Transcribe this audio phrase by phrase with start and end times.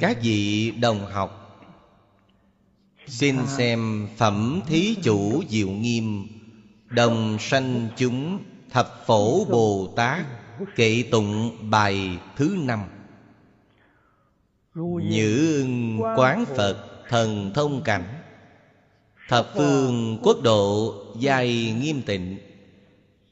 [0.00, 1.60] các vị đồng học
[3.06, 6.26] xin xem phẩm thí chủ diệu nghiêm
[6.90, 8.38] đồng sanh chúng
[8.70, 10.26] thập phổ bồ tát
[10.76, 12.80] kệ tụng bài thứ năm.
[15.10, 15.64] Nhữ
[16.16, 18.04] quán Phật thần thông cảnh
[19.28, 22.38] Thập phương quốc độ dài nghiêm tịnh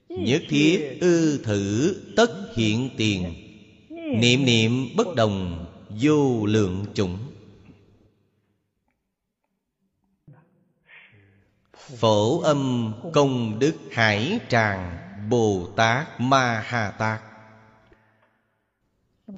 [0.09, 3.35] Nhất thiết ư thử tất hiện tiền.
[4.21, 5.66] Niệm niệm bất đồng
[6.01, 7.19] vô lượng chủng.
[11.99, 14.99] Phổ âm công đức hải tràng
[15.31, 17.21] Bồ Tát Ma Ha Tát.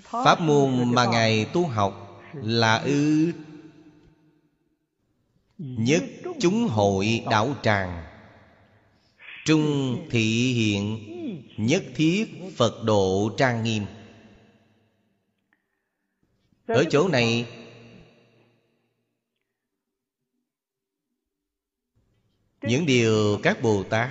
[0.00, 3.32] Pháp môn mà Ngài tu học là ư
[5.58, 6.02] Nhất
[6.40, 8.04] chúng hội đạo tràng.
[9.44, 10.98] Trung thị hiện
[11.56, 13.84] Nhất thiết Phật độ trang nghiêm.
[16.68, 17.46] Ở chỗ này
[22.62, 24.10] Những điều các Bồ Tát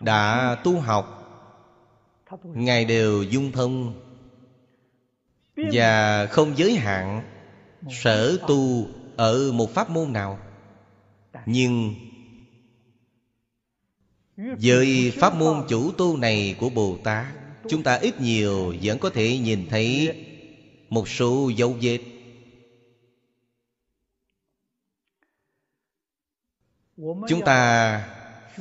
[0.00, 1.22] Đã tu học
[2.44, 4.02] Ngài đều dung thông
[5.56, 7.22] Và không giới hạn
[7.90, 8.86] Sở tu
[9.16, 10.38] ở một pháp môn nào.
[11.46, 11.94] Nhưng
[14.36, 17.26] Với pháp môn chủ tu này của Bồ Tát
[17.68, 20.14] Chúng ta ít nhiều vẫn có thể nhìn thấy
[20.88, 22.00] một số dấu vết.
[27.28, 28.00] Chúng ta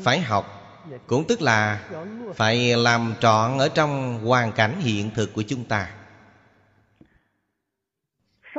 [0.04, 0.62] phải học,
[1.08, 1.90] Cũng tức là
[2.36, 5.96] Phải làm trọn ở trong hoàn cảnh hiện thực của chúng ta.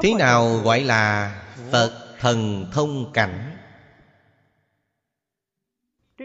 [0.02, 1.34] Thế nào gọi là
[1.70, 3.56] Phật thần thông cảnh?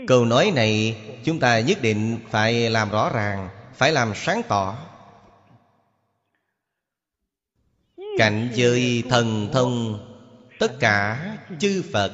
[0.07, 4.90] Câu nói này chúng ta nhất định phải làm rõ ràng, Phải làm sáng tỏ.
[8.21, 9.99] Cảnh giới thần thông
[10.59, 11.27] Tất cả
[11.59, 12.11] chư Phật.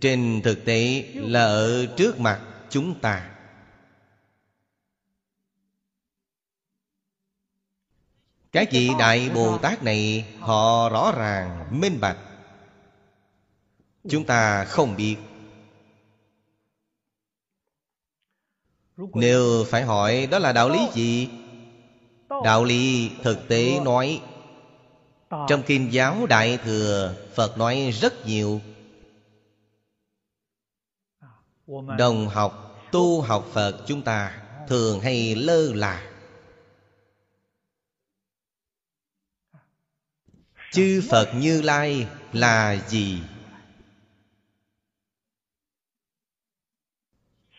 [0.00, 3.30] Trên thực tế là ở trước mặt chúng ta.
[8.52, 12.18] Các vị Đại Bồ Tát này Họ rõ ràng, minh bạch.
[14.08, 15.16] Chúng ta không biết.
[18.96, 21.28] Nếu phải hỏi đó là đạo lý gì?
[22.44, 24.20] Đạo lý thực tế nói
[25.30, 28.60] trong Kinh giáo Đại Thừa Phật nói rất nhiều.
[31.98, 36.10] Đồng học, tu học Phật chúng ta Thường hay lơ là.
[40.72, 43.22] Chư Phật Như Lai là gì?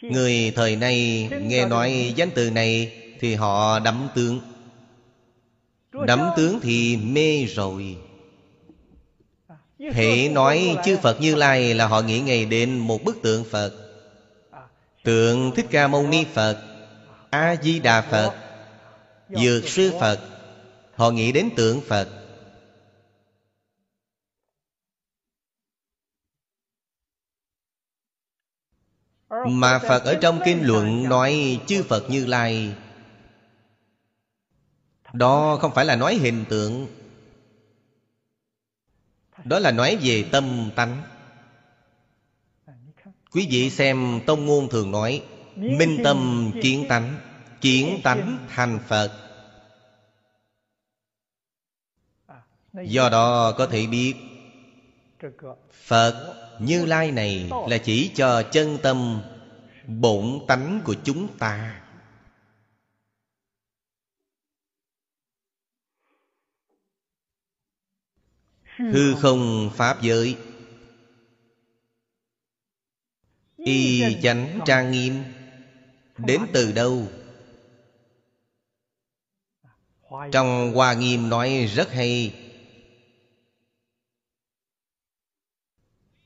[0.02, 4.55] Người thời nay nghe nói danh từ này Thì họ đắm tướng
[6.04, 7.98] Đắm tướng thì mê rồi.
[9.80, 13.72] Hệ nói chư Phật Như Lai là họ nghĩ ngay đến một bức tượng Phật.
[15.04, 16.58] Tượng Thích Ca Mâu Ni Phật
[17.30, 18.34] A-di-đà Phật
[19.30, 20.20] Dược sư Phật.
[20.96, 22.08] Họ nghĩ đến tượng Phật.
[29.48, 32.76] Mà Phật ở trong kinh luận nói chư Phật Như Lai
[35.16, 36.88] đó không phải là nói hình tượng.
[39.44, 41.02] Đó là nói về tâm tánh.
[43.32, 45.24] Quý vị xem Tông Ngôn thường nói,
[45.56, 47.16] Minh tâm kiến tánh
[47.62, 49.12] Kiến tánh thành Phật.
[52.84, 54.14] Do đó có thể biết,
[55.72, 59.22] Phật như Lai này là chỉ cho chân tâm
[59.88, 61.85] Bổn tánh của chúng ta.
[68.78, 70.38] Hư không Pháp giới.
[73.58, 75.24] Y chánh trang nghiêm.
[76.18, 77.08] Đến từ đâu?
[80.32, 82.34] Trong Hoa Nghiêm nói rất hay.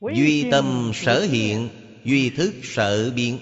[0.00, 1.68] Duy tâm sở hiện
[2.04, 3.38] Duy thức sở biến.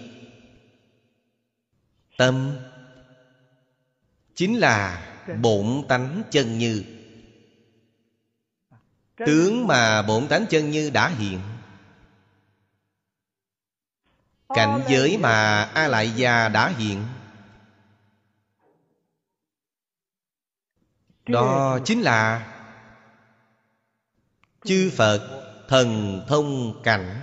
[2.17, 2.57] Tâm
[4.35, 5.05] Chính là
[5.43, 6.85] bổn tánh chân như
[9.27, 11.41] Tướng mà bổn tánh chân như đã hiện
[14.49, 17.05] Cảnh giới mà A Lại Gia đã hiện
[21.27, 22.55] đó chính là
[24.65, 27.21] chư phật thần thông cảnh.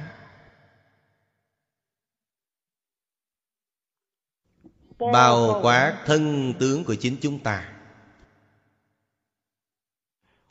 [4.99, 7.74] Bao quát thân tướng của chính chúng ta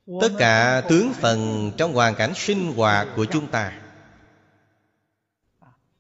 [0.07, 3.81] tất cả tướng phần trong hoàn cảnh sinh hoạt của chúng ta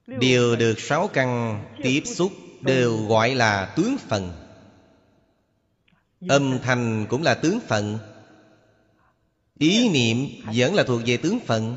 [0.07, 4.33] đều được sáu căn tiếp xúc, đều gọi là tướng phần.
[6.29, 7.99] Âm thanh cũng là tướng phận
[9.59, 11.77] ý niệm vẫn là thuộc về tướng phận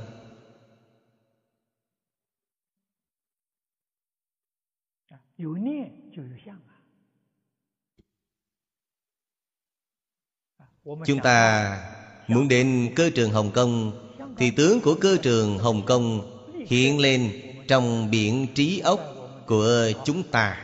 [11.05, 11.96] chúng ta
[12.27, 13.91] muốn đến cơ trường hồng kông,
[14.37, 16.33] thì tướng của cơ trường hồng kông
[16.67, 17.31] hiện lên
[17.67, 18.99] trong biển trí ốc
[19.45, 20.63] của chúng ta.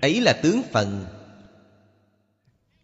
[0.00, 1.06] Ấy là tướng phận.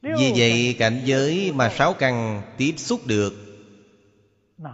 [0.02, 3.32] Vì vậy cảnh giới mà sáu căn tiếp xúc được,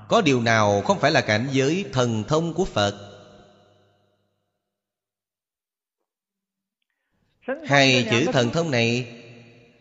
[0.08, 3.02] có điều nào không phải là cảnh giới thần thông của phật?
[7.66, 9.15] Hai chữ thần thông này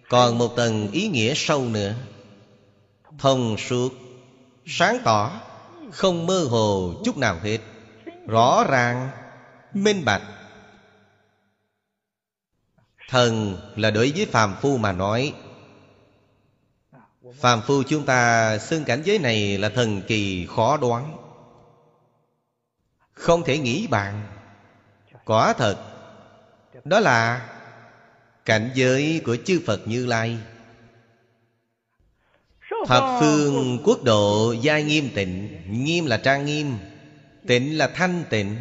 [0.10, 1.94] còn một tầng ý nghĩa sâu nữa.
[3.20, 3.90] Thông suốt,
[4.66, 5.42] sáng tỏ,
[5.92, 7.58] không mơ hồ chút nào hết.
[8.28, 9.10] Rõ ràng,
[9.74, 10.22] minh bạch.
[13.10, 15.34] Thần là đối với phàm phu mà nói.
[17.40, 21.18] Phàm phu chúng ta xưng cảnh giới này là thần kỳ khó đoán.
[23.14, 24.28] Không thể nghĩ bạn
[25.26, 25.78] quả thật,
[26.84, 27.50] đó là
[28.46, 30.38] cảnh giới của chư phật như lai.
[32.88, 35.50] Thập phương quốc độ giai nghiêm tịnh.
[35.70, 36.78] Nghiêm là trang nghiêm
[37.48, 38.58] tịnh là thanh tịnh.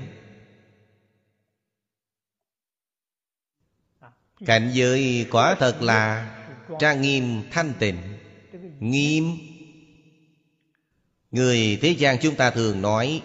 [4.47, 6.31] Cảnh giới quả thật là
[6.81, 7.99] trang nghiêm thanh tịnh
[8.81, 9.39] nghiêm.
[11.31, 13.23] Người thế gian chúng ta thường nói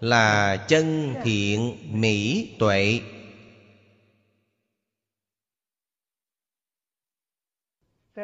[0.00, 3.00] là chân thiện mỹ tuệ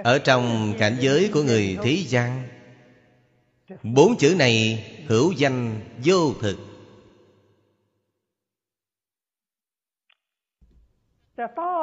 [0.05, 2.49] ở trong cảnh giới của người thế gian,
[3.83, 6.59] bốn chữ này hữu danh vô thực.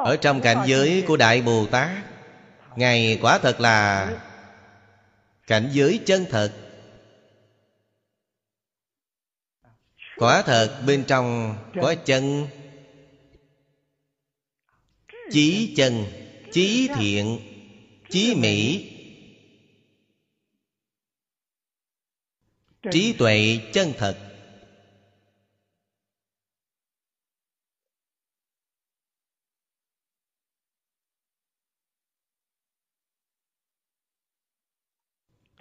[0.05, 1.89] Ở trong cảnh giới của đại bồ tát,
[2.75, 4.09] ngài quả thật là
[5.47, 6.53] cảnh giới chân thật.
[10.17, 12.47] Quả thật bên trong có chân,
[15.31, 16.03] chí chân,
[16.51, 17.52] chí thiện
[18.13, 18.89] chí mỹ.
[22.91, 24.29] Trí tuệ chân thật.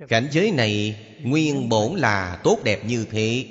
[0.09, 3.47] Cảnh giới này nguyên bổn là tốt đẹp như thế.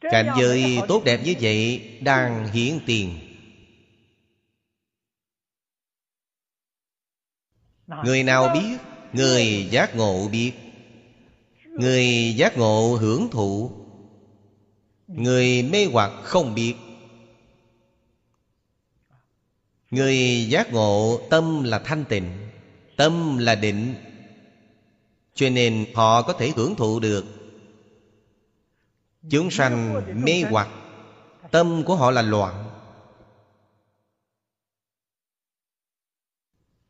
[0.00, 3.27] Cảnh giới tốt đẹp như vậy đang hiển tiền
[8.04, 8.78] người nào biết
[9.12, 10.52] người giác ngộ biết.
[11.64, 13.70] Người giác ngộ hưởng thụ.
[15.06, 16.74] Người mê hoặc không biết.
[19.90, 22.30] Người giác ngộ tâm là thanh tịnh
[22.96, 23.94] tâm là định.
[25.34, 27.24] Cho nên họ có thể hưởng thụ được.
[29.30, 30.68] Chúng sanh mê hoặc
[31.50, 32.67] tâm của họ là loạn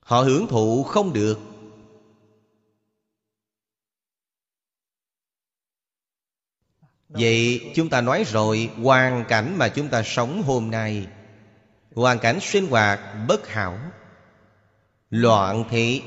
[0.08, 1.38] họ hưởng thụ không được.
[7.08, 11.06] Vậy chúng ta nói rồi hoàn cảnh mà chúng ta sống hôm nay.
[11.94, 13.78] Hoàn cảnh sinh hoạt bất hảo,
[15.10, 16.02] loạn thị.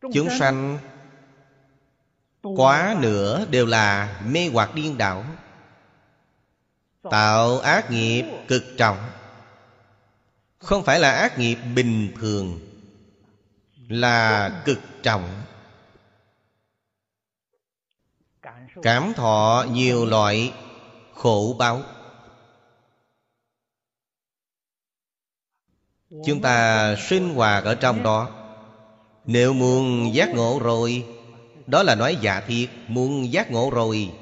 [0.00, 0.78] Chúng sanh
[2.42, 5.24] quá nửa đều là mê hoặc điên đảo
[7.10, 8.98] tạo ác nghiệp cực trọng.
[10.58, 12.60] Không phải là ác nghiệp bình thường,
[13.88, 15.42] là cực trọng.
[18.82, 20.52] Cảm thọ nhiều loại
[21.14, 21.82] khổ báo.
[26.26, 28.28] Chúng ta sinh hoạt ở trong đó.
[29.24, 31.06] Nếu muốn giác ngộ rồi,
[31.66, 34.12] đó là nói giả thiệt, muốn giác ngộ rồi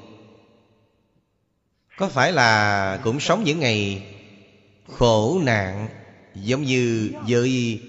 [1.96, 4.06] có phải là cũng sống những ngày
[4.88, 5.88] khổ nạn
[6.34, 7.82] giống như với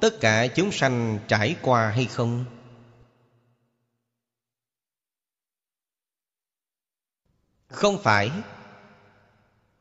[0.00, 2.44] tất cả chúng sanh trải qua hay không?
[7.68, 8.30] Không phải.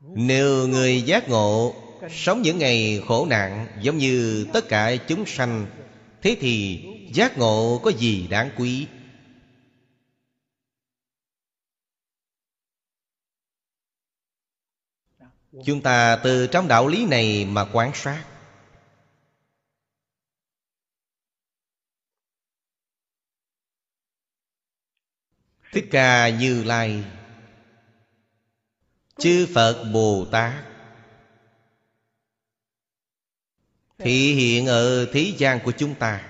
[0.02, 1.76] Nếu người giác ngộ
[2.12, 5.68] Sống những ngày khổ nạn Giống như tất cả chúng sanh,
[6.22, 6.84] Thế thì
[7.14, 8.88] giác ngộ có gì đáng quý?
[15.66, 18.26] Chúng ta từ trong đạo lý này mà quan sát.
[25.72, 27.04] Thích Ca Như Lai,
[29.18, 30.70] Chư Phật Bồ Tát,
[34.00, 36.30] Thị hiện ở thế gian của chúng ta.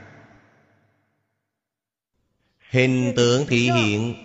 [2.69, 4.15] Hình tượng thị hiện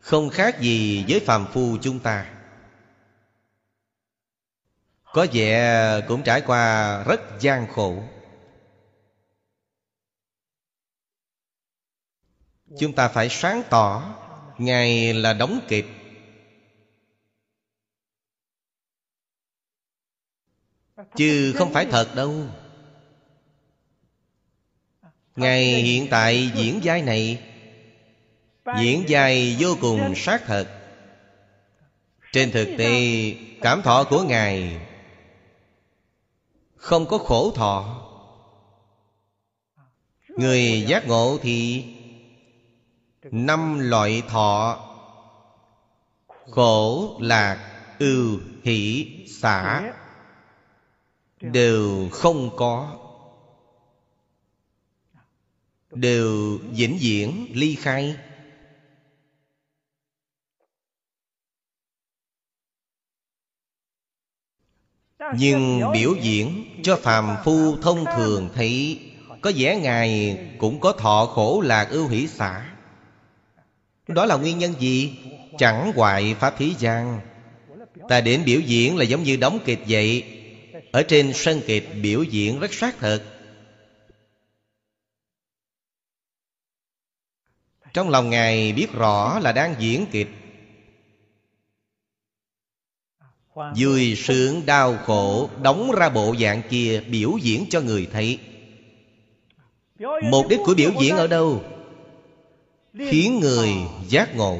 [0.00, 2.31] Không khác gì với phàm phu chúng ta.
[5.12, 8.02] Có vẻ cũng trải qua rất gian khổ.
[12.78, 14.14] Chúng ta phải sáng tỏ,
[14.58, 15.86] Ngài là đóng kịch
[21.16, 22.46] Chứ không phải thật đâu.
[25.36, 27.42] Ngài hiện tại diễn vai này,
[28.80, 30.66] Diễn vai vô cùng sát thật.
[32.32, 34.80] Trên thực tế, Cảm thọ của Ngài
[36.82, 38.08] không có khổ thọ.
[40.28, 41.84] Người giác ngộ thì
[43.22, 44.78] Năm loại thọ
[46.50, 49.92] Khổ, lạc, ưu, hỷ, xả
[51.40, 52.98] Đều không có
[55.90, 58.16] Đều vĩnh viễn ly khai.
[65.36, 69.00] Nhưng biểu diễn cho phàm phu thông thường thấy
[69.40, 72.72] Có vẻ Ngài cũng có thọ khổ lạc ưu hỷ xả.
[74.08, 75.18] Đó là nguyên nhân gì?
[75.58, 77.20] Chẳng hoại Pháp Thí gian.
[78.08, 80.24] Ta đến biểu diễn là giống như đóng kịch vậy.
[80.92, 83.22] Ở trên sân kịch biểu diễn rất sát thật
[87.92, 90.28] Trong lòng Ngài biết rõ là đang diễn kịch.
[93.54, 98.38] Vui sướng đau khổ Đóng ra bộ dạng kia Biểu diễn cho người thấy.
[100.30, 101.62] Mục đích của biểu diễn ở đâu?
[102.94, 103.68] Khiến người
[104.08, 104.58] giác ngộ.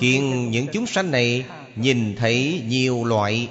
[0.00, 1.44] Khiến những chúng sanh này
[1.76, 3.48] Nhìn thấy nhiều loại.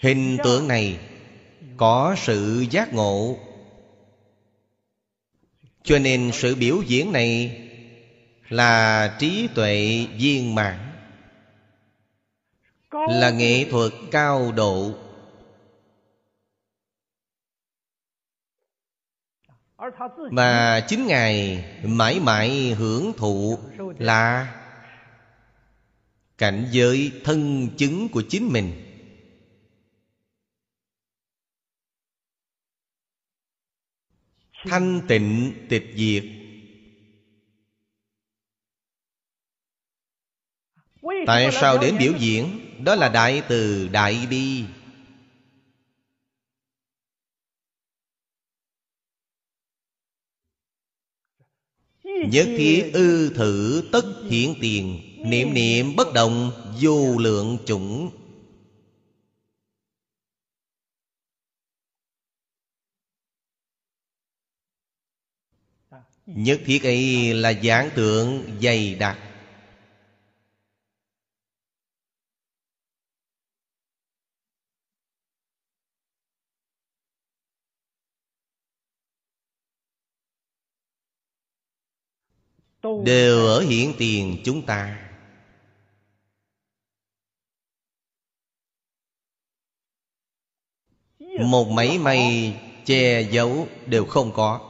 [0.00, 0.98] Hình tượng này
[1.76, 3.36] Có sự giác ngộ.
[5.82, 7.66] Cho nên sự biểu diễn này
[8.50, 10.78] Là trí tuệ viên mãn
[12.92, 14.94] Là nghệ thuật cao độ.
[20.30, 23.58] Mà chính Ngài mãi mãi hưởng thụ
[23.98, 24.56] là
[26.38, 28.86] Cảnh giới thân chứng của chính mình.
[34.64, 36.39] Thanh tịnh tịch diệt
[41.26, 42.60] Tại sao đến biểu diễn?
[42.84, 44.64] Đó là đại từ đại bi.
[52.04, 58.10] Nhất thiết ư thử tất hiện tiền Niệm niệm bất động vô lượng chủng.
[66.26, 69.29] Nhất thiết ấy là giảng tượng dày đặc
[82.82, 85.06] đều ở hiện tiền chúng ta.
[91.40, 94.66] Một mảy may che giấu đều không có.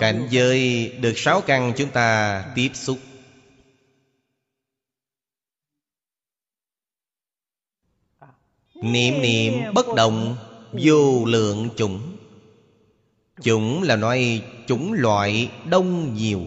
[0.00, 2.98] Cảnh giới được sáu căn chúng ta tiếp xúc.
[8.74, 10.36] Niệm niệm bất động
[10.72, 12.19] vô lượng chủng
[13.40, 16.42] Chủng là nói chủng loại đông nhiều.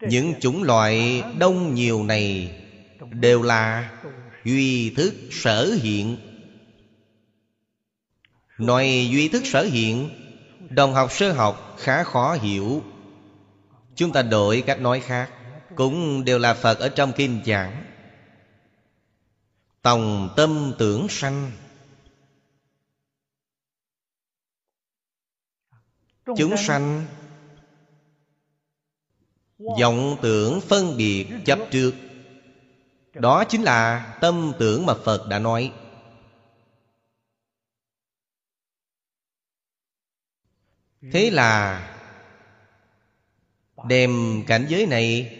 [0.00, 2.56] Những chủng loại đông nhiều này
[3.10, 3.90] Đều là
[4.44, 6.16] duy thức sở hiện.
[8.58, 10.10] Nói duy thức sở hiện,
[10.70, 12.82] Đồng học sơ học khá khó hiểu.
[13.94, 15.30] Chúng ta đổi cách nói khác,
[15.74, 17.84] Cũng đều là Phật ở trong kinh giảng.
[19.82, 21.50] Tòng tâm tưởng sanh
[26.36, 27.06] Chúng sanh.
[29.58, 31.94] Vọng tưởng phân biệt chấp trước.
[33.14, 35.72] Đó chính là tâm tưởng mà phật đã nói.
[41.12, 41.86] Thế là
[43.88, 45.36] đem cảnh giới này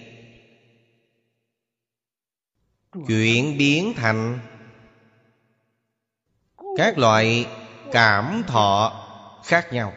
[3.09, 4.39] chuyển biến thành
[6.77, 7.47] các loại
[7.93, 9.07] cảm thọ
[9.45, 9.93] khác nhau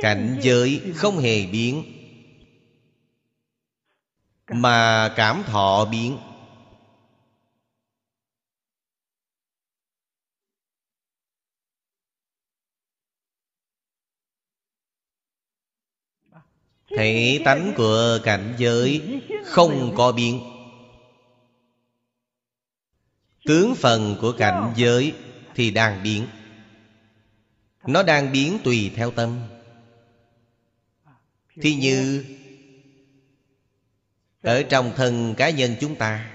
[0.00, 1.84] cảnh giới không hề biến,
[4.48, 6.18] mà cảm thọ biến.
[16.96, 20.40] Thể tánh của cảnh giới không có biến,
[23.44, 25.14] tướng phần của cảnh giới
[25.54, 26.26] thì đang biến.
[27.86, 29.55] Nó đang biến tùy theo tâm.
[31.60, 32.24] Thì như,
[34.42, 36.30] Ở trong thân cá nhân chúng ta,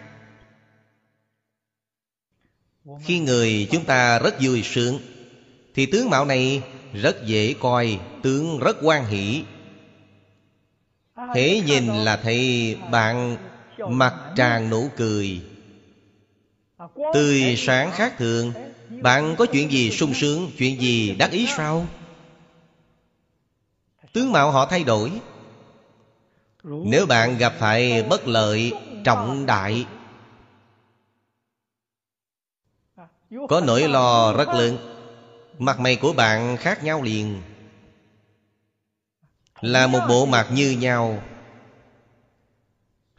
[3.02, 5.00] Khi người chúng ta rất vui sướng,
[5.74, 6.62] Thì tướng mạo này
[6.94, 9.44] rất dễ coi, Tướng rất quan hỷ.
[11.34, 13.38] Thế nhìn là thấy bạn
[13.90, 15.42] mặt tràn nụ cười.
[17.14, 18.54] Tươi sáng khác thường,
[18.90, 21.88] Bạn có chuyện gì sung sướng, Chuyện gì đắc ý sao?
[24.14, 25.22] Tướng mạo họ thay đổi.
[26.64, 29.86] Nếu bạn gặp phải bất lợi trọng đại,
[33.50, 34.78] Có nỗi lo rất lớn.
[35.60, 37.42] Mặt mày của bạn khác nhau liền.
[39.62, 41.24] Là một bộ mặt như nhau,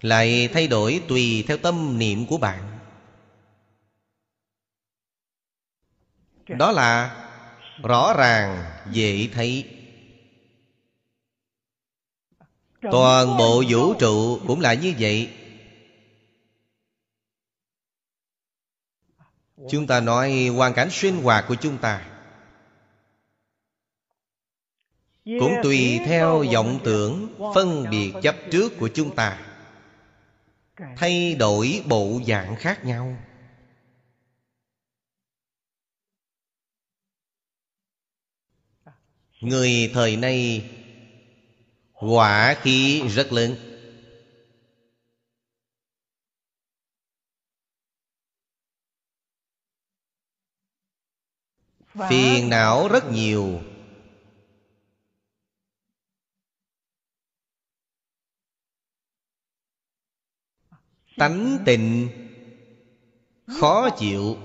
[0.00, 2.78] Lại thay đổi tùy theo tâm niệm của bạn.
[6.48, 7.16] Đó là
[7.82, 9.81] rõ ràng, dễ thấy.
[12.90, 15.30] Toàn bộ vũ trụ cũng là như vậy.
[19.70, 22.08] Chúng ta nói hoàn cảnh sinh hoạt của chúng ta.
[25.24, 29.46] Cũng tùy theo vọng tưởng Phân biệt chấp trước của chúng ta.
[30.96, 33.16] Thay đổi bộ dạng khác nhau.
[39.40, 40.70] Người thời nay
[42.02, 43.56] Quả khí rất lớn.
[52.10, 53.60] Phiền não rất nhiều.
[61.16, 62.08] Tánh tình
[63.60, 64.36] Khó chịu.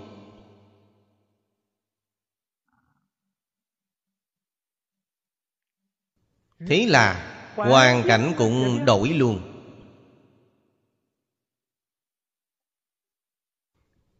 [6.67, 9.41] Thế là hoàn cảnh cũng đổi luôn.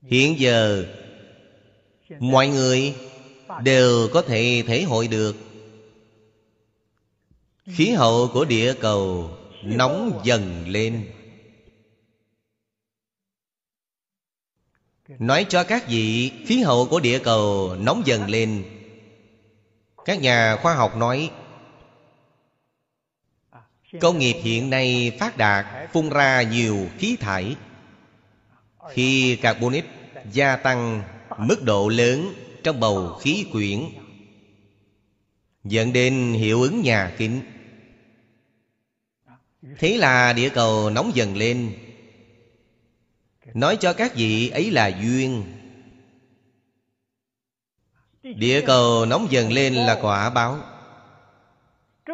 [0.02, 0.86] Hiện giờ,
[2.20, 2.96] mọi người
[3.64, 5.36] đều có thể thể hội được.
[7.66, 9.32] Khí hậu của địa cầu
[9.64, 11.12] nóng dần lên.
[15.08, 18.66] Nói cho các vị, khí hậu của địa cầu nóng dần lên.
[20.06, 21.32] Các nhà khoa học nói
[24.02, 27.56] Công nghiệp hiện nay phát đạt, Phun ra nhiều khí thải.
[28.90, 29.86] Khi carbonic
[30.32, 31.04] gia tăng
[31.38, 32.34] mức độ lớn
[32.64, 33.84] Trong bầu khí quyển,
[35.64, 37.42] Dẫn đến hiệu ứng nhà kính.
[39.80, 41.74] Thế là địa cầu nóng dần lên.
[43.54, 45.44] Nói cho các vị ấy là duyên.
[48.24, 50.60] Địa cầu nóng dần lên là quả báo.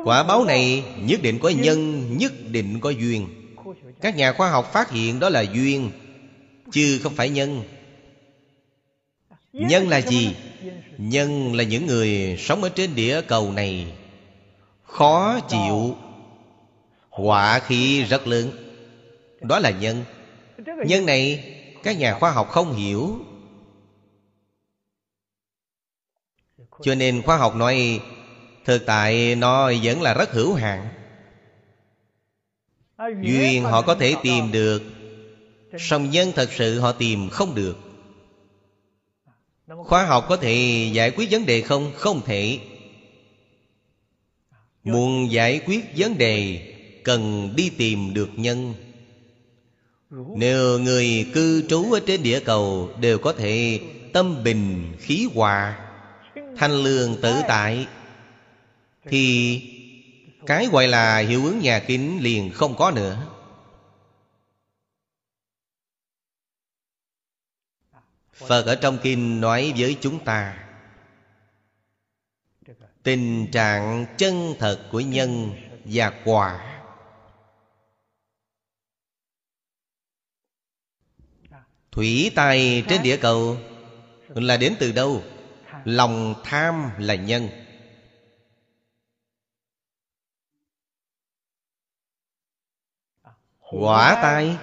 [0.03, 3.27] Quả báo này, nhất định có nhân, Nhất định có duyên.
[4.01, 5.91] Các nhà khoa học phát hiện đó là duyên,
[6.71, 7.63] Chứ không phải nhân.
[9.53, 10.35] Nhân là gì?
[10.97, 13.93] Nhân là những người sống ở trên địa cầu này.
[14.83, 15.95] Khó chịu,
[17.09, 18.51] Họa khí rất lớn.
[19.41, 20.03] Đó là nhân.
[20.85, 21.43] Nhân này,
[21.83, 23.19] các nhà khoa học không hiểu.
[26.81, 28.01] Cho nên khoa học nói
[28.65, 30.87] Thực tại nó vẫn là rất hữu hạn.
[33.21, 34.81] Duyên họ có thể tìm được,
[35.79, 37.77] song nhân thật sự họ tìm không được.
[39.67, 41.91] Khoa học có thể giải quyết vấn đề không?
[41.95, 42.59] Không thể.
[44.83, 46.61] Muốn giải quyết vấn đề,
[47.03, 48.73] cần đi tìm được nhân.
[50.35, 53.79] Nếu người cư trú ở trên địa cầu đều có thể
[54.13, 55.79] tâm bình khí hòa,
[56.57, 57.87] thanh lương tự tại
[59.05, 59.61] thì
[60.45, 63.27] cái gọi là hiệu ứng nhà kính liền không có nữa.
[68.33, 70.67] Phật ở trong kinh nói với chúng ta,
[73.03, 75.53] tình trạng chân thật của nhân
[75.85, 76.69] và quả.
[81.91, 83.57] Thủy tài trên địa cầu
[84.29, 85.23] là đến từ đâu?
[85.85, 87.49] Lòng tham là nhân.
[93.79, 94.57] Quả tai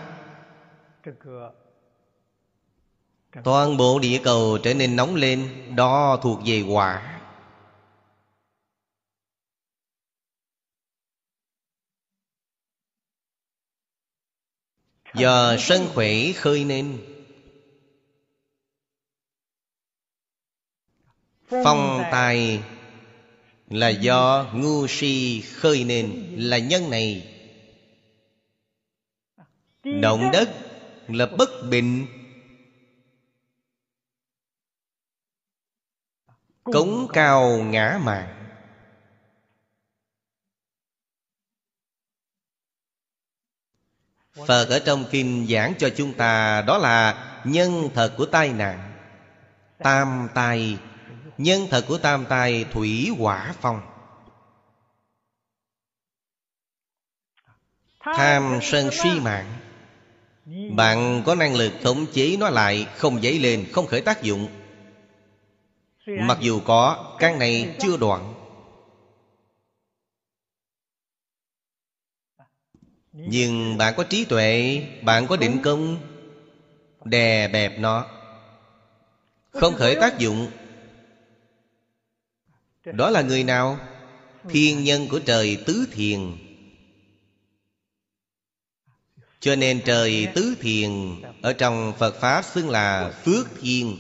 [3.45, 7.21] toàn bộ địa cầu trở nên nóng lên đó thuộc về quả.
[15.15, 16.99] Do sân khỏe khơi nên.
[21.49, 22.63] Phong tài
[23.69, 27.40] là do ngu si khơi nên là nhân này
[29.85, 30.49] động đất
[31.09, 32.07] là bất bình.
[36.65, 38.37] Cống cao ngã mạn.
[44.47, 48.93] Phật ở trong kinh giảng cho chúng ta Đó là nhân thật của tai nạn
[49.79, 50.79] Tam tai
[51.39, 53.81] Nhân thật của tam tai Thủy hỏa phong.
[58.01, 59.60] Tham sân suy mạng
[60.77, 64.49] bạn có năng lực khống chế nó lại Không dấy lên, không khởi tác dụng.
[66.07, 68.35] Mặc dù có, căn này chưa đoạn.
[73.13, 75.99] Nhưng bạn có trí tuệ Bạn có định công
[77.05, 78.07] Đè bẹp nó
[79.51, 80.51] Không khởi tác dụng.
[82.85, 83.79] Đó là người nào?
[84.49, 86.50] Thiên nhân của trời tứ thiền.
[89.41, 90.91] Cho nên trời tứ thiền,
[91.43, 93.97] Ở trong Phật Pháp xưng là Phước Thiên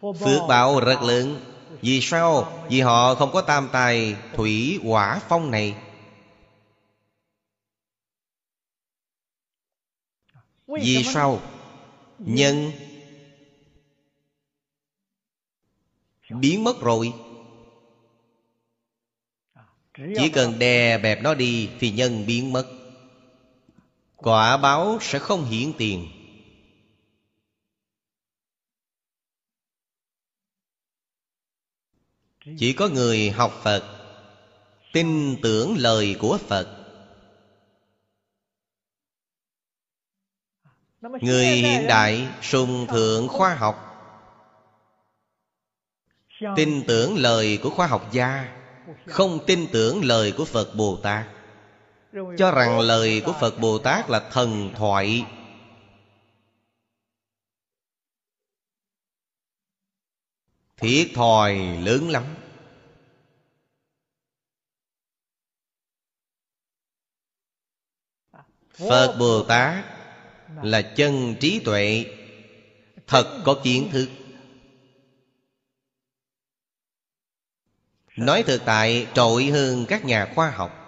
[0.00, 1.40] Phước báo rất lớn.
[1.80, 2.62] Vì sao?
[2.70, 5.74] Vì họ không có tam tài Thủy quả phong này.
[10.66, 11.40] Vì sao?
[12.18, 12.72] Nhân
[16.40, 17.12] Biến mất rồi.
[19.96, 22.81] Chỉ cần đè bẹp nó đi Thì nhân biến mất.
[24.22, 26.08] Quả báo sẽ không hiển tiền.
[32.58, 33.98] Chỉ có người học Phật,
[34.92, 36.78] Tin tưởng lời của Phật.
[41.00, 43.88] Người hiện đại sùng thượng khoa học,
[46.56, 48.56] Tin tưởng lời của khoa học gia,
[49.06, 51.41] Không tin tưởng lời của Phật Bồ Tát.
[52.12, 55.26] Cho rằng lời của Phật Bồ Tát là thần thoại.
[60.76, 62.24] Thiệt thòi lớn lắm.
[68.70, 69.84] Phật Bồ Tát
[70.62, 72.06] là chân trí tuệ.
[73.06, 74.08] Thật có kiến thức.
[78.16, 80.81] nói thực tại trội hơn các nhà khoa học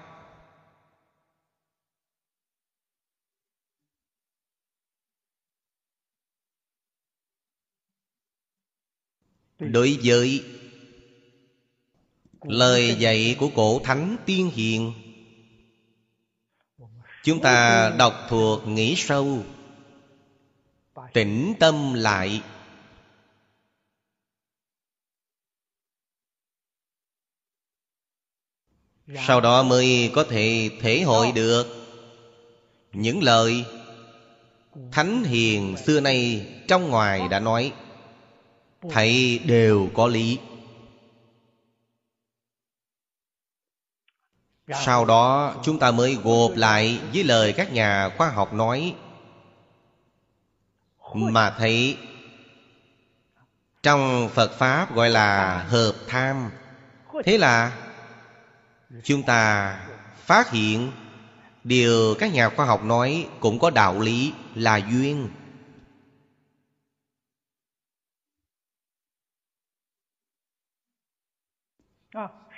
[9.73, 10.45] đối với
[12.43, 14.93] lời dạy của cổ thánh tiên hiền
[17.25, 19.45] chúng ta đọc thuộc nghĩ sâu
[21.13, 22.43] tĩnh tâm lại.
[29.27, 31.67] Sau đó mới có thể thể hội được
[32.93, 33.65] những lời
[34.93, 37.73] thánh hiền xưa nay trong ngoài đã nói
[38.91, 40.39] thấy đều có lý.
[44.85, 48.95] Sau đó, chúng ta mới gộp lại với lời các nhà khoa học nói.
[51.15, 51.99] Mà thấy,
[53.83, 56.51] trong phật pháp gọi là hợp tham.
[57.25, 57.77] Thế là,
[59.05, 59.75] chúng ta
[60.17, 60.93] phát hiện
[61.65, 65.29] điều các nhà khoa học nói cũng có đạo lý là duyên.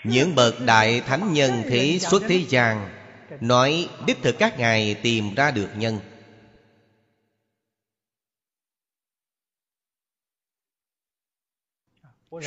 [0.09, 2.97] Những bậc đại thánh nhân thế xuất thế gian
[3.40, 6.01] Nói, đích thực các ngài tìm ra được nhân.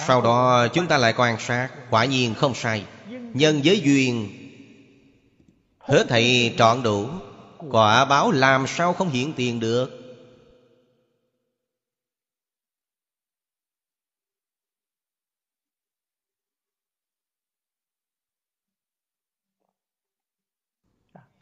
[0.07, 2.85] Sau đó, chúng ta lại quan sát, Quả nhiên không sai.
[3.09, 4.29] Nhân với duyên
[5.79, 7.09] Hết thầy trọn đủ.
[7.57, 9.98] Quả báo làm sao không hiện tiền được?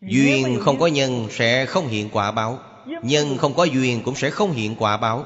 [0.08, 2.60] Duyên không có nhân sẽ không hiện quả báo.
[3.04, 5.26] Nhân không có duyên cũng sẽ không hiện quả báo.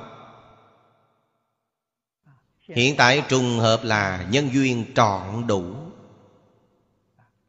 [2.75, 5.63] Hiện tại trùng hợp là nhân duyên trọn đủ.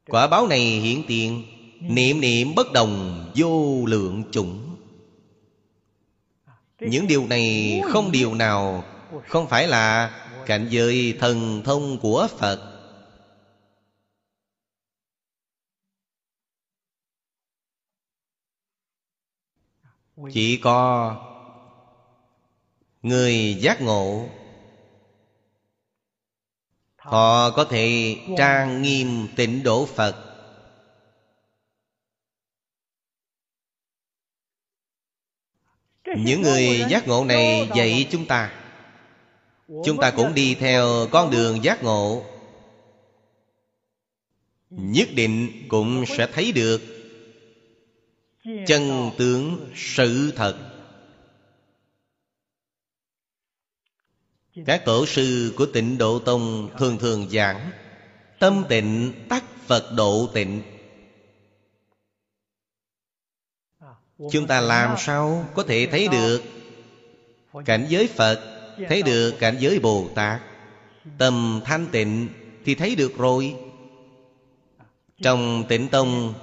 [0.09, 1.45] Quả báo này hiện tiền
[1.81, 4.77] Niệm niệm bất đồng vô lượng chủng.
[6.81, 8.85] Những điều này không điều nào
[9.29, 10.11] Không phải là
[10.47, 12.72] cảnh giới thần thông của Phật
[20.31, 21.17] Chỉ có
[23.03, 24.29] Người giác ngộ
[27.03, 30.17] Họ có thể trang nghiêm tịnh độ Phật.
[36.17, 38.53] Những người giác ngộ này dạy chúng ta.
[39.85, 42.25] Chúng ta cũng đi theo con đường giác ngộ.
[44.71, 46.92] Nhất định cũng sẽ thấy được
[48.45, 50.57] Chân tướng sự thật.
[54.67, 57.71] Các tổ sư của tịnh Độ Tông thường thường giảng,
[58.39, 60.63] Tâm tịnh tắc Phật độ tịnh.
[64.33, 66.43] Chúng ta làm sao có thể thấy được
[67.65, 68.49] Cảnh giới Phật,
[68.89, 70.41] Thấy được cảnh giới Bồ Tát?
[71.19, 72.29] Tâm thanh tịnh
[72.65, 73.57] Thì thấy được rồi.
[75.23, 76.35] Trong tịnh tông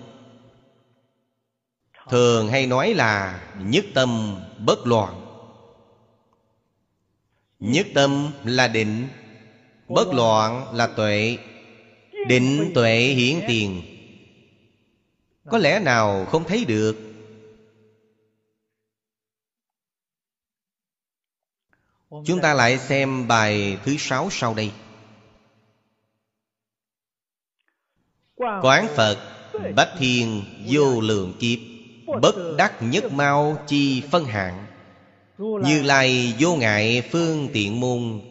[2.10, 5.26] Thường hay nói là Nhất tâm bất loạn.
[7.60, 9.08] Nhất tâm là định,
[9.89, 11.38] Bất loạn là tuệ.
[12.28, 13.82] Định tuệ hiển tiền.
[15.50, 16.98] Có lẽ nào không thấy được?
[22.10, 24.72] Chúng ta lại xem bài thứ sáu sau đây.
[28.36, 29.17] Quán Phật
[29.76, 31.68] Bách Thiên vô lượng kiếp.
[32.22, 34.65] Bất đắc nhất mau chi phân hạng,
[35.38, 38.22] Như Lai vô ngại phương tiện môn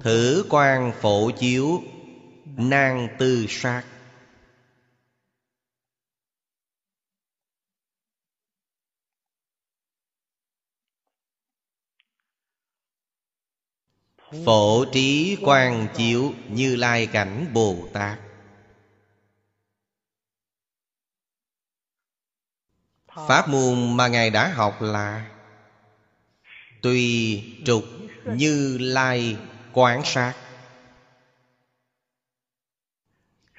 [0.00, 1.82] Thử quan phổ chiếu
[2.56, 3.82] Nang tư sát.
[14.44, 18.21] Phổ trí quan chiếu Như lai cảnh Bồ Tát.
[23.27, 25.31] Pháp môn mà Ngài đã học là
[26.81, 27.83] Tùy trục
[28.25, 29.37] như lai
[29.73, 30.33] quán sát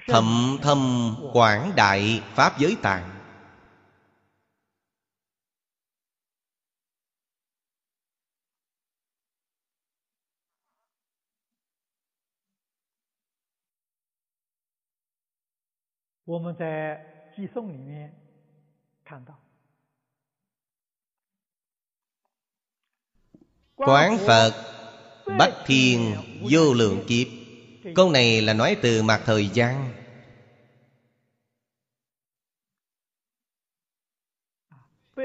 [0.07, 3.19] Thậm thâm quảng đại Pháp giới tạng
[16.25, 18.13] Chúng ta tại 寄送里面
[19.05, 19.33] 看到
[23.86, 24.52] Quán Phật
[25.38, 26.16] Bách Thiên
[26.50, 27.26] Vô Lượng Kiếp.
[27.94, 29.92] Câu này là nói từ mặt thời gian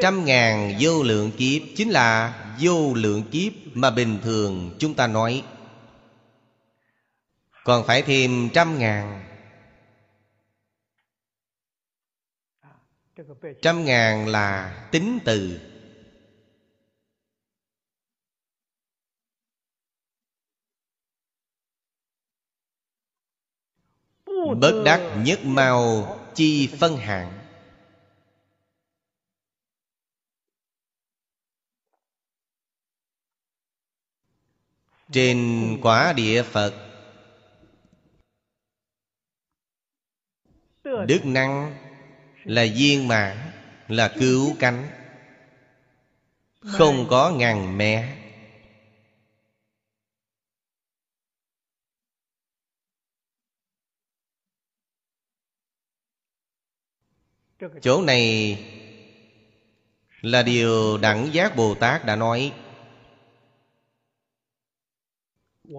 [0.01, 5.07] Trăm ngàn vô lượng kiếp Chính là vô lượng kiếp Mà bình thường chúng ta
[5.07, 5.43] nói.
[7.63, 9.25] Còn phải thêm trăm ngàn.
[13.61, 15.59] Trăm ngàn là tính từ.
[24.57, 27.39] Bất đắc nhất mau chi phân hạng.
[35.11, 36.73] Trên quả địa Phật,
[40.83, 41.77] Đức năng
[42.43, 43.37] là viên mãn,
[43.89, 44.87] Là cứu cánh.
[46.61, 48.18] Không có ngàn mẹ
[57.81, 58.57] Chỗ này
[60.21, 62.53] Là điều Đẳng Giác Bồ Tát đã nói.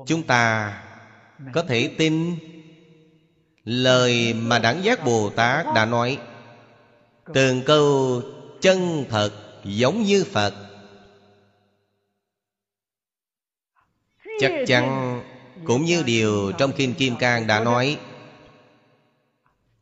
[0.07, 0.73] Chúng ta
[1.53, 2.37] có thể tin
[3.64, 6.19] Lời mà Đẳng Giác Bồ Tát đã nói.
[7.35, 8.23] Từng câu
[8.61, 9.31] chân thật
[9.64, 10.55] giống như Phật.
[14.40, 15.21] Chắc chắn
[15.66, 17.99] cũng như điều trong Kinh Kim Cang đã nói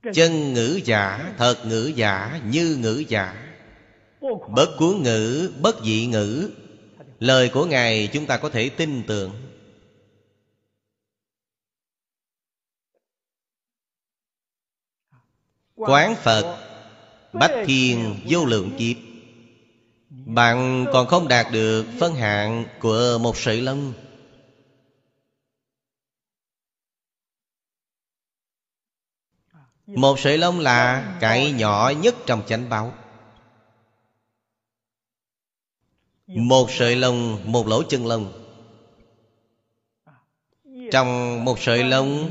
[0.03, 3.55] Chân ngữ giả, thật ngữ giả, như ngữ giả.
[4.57, 6.51] Bất cuốn ngữ, bất dị ngữ.
[7.19, 9.33] Lời của Ngài chúng ta có thể tin tưởng.
[15.77, 16.59] Quán Phật
[17.33, 18.97] Bách thiên vô lượng kiếp.
[20.11, 23.93] Bạn còn không đạt được phân hạn của một sợi lông
[29.97, 32.95] Một sợi lông là cái nhỏ nhất trong chánh báo.
[36.27, 38.33] Một sợi lông, một lỗ chân lông.
[40.93, 42.31] Trong một sợi lông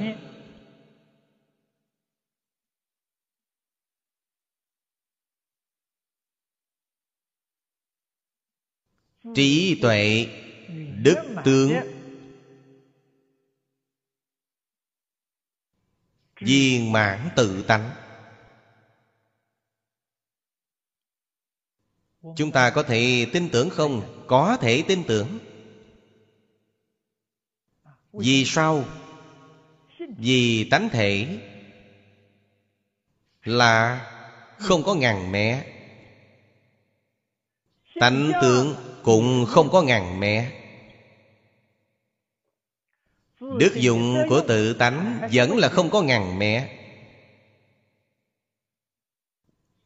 [9.36, 10.28] Trí tuệ
[11.04, 11.16] Đức
[11.46, 11.97] tướng
[16.40, 17.92] Viên mãn tự tánh
[22.36, 24.24] Chúng ta có thể tin tưởng không?
[24.28, 25.40] Có thể tin tưởng
[28.14, 28.84] Vì sao?
[30.18, 31.40] Vì tánh thể
[33.44, 34.06] Là
[34.58, 35.74] không có ngàn mẹ
[38.00, 40.57] Tánh tướng cũng không có ngàn mẹ
[43.56, 46.78] Đức dụng của tự tánh Vẫn là không có ngàn mẹ.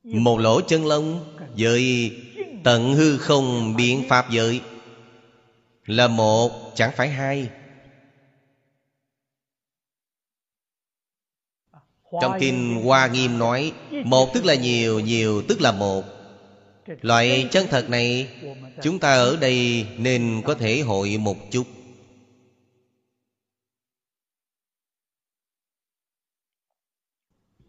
[0.03, 2.11] Một lỗ chân lông Với
[2.63, 4.61] tận hư không biện pháp giới
[5.85, 7.49] Là một chẳng phải hai.
[12.21, 13.73] Trong Kinh Hoa Nghiêm nói
[14.05, 16.03] Một tức là nhiều, nhiều tức là một.
[17.01, 18.27] Loại chân thật này
[18.83, 21.63] Chúng ta ở đây nên có thể hội một chút.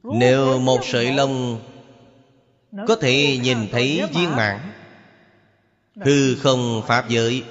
[0.02, 1.60] Nếu một sợi lông
[2.88, 4.60] Có thể nhìn thấy viên mãn.
[5.96, 7.44] Hư không pháp giới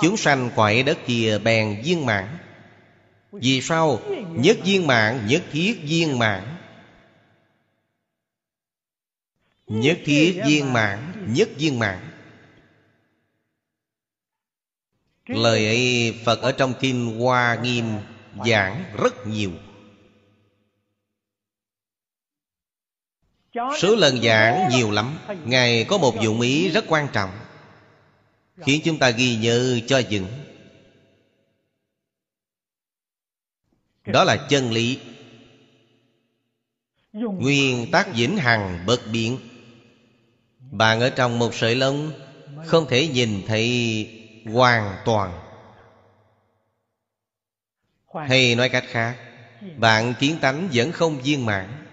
[0.00, 2.38] Chúng sanh quại đất kia bèn viên mãn.
[3.32, 4.00] Vì sao?
[4.30, 6.56] Nhất viên mãn, nhất thiết viên mãn.
[9.66, 11.98] Nhất thiết viên mãn Nhất viên mãn.
[15.26, 17.84] Lời ấy Phật ở trong Kinh Hoa Nghiêm
[18.46, 19.50] Giảng rất nhiều
[23.54, 25.18] Số lần giảng nhiều lắm.
[25.44, 27.30] Ngài có một dụng ý rất quan trọng,
[28.56, 30.26] Khiến chúng ta ghi nhớ cho vững
[34.06, 34.98] Đó là chân lý.
[37.12, 39.38] Nguyên tắc vĩnh hằng bất biến.
[40.70, 42.12] Bạn ở trong một sợi lông
[42.66, 44.06] Không thể nhìn thấy
[44.52, 45.40] hoàn toàn.
[48.28, 49.16] Hay nói cách khác,
[49.76, 51.83] Bạn kiến tánh vẫn không viên mãn.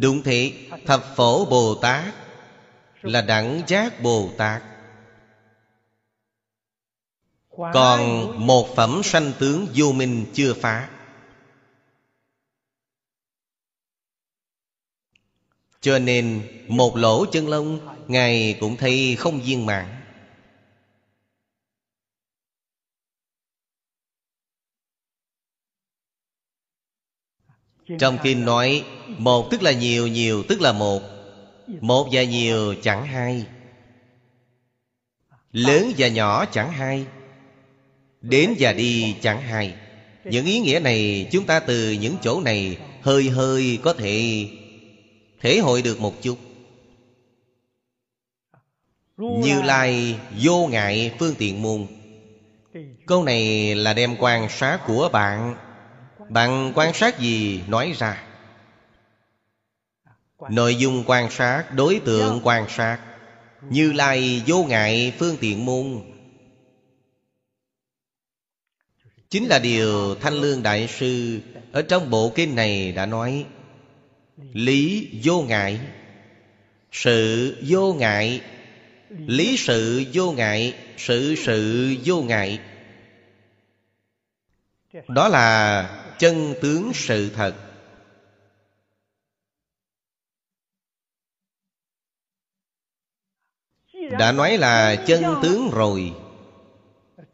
[0.00, 0.52] Đúng thế
[0.86, 2.14] Thập phổ Bồ Tát
[3.02, 4.62] Là đẳng giác Bồ Tát.
[7.50, 10.90] Còn một phẩm sanh tướng vô minh chưa phá.
[15.80, 17.78] Cho nên một lỗ chân lông,
[18.08, 19.95] Ngài cũng thấy không viên mãn.
[27.98, 31.02] Trong kinh nói Một tức là nhiều, nhiều tức là một.
[31.80, 33.46] Một và nhiều chẳng hai.
[35.52, 37.06] Lớn và nhỏ chẳng hai.
[38.20, 39.74] Đến và đi chẳng hai.
[40.24, 44.46] Những ý nghĩa này Chúng ta từ những chỗ này Hơi hơi có thể
[45.40, 46.38] Thể hội được một chút.
[49.16, 51.86] Như Lai vô ngại phương tiện môn
[53.06, 55.65] Câu này là đem quan sát của bạn
[56.28, 57.62] bạn quan sát gì?
[57.68, 58.22] Nói ra.
[60.50, 62.98] Nội dung quan sát, đối tượng quan sát.
[63.70, 66.02] Như Lai vô ngại phương tiện môn.
[69.30, 71.40] Chính là điều Thanh Lương Đại Sư
[71.72, 73.46] Ở trong bộ kinh này đã nói.
[74.52, 75.80] Lý vô ngại.
[76.92, 78.40] Sự vô ngại.
[79.08, 82.60] Lý sự vô ngại Sự sự vô ngại.
[85.08, 87.54] Đó là chân tướng sự thật.
[94.18, 96.14] Đã nói là chân tướng rồi.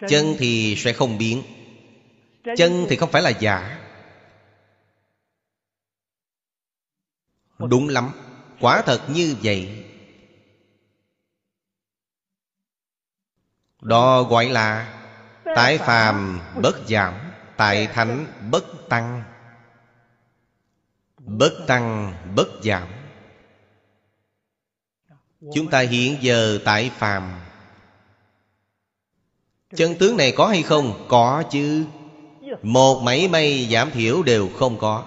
[0.08, 1.42] Chân thì sẽ không biến.
[2.56, 3.78] Chân thì không phải là giả.
[7.58, 8.12] Đúng lắm.
[8.60, 9.84] Quả thật như vậy.
[13.80, 14.98] Đó gọi là
[15.44, 17.31] tái phàm bất giảm.
[17.62, 19.22] Tại thánh bất tăng.
[21.18, 22.88] Bất tăng, bất giảm.
[25.54, 27.40] Chúng ta hiện giờ tại phàm.
[29.76, 31.06] Chân tướng này có hay không?
[31.08, 31.84] Có chứ.
[32.62, 35.04] Một mảy may giảm thiểu đều không có.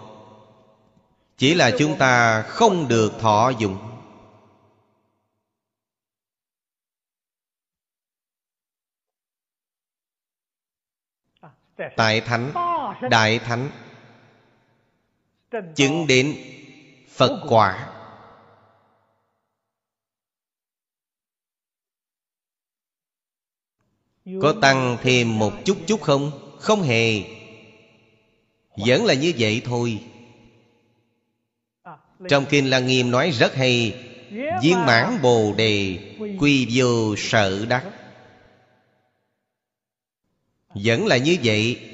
[1.38, 3.78] Chỉ là chúng ta không được thọ dụng.
[11.96, 12.52] Tại Thánh,
[13.10, 13.70] Đại Thánh,
[15.76, 16.36] Chứng đến
[17.10, 17.92] Phật quả.
[24.42, 26.32] Có tăng thêm một chút chút không?
[26.60, 27.22] Không hề.
[28.78, 30.00] Vẫn là như vậy thôi.
[32.30, 34.04] Trong Kinh Lăng Nghiêm nói rất hay,
[34.62, 36.00] Viên mãn Bồ Đề
[36.40, 37.84] Quy vô sợ đắc.
[40.84, 41.92] Vẫn là như vậy.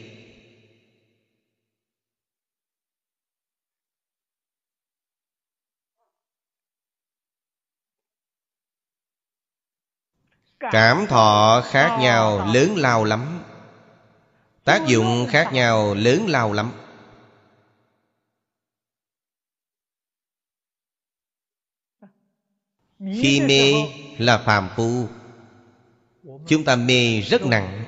[10.59, 13.43] Cảm thọ khác nhau, lớn lao lắm.
[14.63, 16.71] Tác dụng khác nhau, lớn lao lắm.
[22.99, 23.73] Khi mê
[24.17, 25.07] là phàm phu.
[26.47, 27.80] Chúng ta mê rất nặng.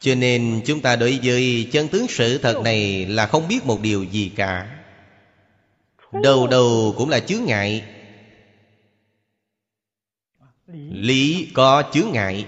[0.00, 3.80] Cho nên chúng ta đối với chân tướng sự thật này Là không biết một
[3.80, 4.76] điều gì cả.
[6.22, 7.84] Đầu đầu cũng là chướng ngại.
[10.90, 11.48] Lý.
[11.54, 12.46] Có chướng ngại.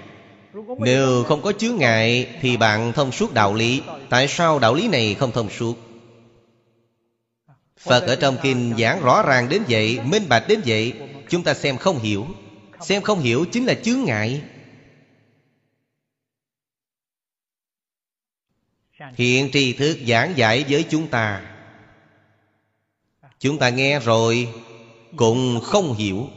[0.78, 3.82] Nếu không có chướng ngại Thì bạn thông suốt đạo lý.
[4.10, 5.76] Tại sao đạo lý này không thông suốt?
[7.78, 10.92] Phật ở trong kinh giảng rõ ràng đến vậy Minh bạch đến vậy.
[11.28, 12.26] Chúng ta xem không hiểu.
[12.80, 14.40] Xem không hiểu chính là chướng ngại
[19.14, 21.42] Hiện tri thức giảng giải với chúng ta.
[23.38, 24.48] Chúng ta nghe rồi
[25.16, 26.28] Cũng không hiểu.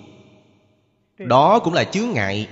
[1.17, 2.49] Đó cũng là chướng ngại.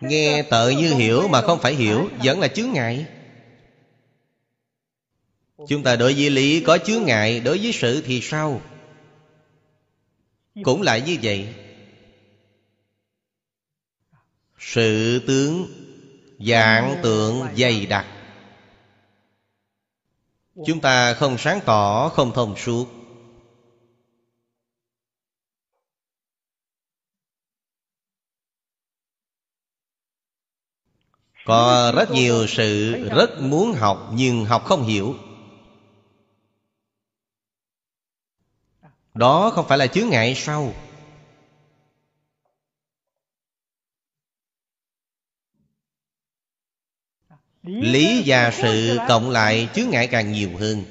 [0.00, 3.06] Nghe tự như hiểu mà không phải hiểu Vẫn là chướng ngại.
[5.68, 8.62] Chúng ta đối với lý có chướng ngại, Đối với sự thì sao?
[10.64, 11.54] Cũng lại như vậy.
[14.58, 15.77] Sự tướng
[16.38, 18.06] Dạng tượng dày đặc.
[20.66, 22.86] Chúng ta không sáng tỏ, Không thông suốt.
[31.44, 35.14] Có rất nhiều sự rất muốn học Nhưng học không hiểu.
[39.14, 40.72] Đó không phải là chướng ngại sau.
[47.68, 50.84] Lý và sự cộng lại chướng ngại càng nhiều hơn.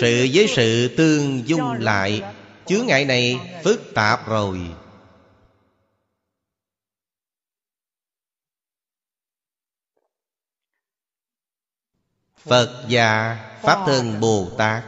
[0.00, 2.22] Sự với sự tương dung lại
[2.66, 4.60] Chướng ngại này phức tạp rồi.
[12.36, 14.84] Phật và Pháp Thân Bồ Tát.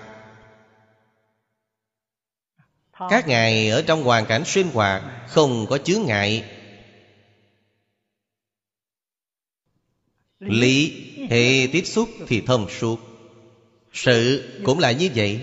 [3.10, 6.61] Các ngài ở trong hoàn cảnh sinh hoạt Không có chướng ngại
[10.42, 10.92] Lý
[11.30, 13.00] hệ tiếp xúc thì thông suốt.
[13.92, 15.40] Sự cũng là như vậy.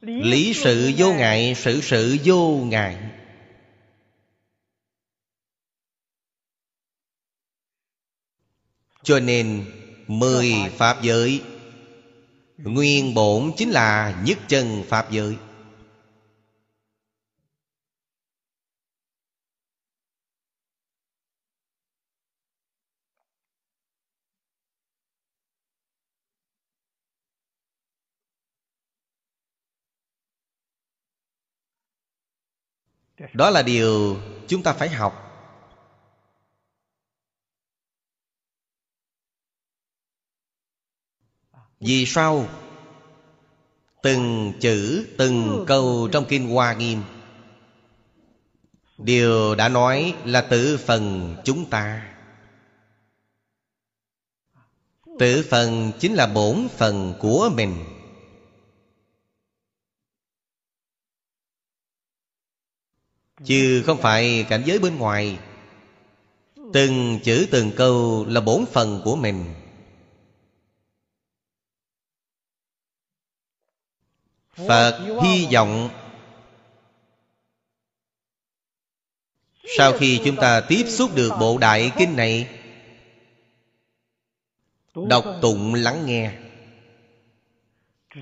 [0.00, 2.96] Lý sự vô ngại, Sự sự vô ngại.
[9.02, 9.64] Cho nên,
[10.06, 11.42] Mười Pháp giới,
[12.58, 15.36] Nguyên bổn chính là nhất chân Pháp giới.
[33.32, 34.16] Đó là điều
[34.48, 35.28] chúng ta phải học.
[41.80, 42.48] Vì sao?
[44.02, 47.02] Từng chữ, từng câu trong Kinh Hoa Nghiêm.
[48.98, 52.14] Điều đã nói là tự phần chúng ta.
[55.18, 58.01] Tự phần chính là bổn phần của mình.
[63.44, 65.38] Chứ không phải cảnh giới bên ngoài.
[66.72, 69.54] Từng chữ từng câu là bổn phần của mình.
[74.68, 75.90] Phật hy vọng
[79.76, 82.48] Sau khi chúng ta tiếp xúc được bộ đại kinh này,
[84.94, 86.32] Đọc tụng lắng nghe,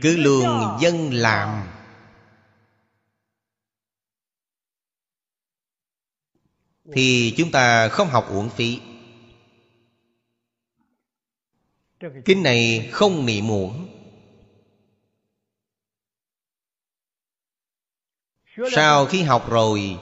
[0.01, 1.80] Cứ luôn dân làm.
[6.93, 8.81] Thì chúng ta không học uổng phí.
[12.25, 13.87] Kinh này không niệm uổng
[18.73, 19.97] Sau khi học rồi,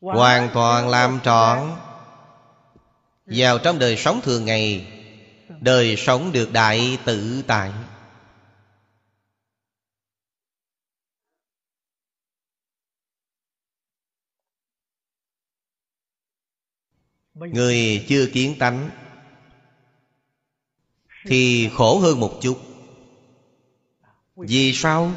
[0.00, 1.58] Hoàn toàn làm trọn.
[3.26, 4.86] Vào trong đời sống thường ngày,
[5.60, 7.70] Đời sống được đại tự tại.
[17.48, 18.90] Người chưa kiến tánh
[21.26, 22.58] Thì khổ hơn một chút.
[24.36, 25.12] Vì sao?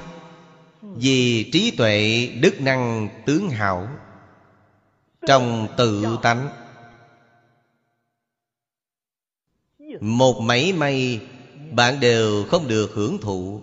[0.82, 3.88] Vì trí tuệ đức năng tướng hảo
[5.28, 6.50] Trong tự tánh.
[10.00, 11.22] Một mấy may
[11.72, 13.62] Bạn đều không được hưởng thụ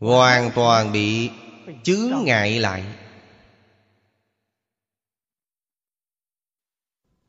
[0.00, 1.30] Hoàn toàn bị
[1.82, 2.84] chướng ngại lại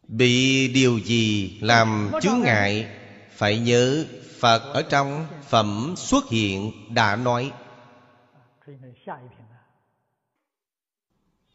[0.10, 2.88] Bị điều gì làm chướng ngại
[3.32, 4.06] Phải nhớ
[4.40, 7.52] Phật ở trong phẩm xuất hiện đã nói.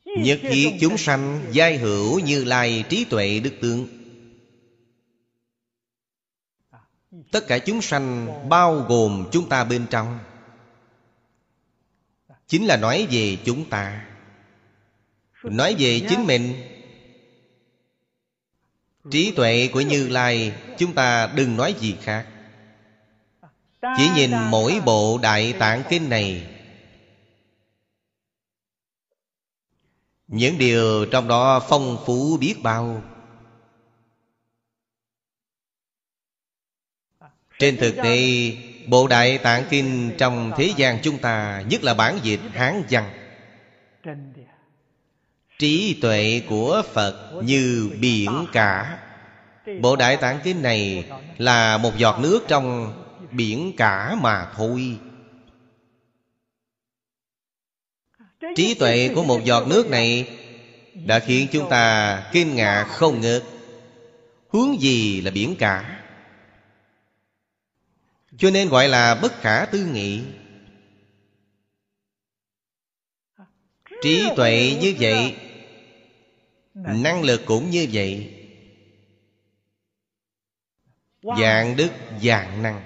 [0.05, 3.87] Nhất thiết chúng sanh giai hữu như lai trí tuệ đức tướng.
[7.33, 10.19] Tất cả chúng sanh bao gồm chúng ta bên trong.
[12.47, 14.07] Chính là nói về chúng ta.
[15.43, 16.55] Nói về chính mình
[19.11, 22.27] Trí tuệ của Như Lai, Chúng ta đừng nói gì khác.
[23.97, 26.47] Chỉ nhìn mỗi bộ Đại Tạng Kinh này.
[30.27, 33.03] Những điều trong đó phong phú biết bao.
[37.59, 38.53] Trên thực tế,
[38.89, 43.11] Bộ Đại Tạng Kinh trong thế gian chúng ta, Nhất là bản dịch Hán văn
[45.59, 48.99] Trí tuệ của Phật như biển cả.
[49.81, 51.05] Bộ Đại Tạng Kinh này
[51.39, 52.93] là một giọt nước trong
[53.31, 54.99] biển cả mà thôi.
[58.57, 60.27] Trí tuệ của một giọt nước này
[60.95, 63.45] Đã khiến chúng ta kinh ngạc không ngớt.
[64.49, 66.03] Hướng gì là biển cả?
[68.39, 70.23] Cho nên gọi là bất khả tư nghị.
[74.03, 75.37] Trí tuệ như vậy
[76.75, 78.31] Năng lực cũng như vậy.
[81.23, 81.91] Dạng đức
[82.23, 82.83] dạng năng.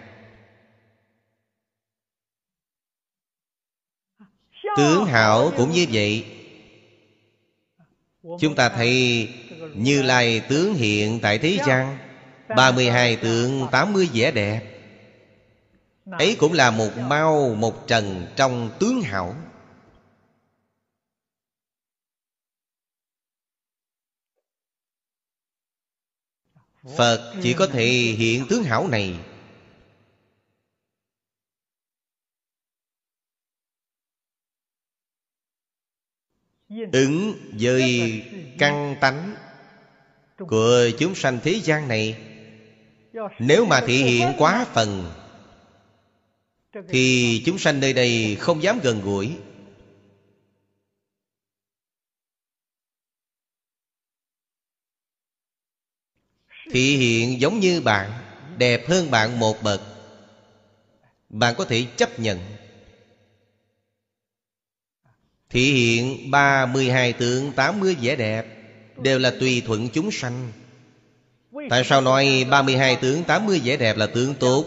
[4.77, 6.27] Tướng hảo cũng như vậy.
[8.41, 9.29] Chúng ta thấy
[9.75, 11.99] Như Lai tướng hiện tại thế gian.
[12.49, 14.63] 32 tượng 80 vẻ đẹp.
[16.11, 19.37] Ấy cũng là một mau một trần trong tướng hảo
[26.97, 27.87] Phật chỉ có thể
[28.19, 29.19] hiện tướng hảo này.
[36.93, 38.23] Ứng với
[38.59, 39.35] căn tánh
[40.39, 42.17] Của chúng sanh thế gian này
[43.39, 45.13] Nếu mà thị hiện quá phần
[46.89, 49.37] Thì chúng sanh nơi đây không dám gần gũi
[56.79, 58.11] Thị hiện giống như bạn,
[58.57, 59.81] Đẹp hơn bạn một bậc.
[61.29, 62.39] Bạn có thể chấp nhận.
[65.51, 68.47] Thị hiện 32 tượng 80 vẻ đẹp,
[69.03, 70.53] Đều là tùy thuận chúng sanh.
[71.71, 74.65] Tại sao nói 32 tướng 80 vẻ đẹp là tướng tốt?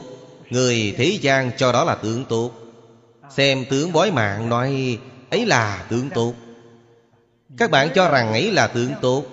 [0.50, 2.52] Người thế gian cho đó là tướng tốt.
[3.30, 5.00] Xem tướng bói mạng nói,
[5.30, 6.34] ấy là tướng tốt.
[7.58, 9.26] Các bạn cho rằng ấy là tướng tốt.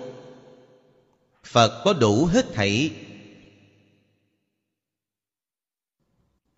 [1.49, 2.91] Phật có đủ hết thảy.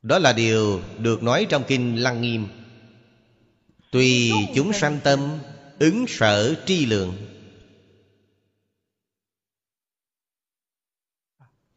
[0.02, 2.48] Đó là điều được nói trong Kinh Lăng Nghiêm.
[3.92, 5.40] Tùy chúng sanh tâm,
[5.80, 7.14] Ứng sở tri lượng.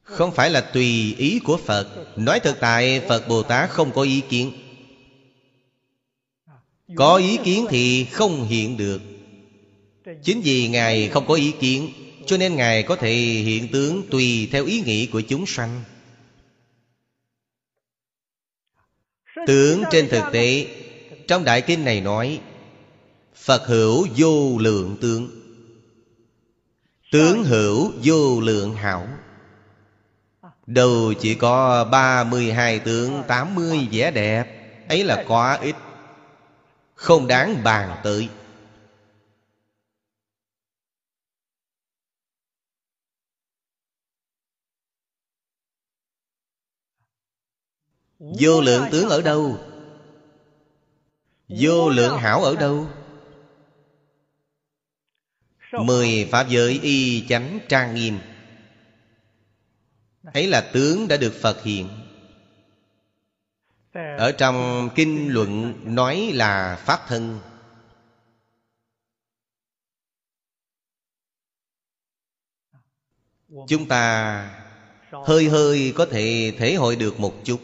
[0.03, 2.07] Không phải là tùy ý của Phật.
[2.17, 4.53] Nói thực tại, Phật Bồ Tát không có ý kiến.
[6.97, 9.01] Có ý kiến thì không hiện được.
[10.23, 12.03] Chính vì Ngài không có ý kiến.
[12.27, 15.83] Cho nên Ngài có thể hiện tướng tùy theo ý nghĩ của chúng sanh.
[19.47, 20.66] Tướng trên thực tế,
[21.29, 22.41] Trong Đại Kinh này nói,
[23.35, 25.31] Phật hữu vô lượng tướng.
[27.12, 29.09] Tướng hữu vô lượng hảo.
[30.66, 34.45] Đầu chỉ có 32 tướng 80 vẻ đẹp,
[34.89, 35.77] Ấy là quá ít.
[36.95, 38.29] Không đáng bàn tới.
[48.25, 49.59] Vô lượng tướng ở đâu?
[51.49, 52.87] Vô lượng hảo ở đâu?
[55.72, 58.18] Mười Pháp giới y chánh trang nghiêm.
[60.22, 61.89] Ấy là tướng đã được Phật hiện.
[64.18, 67.41] Ở trong kinh luận nói là Pháp thân.
[73.68, 74.64] Chúng ta
[75.11, 77.61] hơi hơi có thể thể hội được một chút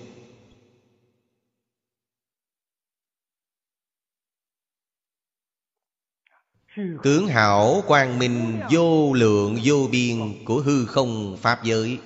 [7.03, 11.99] Tướng hảo quang minh, vô lượng vô biên Của hư không Pháp giới,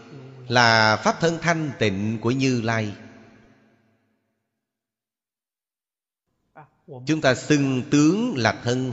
[0.49, 2.95] Là Pháp thân thanh tịnh của Như Lai.
[7.07, 8.93] Chúng ta xưng tướng là thân.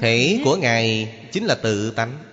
[0.00, 2.29] Thể của Ngài chính là tự tánh.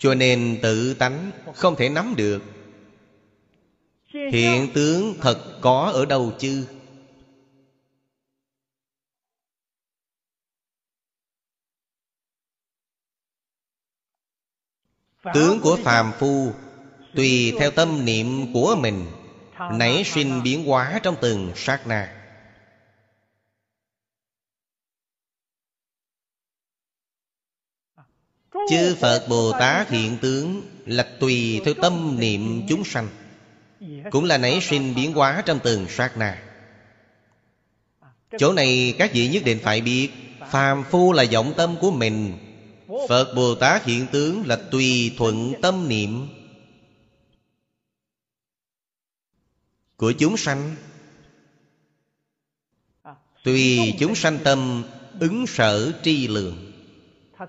[0.00, 2.42] Cho nên tự tánh không thể nắm được.
[4.32, 6.66] Hiện tướng thật có ở đâu chứ?
[15.34, 16.52] Tướng của phàm phu,
[17.14, 19.06] Tùy theo tâm niệm của mình,
[19.72, 22.19] Nảy sinh biến hóa trong từng sát na.
[28.70, 33.08] Chư Phật Bồ Tát hiện tướng Là tùy theo tâm niệm chúng sanh,
[34.10, 36.42] Cũng là nảy sinh biến hóa trong từng sát na.
[38.38, 40.10] Chỗ này các vị nhất định phải biết,
[40.50, 42.38] Phàm phu là vọng tâm của mình.
[43.08, 46.28] Phật Bồ Tát hiện tướng là tùy thuận tâm niệm.
[49.96, 50.76] Của chúng sanh,
[53.44, 54.84] Tùy chúng sanh tâm
[55.20, 56.69] ứng sở tri lượng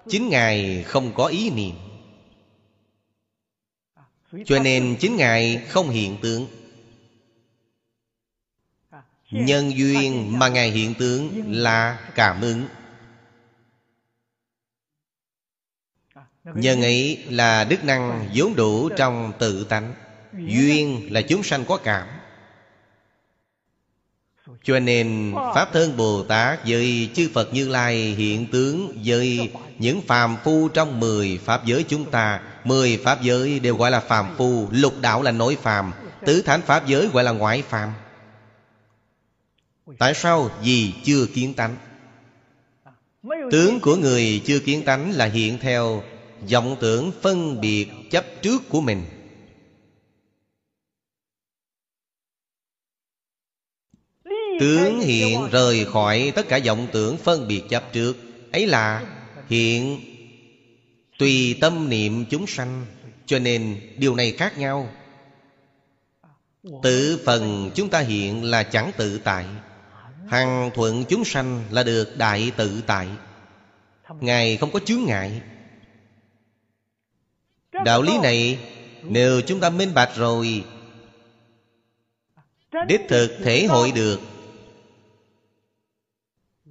[0.09, 1.75] Chính Ngài không có ý niệm.
[4.45, 6.47] Cho nên chính Ngài không hiện tướng
[9.31, 12.65] Nhân duyên mà Ngài hiện tướng là cảm ứng.
[16.43, 19.93] Nhân ấy là đức năng vốn đủ trong tự tánh.
[20.33, 22.07] Duyên là chúng sanh có cảm
[24.63, 30.01] cho nên Pháp thân Bồ Tát với chư Phật Như Lai hiện tướng với những
[30.01, 32.41] phàm phu trong mười Pháp giới chúng ta.
[32.63, 34.67] Mười Pháp giới đều gọi là phàm phu.
[34.71, 35.91] Lục đạo là nội phàm.
[36.25, 37.93] Tứ thánh Pháp giới gọi là ngoại phàm.
[39.99, 40.49] Tại sao?
[40.63, 41.75] Vì chưa kiến tánh.
[43.51, 46.03] Tướng của người chưa kiến tánh là hiện theo
[46.51, 49.05] vọng tưởng phân biệt chấp trước của mình.
[54.61, 58.17] Tướng hiện rời khỏi tất cả vọng tưởng phân biệt chấp trước.
[58.51, 59.05] Ấy là
[59.49, 59.99] hiện
[61.19, 62.85] tùy tâm niệm chúng sanh,
[63.25, 64.89] Cho nên điều này khác nhau.
[66.83, 69.45] Tự phần chúng ta hiện là chẳng tự tại,
[70.27, 73.07] Hằng thuận chúng sanh là được đại tự tại.
[74.19, 75.41] Ngài không có chướng ngại.
[77.85, 78.59] Đạo lý này
[79.03, 80.63] Nếu chúng ta minh bạch rồi,
[82.87, 84.19] Đích thực thể hội được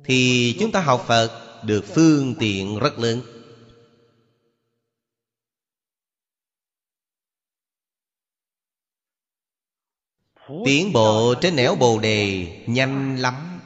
[0.05, 3.23] thì chúng ta học Phật được phương tiện rất lớn.
[10.65, 13.61] Tiến bộ trên nẻo bồ đề nhanh lắm.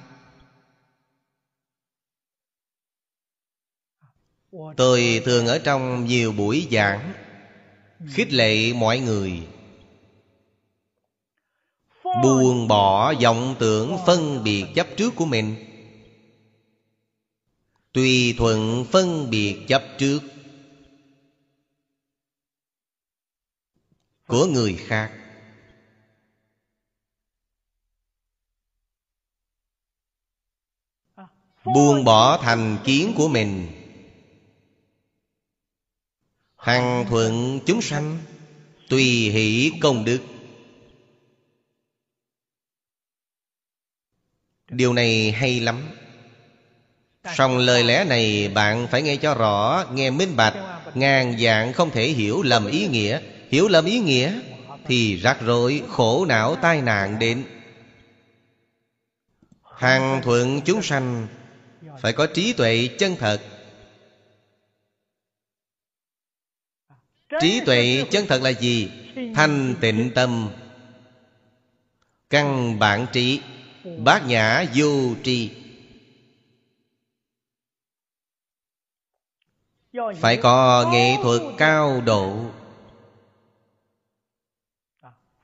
[4.76, 7.12] Tôi thường ở trong nhiều buổi giảng,
[8.14, 9.43] Khích lệ mọi người.
[12.22, 15.74] Buông bỏ vọng tưởng phân biệt chấp trước của mình.
[17.95, 20.21] Tùy thuận phân biệt chấp trước,
[24.27, 25.13] Của người khác.
[31.65, 33.67] Buông bỏ thành kiến của mình.
[36.57, 38.19] Hằng thuận chúng sanh,
[38.89, 40.21] Tùy hỷ công đức.
[44.69, 46.04] Điều này hay lắm.
[47.33, 50.55] Song lời lẽ này bạn phải nghe cho rõ Nghe minh bạch
[50.95, 53.20] Ngàn dạng không thể hiểu lầm ý nghĩa.
[53.49, 54.41] Hiểu lầm ý nghĩa
[54.87, 57.45] Thì rắc rối, khổ não, tai nạn đến.
[59.79, 61.27] Hàng thuận chúng sanh
[62.01, 63.41] Phải có trí tuệ chân thật.
[67.41, 68.91] Trí tuệ chân thật là gì?
[69.35, 70.51] Thanh tịnh tâm.
[72.31, 73.41] Căn bản trí
[73.99, 75.51] Bát nhã vô tri.
[80.21, 82.37] Phải có nghệ thuật cao độ.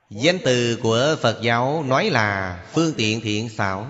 [0.09, 3.87] Danh từ của Phật giáo nói là phương tiện thiện xảo.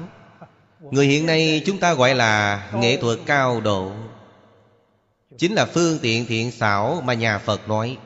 [0.80, 3.92] Người hiện nay chúng ta gọi là nghệ thuật cao độ.
[5.38, 7.98] Chính là phương tiện thiện xảo mà nhà Phật nói.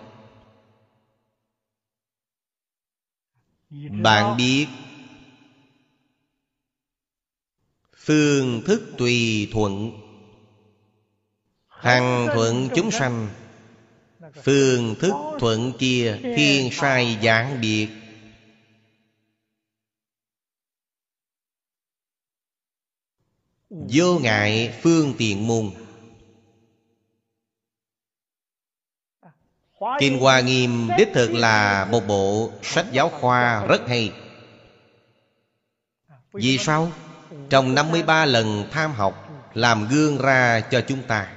[4.03, 4.67] Bạn biết
[7.97, 10.04] Phương thức tùy thuận
[11.85, 13.29] Hằng thuận chúng sanh,
[14.43, 17.87] Phương thức thuận kia Thiên sai giảng biệt.
[23.69, 25.71] Vô ngại phương tiện môn.
[29.99, 34.13] Kinh Hoa Nghiêm đích thực là một bộ sách giáo khoa rất hay.
[36.33, 36.91] Vì sao?
[37.49, 39.21] Trong 53 lần tham học,
[39.53, 41.34] Làm gương ra cho chúng ta.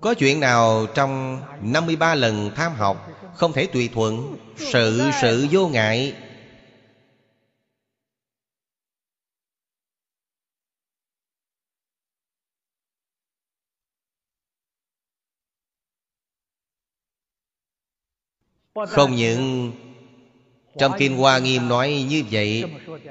[0.00, 5.68] Có chuyện nào trong 53 lần tham học Không thể tùy thuận, Sự sự vô
[5.68, 6.14] ngại?
[18.88, 19.72] Không những
[20.78, 22.64] Trong Kinh Hoa Nghiêm nói như vậy,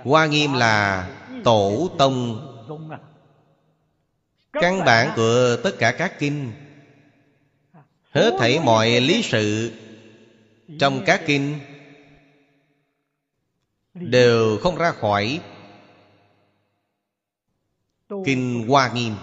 [0.04, 1.10] Hoa Nghiêm là
[1.44, 2.44] Tổ Tông.
[4.54, 6.52] Căn bản của tất cả các kinh
[8.12, 9.72] Hết thảy mọi lý sự
[10.80, 11.60] Trong các kinh
[13.94, 15.42] Đều không ra khỏi
[18.26, 19.16] Kinh Hoa Nghiêm.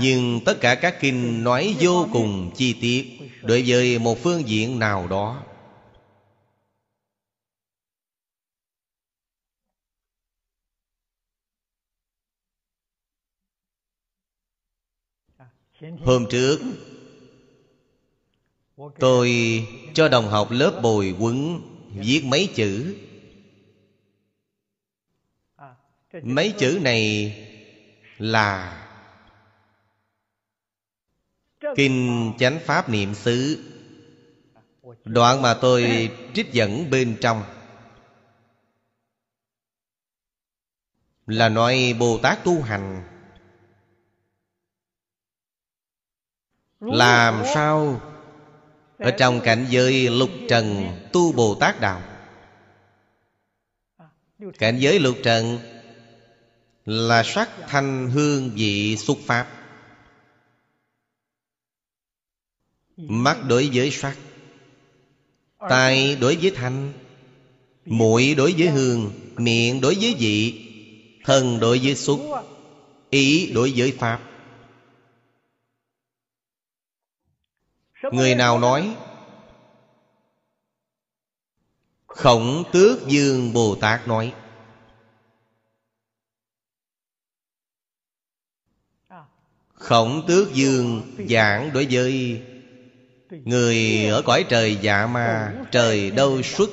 [0.00, 4.78] Nhưng tất cả các kinh nói vô cùng chi tiết Đối với một phương diện
[4.78, 5.42] nào đó.
[15.80, 16.60] Hôm trước,
[18.98, 19.30] Tôi
[19.94, 21.60] cho đồng học lớp bồi quấn
[21.94, 22.96] Viết mấy chữ.
[26.22, 27.34] Mấy chữ này
[28.18, 28.76] là
[31.76, 33.64] Kinh Chánh Pháp Niệm xứ,
[35.04, 37.42] Đoạn mà tôi trích dẫn bên trong.
[41.26, 43.09] Là nói Bồ Tát tu hành.
[46.80, 48.00] Làm sao?
[48.98, 52.02] Ở trong cảnh giới lục trần Tu Bồ Tát Đạo
[54.58, 55.58] Cảnh giới lục trần
[56.84, 59.46] Là sắc thanh hương vị xuất pháp.
[62.96, 64.16] Mắt đối với sắc
[65.68, 66.92] Tai đối với thanh
[67.84, 70.66] Mũi đối với hương Miệng đối với vị
[71.24, 72.20] Thân đối với xúc
[73.10, 74.29] Ý đối với pháp
[78.02, 78.96] Người nào nói
[82.06, 84.34] Khổng tước dương Bồ Tát nói
[89.74, 92.42] Khổng tước dương giảng đối với
[93.30, 96.70] Người ở cõi trời dạ ma Trời đâu xuất?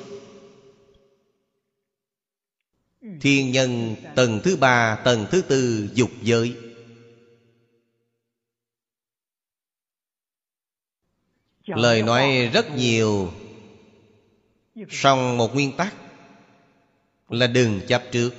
[3.22, 6.67] Thiên nhân tầng thứ ba Tầng thứ tư dục giới
[11.68, 13.34] Lời nói rất nhiều.
[14.90, 15.94] Song một nguyên tắc
[17.30, 18.34] Là đừng chấp trước.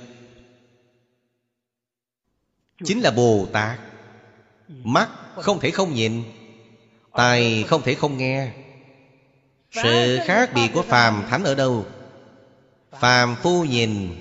[2.85, 3.79] Chính là Bồ Tát.
[4.67, 6.23] Mắt không thể không nhìn
[7.11, 8.51] Tai không thể không nghe.
[9.71, 11.85] Sự khác biệt của phàm thánh ở đâu?
[12.91, 14.15] Phàm phu nhìn.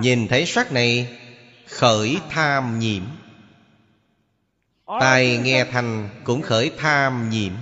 [0.00, 1.18] Nhìn thấy sắc này
[1.68, 3.02] Khởi tham nhiễm
[4.88, 7.52] Tai nghe thành cũng khởi tham nhiễm.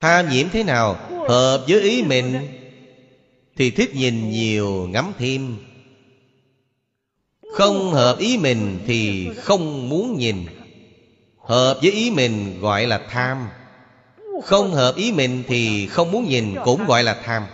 [0.00, 0.96] Tham nhiễm thế nào?
[1.28, 2.48] Hợp với ý mình
[3.56, 5.56] Thì thích nhìn nhiều, ngắm thêm.
[7.52, 10.36] Không hợp ý mình Thì không muốn nhìn.
[11.38, 13.48] Hợp với ý mình gọi là tham.
[14.42, 17.46] Không hợp ý mình Thì không muốn nhìn cũng gọi là tham.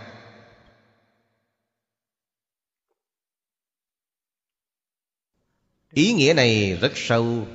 [5.93, 7.47] Ý nghĩa này rất sâu.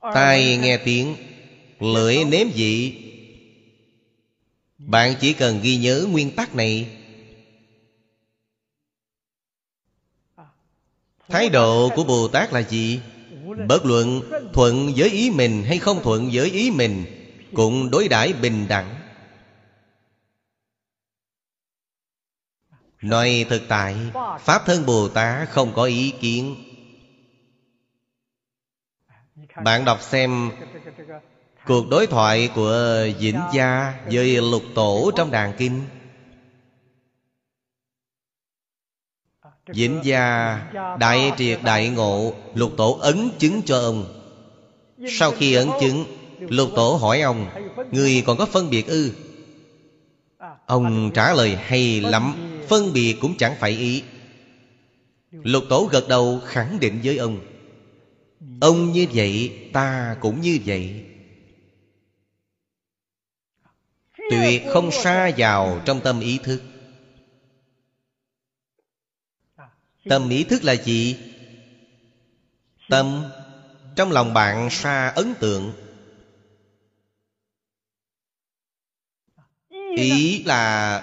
[0.00, 1.16] Tai nghe tiếng,
[1.80, 3.04] Lưỡi nếm vị.
[4.78, 6.88] Bạn chỉ cần ghi nhớ nguyên tắc này.
[11.28, 13.00] Thái độ của Bồ Tát là gì?
[13.68, 14.22] Bất luận
[14.52, 17.04] thuận với ý mình hay không thuận với ý mình,
[17.54, 18.97] Cũng đối đãi bình đẳng.
[23.02, 23.96] Nói thực tại,
[24.40, 26.56] Pháp thân Bồ Tát không có ý kiến.
[29.64, 30.50] Bạn đọc xem
[31.66, 35.80] Cuộc đối thoại của Vĩnh Gia Với lục tổ trong đàn kinh.
[39.66, 40.58] Vĩnh Gia,
[40.98, 44.04] Đại triệt đại ngộ, Lục tổ ấn chứng cho ông.
[45.08, 46.04] Sau khi ấn chứng,
[46.40, 47.46] Lục tổ hỏi ông,
[47.92, 49.12] Người còn có phân biệt ư?
[50.66, 52.57] Ông trả lời, hay lắm.
[52.68, 54.02] Phân biệt cũng chẳng phải ý.
[55.30, 57.40] Lục tổ gật đầu khẳng định với ông
[58.60, 61.04] Ông như vậy, Ta cũng như vậy.
[64.30, 66.62] Tuyệt không xa vào trong tâm ý thức.
[70.04, 71.16] Tâm ý thức là gì?
[72.88, 73.24] Tâm
[73.96, 75.72] Trong lòng bạn xa ấn tượng.
[79.96, 81.02] Ý là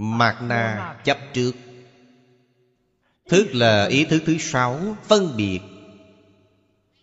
[0.00, 1.52] Mạt na chấp trước.
[3.28, 5.60] Thức là ý thức thứ sáu, Phân biệt.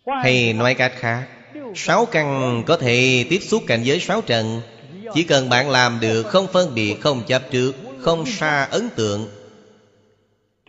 [0.06, 1.28] Hay nói cách khác,
[1.74, 4.60] Sáu căn có thể tiếp xúc cảnh giới sáu trần.
[5.14, 9.28] Chỉ cần bạn làm được không phân biệt, Không chấp trước, Không xa ấn tượng,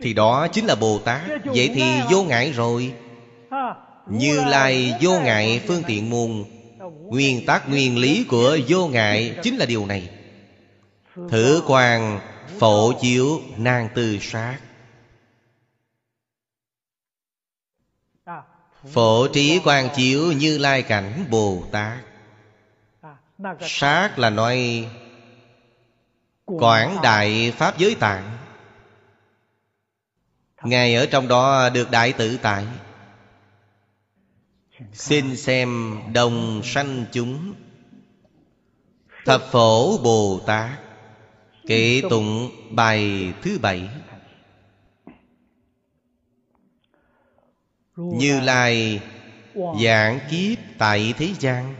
[0.02, 1.22] Thì đó chính là Bồ Tát.
[1.44, 2.92] Vậy thì vô ngại rồi.
[4.10, 6.44] Như Lai vô ngại phương tiện môn.
[7.02, 10.08] Nguyên tắc nguyên lý của vô ngại Chính là điều này.
[11.30, 12.20] Thử quan
[12.58, 14.58] phổ chiếu nang tư sát.
[18.92, 21.98] Phổ trí quan chiếu như lai cảnh Bồ Tát.
[23.60, 24.88] Sát là nói
[26.44, 28.38] Quảng đại Pháp giới tạng.
[30.62, 32.66] Ngài ở trong đó được đại tự tại.
[34.92, 37.54] Xin xem đồng sanh chúng.
[39.24, 40.87] Thập phổ Bồ Tát.
[41.68, 43.88] Kệ tụng bài thứ bảy.
[47.96, 49.00] Như Lai
[49.82, 51.74] giảng kiếp tại thế gian.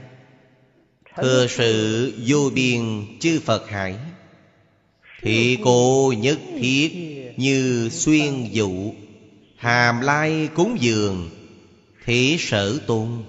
[1.16, 3.96] Thừa sự vô biên chư Phật hải.
[5.22, 6.90] Thị cô nhất thiết
[7.36, 8.92] như xuyên dụ
[9.56, 11.30] Hàm lai cúng dường
[12.04, 13.22] Thế sở tôn.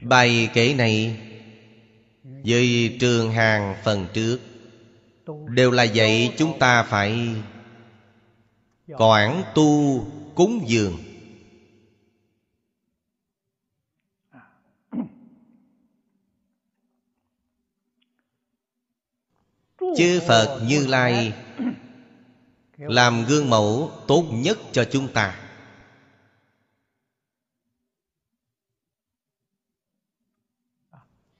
[0.00, 1.25] Bài kể này
[2.46, 4.38] với trường hàng phần trước,
[5.48, 7.34] Đều là dạy chúng ta phải
[8.98, 10.00] quản tu
[10.34, 10.98] cúng dường.
[19.96, 21.32] Chư Phật Như Lai
[22.76, 25.45] Làm gương mẫu tốt nhất cho chúng ta.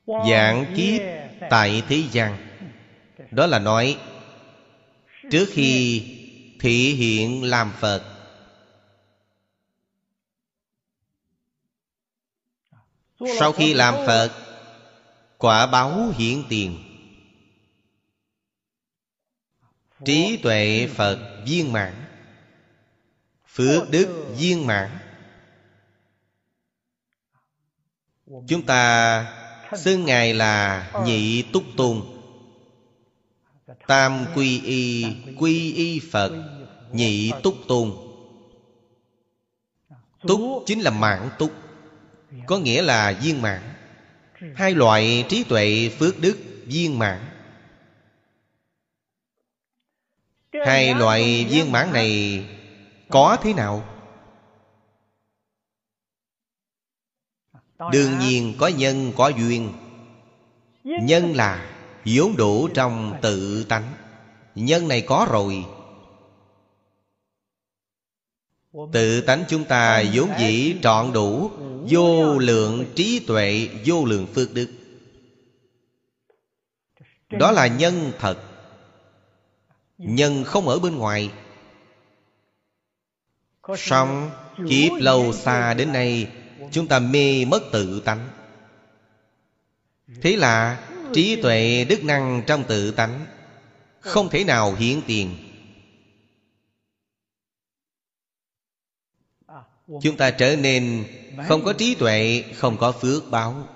[0.06, 1.02] Dạng kiếp
[1.50, 2.36] tại thế gian.
[3.30, 3.98] Đó là nói,
[5.30, 6.02] Trước khi
[6.60, 8.12] thị hiện làm Phật,
[13.38, 14.42] Sau khi làm Phật,
[15.38, 16.78] Quả báo hiện tiền.
[20.04, 21.94] Trí tuệ Phật viên mãn,
[23.46, 24.98] Phước đức viên mãn.
[28.48, 32.02] Chúng ta xưng Ngài là Nhị Túc Tôn.
[33.86, 35.06] Tam Quy Y
[35.38, 36.32] Quy Y Phật,
[36.92, 37.92] Nhị Túc Tôn.
[40.28, 41.52] Túc chính là mãn túc,
[42.46, 43.60] Có nghĩa là viên mãn.
[44.54, 47.18] Hai loại trí tuệ phước đức viên mãn.
[50.66, 52.44] Hai loại viên mãn này
[53.10, 53.95] Có thế nào?
[57.92, 59.72] Đương nhiên có nhân có duyên.
[60.84, 61.72] Nhân là
[62.04, 63.92] vốn đủ trong tự tánh.
[64.54, 65.64] Nhân này có rồi.
[68.92, 71.50] Tự tánh chúng ta vốn dĩ trọn đủ
[71.90, 74.68] Vô lượng trí tuệ Vô lượng phước đức.
[77.30, 78.38] Đó là nhân thật.
[79.98, 81.30] Nhân không ở bên ngoài.
[83.76, 84.30] Xong
[84.68, 86.26] kiếp lâu xa đến nay
[86.72, 88.28] Chúng ta mê mất tự tánh.
[90.22, 93.26] Thế là trí tuệ đức năng trong tự tánh
[94.00, 95.36] Không thể nào hiện tiền.
[100.02, 101.06] Chúng ta trở nên
[101.48, 103.68] không có trí tuệ, Không có phước báo.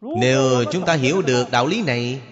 [0.00, 2.22] Nếu chúng ta hiểu được đạo lý này,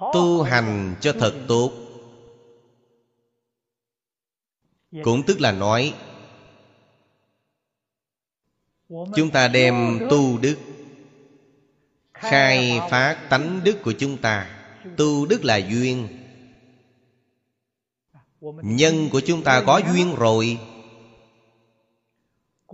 [0.00, 1.79] Tu hành cho thật tốt.
[5.02, 5.94] Cũng tức là nói,
[8.88, 10.56] Chúng ta đem tu đức,
[12.12, 14.50] Khai phát tánh đức của chúng ta.
[14.96, 16.08] Tu đức là duyên.
[18.62, 20.58] Nhân của chúng ta có duyên rồi,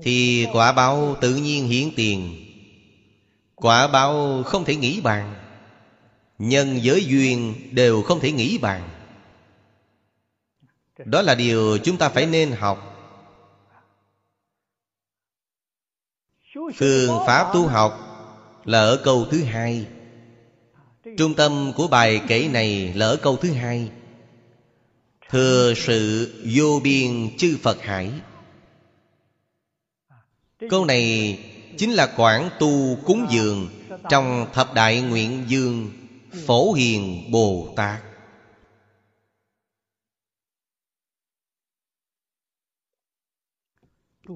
[0.02, 2.44] Thì quả báo tự nhiên hiển tiền.
[3.54, 5.34] Quả báo không thể nghĩ bàn.
[6.38, 8.95] Nhân với duyên đều không thể nghĩ bàn.
[11.04, 12.92] Đó là điều chúng ta phải nên học.
[16.54, 17.92] Phương pháp tu học
[18.64, 19.86] là ở câu thứ hai.
[21.18, 23.90] Trung tâm của bài kể này là ở câu thứ hai.
[25.30, 28.10] Thừa sự vô biên chư Phật Hải.
[30.70, 31.38] Câu này
[31.78, 33.68] chính là quảng tu cúng dường
[34.10, 35.90] Trong thập đại nguyện dương
[36.46, 38.05] Phổ Hiền Bồ Tát.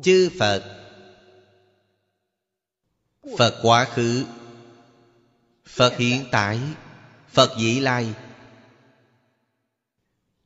[0.02, 0.62] Chư Phật.
[3.38, 4.24] Phật quá khứ.
[5.64, 6.60] Phật hiện tại.
[7.28, 8.14] Phật vị lai.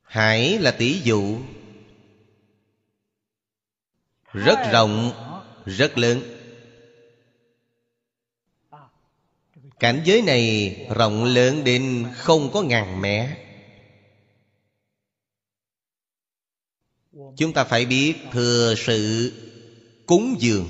[0.03, 1.39] Hải là tỷ dụ.
[4.33, 5.13] Rất rộng,
[5.67, 6.21] Rất lớn.
[9.81, 13.44] Cảnh giới này rộng lớn đến không có ngàn mẻ
[17.37, 19.33] Chúng ta phải biết thừa sự
[20.07, 20.69] cúng dường.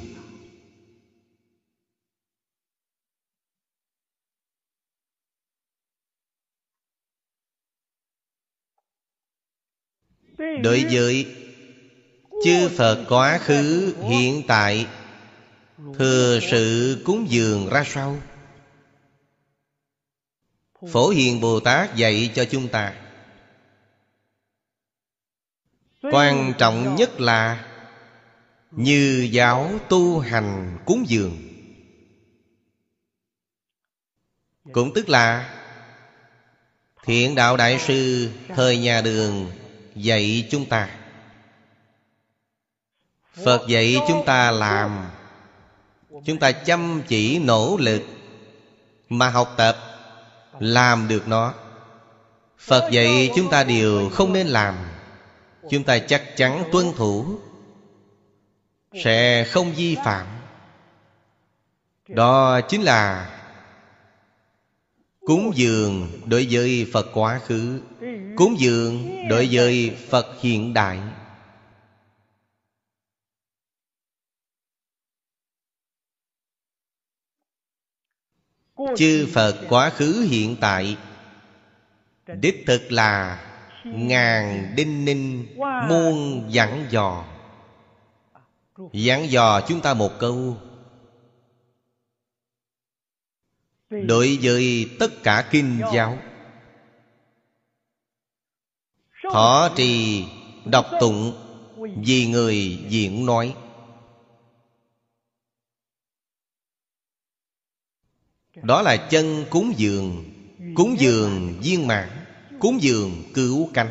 [10.63, 11.27] Đối với
[12.45, 14.87] Chư Phật quá khứ, hiện tại,
[15.99, 18.19] Thừa sự cúng dường ra sao?
[20.93, 23.04] Phổ Hiền Bồ Tát dạy cho chúng ta.
[26.13, 27.65] Quan trọng nhất là
[28.71, 31.39] Như giáo tu hành cúng dường.
[34.73, 35.55] Cũng tức là
[37.05, 39.51] Thiện đạo đại sư Thời nhà đường
[39.95, 40.89] dạy chúng ta.
[43.45, 45.11] Phật dạy chúng ta làm.
[46.25, 48.03] Chúng ta chăm chỉ nỗ lực
[49.09, 49.77] mà học tập,
[50.61, 51.55] làm được nó.
[52.59, 54.75] Phật dạy chúng ta điều không nên làm
[55.71, 57.39] chúng ta chắc chắn tuân thủ.
[59.05, 60.27] Sẽ không vi phạm.
[62.09, 63.31] Đó chính là
[65.21, 67.81] Cúng dường đối với Phật quá khứ.
[68.37, 71.01] Cúng dường đối với Phật hiện đại.
[78.97, 80.97] Chư Phật quá khứ hiện tại,
[82.27, 83.45] Đích thực là
[83.85, 85.47] Ngàn đinh ninh,
[85.89, 87.25] Muôn dặn dò.
[88.93, 90.57] Dặn dò chúng ta một câu.
[93.91, 96.19] Đối với tất cả kinh giáo,
[99.33, 100.25] thọ trì
[100.65, 101.33] đọc tụng
[102.07, 103.55] vì người diễn nói.
[108.63, 110.25] Đó là chân cúng dường
[110.75, 112.24] cúng dường viên mãn
[112.65, 113.91] cúng dường cứu cánh.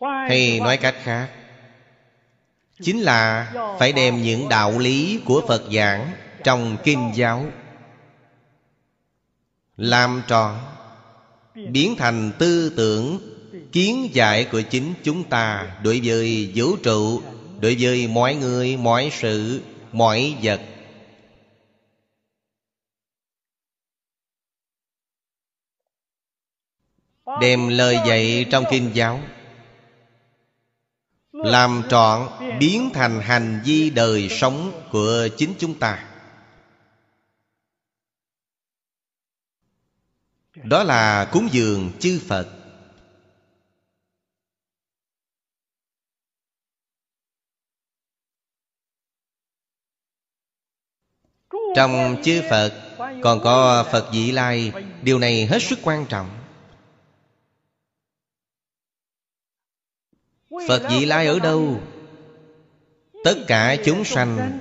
[0.00, 1.28] Hay nói cách khác,
[2.82, 6.12] chính là phải đem những đạo lý của phật giảng
[6.44, 7.46] trong kinh giáo,
[9.76, 10.58] làm tròn,
[11.54, 13.18] biến thành tư tưởng,
[13.72, 17.22] kiến giải của chính chúng ta đối với vũ trụ,
[17.60, 20.60] đối với mọi người, mọi sự, mọi vật.
[27.40, 29.20] Đem lời dạy trong kinh giáo.
[31.32, 32.28] Làm trọn
[32.60, 36.08] biến thành hành vi đời sống của chính chúng ta.
[40.64, 42.48] Đó là cúng dường chư Phật.
[51.76, 52.72] Trong chư Phật,
[53.22, 56.41] Còn có Phật vị lai, Điều này hết sức quan trọng.
[60.68, 61.80] Phật vị lai ở đâu?
[63.24, 64.58] Tất cả chúng sanh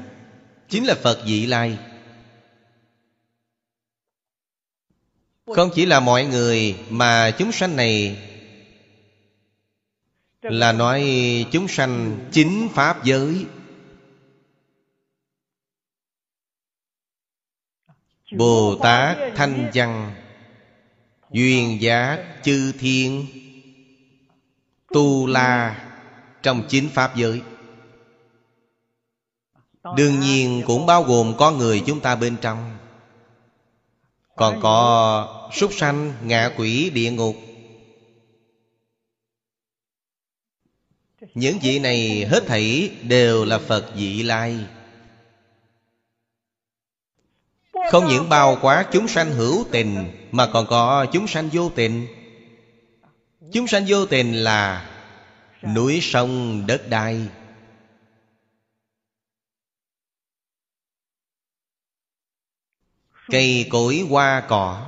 [0.69, 1.77] Chính là Phật vị lai.
[5.45, 8.17] Không chỉ là mọi người Mà chúng sanh này
[10.41, 11.03] Là nói
[11.51, 13.45] chúng sanh chính Pháp giới.
[18.31, 20.13] Bồ Tát Thanh Văn
[21.31, 23.40] Duyên giác chư thiên
[24.93, 25.85] Tu La
[26.43, 27.41] Trong chính Pháp giới.
[29.95, 32.77] Đương nhiên cũng bao gồm có người chúng ta bên trong.
[34.35, 37.35] Còn có súc sanh, ngạ quỷ, địa ngục.
[41.33, 44.57] Những vị này hết thảy đều là Phật vị lai.
[47.91, 52.07] Không những bao quát chúng sanh hữu tình Mà còn có chúng sanh vô tình.
[53.53, 54.87] Chúng sanh vô tình là
[55.75, 57.27] Núi sông đất đai.
[63.27, 64.87] Cây cối hoa cỏ.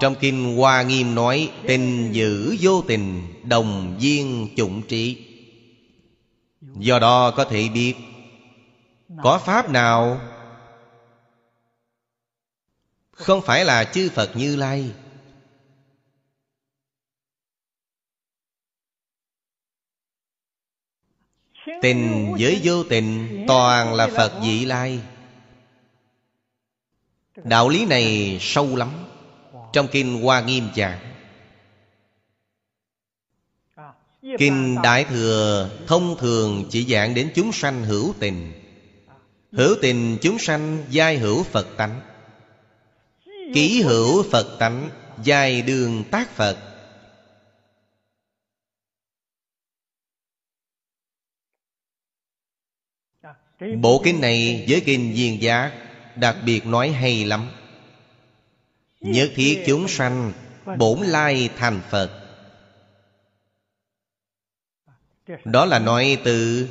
[0.00, 5.26] Trong kinh Hoa Nghiêm nói, Tình giữ vô tình, Đồng viên chủng trí
[6.60, 7.94] Do đó có thể biết,
[9.22, 10.20] Có Pháp nào
[13.12, 14.92] không phải là chư Phật Như Lai.
[21.82, 25.00] Tình với vô tình Toàn là Phật vị lai.
[27.36, 28.88] Đạo lý này sâu lắm,
[29.72, 31.12] Trong Kinh Hoa Nghiêm giảng
[34.38, 38.52] Kinh Đại Thừa thông thường chỉ giảng đến chúng sanh hữu tình.
[39.52, 42.00] Hữu tình chúng sanh giai hữu Phật tánh.
[43.54, 44.90] Ký hữu Phật tánh,
[45.22, 46.56] dài đường tác Phật.
[53.80, 55.82] Bộ kinh này với kinh viên giác
[56.16, 57.50] Đặc biệt nói hay lắm.
[59.00, 60.32] Nhất thiết chúng sanh
[60.78, 62.10] Bổn lai thành Phật.
[65.44, 66.68] Đó là nói từ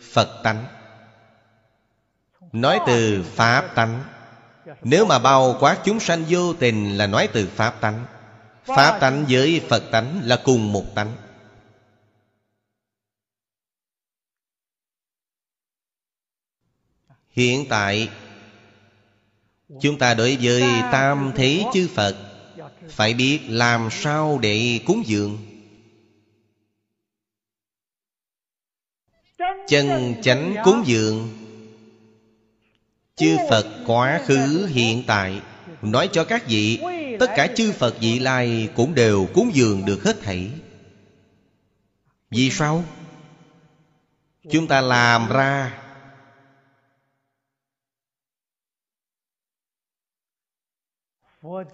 [0.00, 0.64] Phật tánh.
[2.52, 4.04] Nói từ Pháp tánh.
[4.82, 8.06] Nếu mà bao quát chúng sanh vô tình Là nói từ Pháp tánh.
[8.64, 11.12] Pháp tánh với Phật tánh là cùng một tánh.
[17.30, 18.08] Hiện tại,
[19.80, 20.62] Chúng ta đối với
[20.92, 22.16] tam thế chư Phật,
[22.88, 25.38] Phải biết làm sao để cúng dường.
[29.68, 31.43] Chân chánh cúng dường.
[33.16, 35.42] Chư Phật quá khứ, hiện tại.
[35.82, 36.80] Nói cho các vị,
[37.20, 40.50] Tất cả chư Phật vị lai Cũng đều cúng dường được hết thảy.
[42.30, 42.84] Vì sao?
[44.50, 45.80] Chúng ta làm ra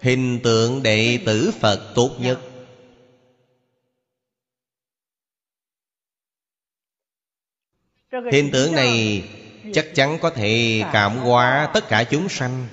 [0.01, 2.39] Hình tượng đệ tử Phật tốt nhất.
[8.31, 9.23] Hình tượng này
[9.73, 12.67] chắc chắn có thể cảm hóa tất cả chúng sanh.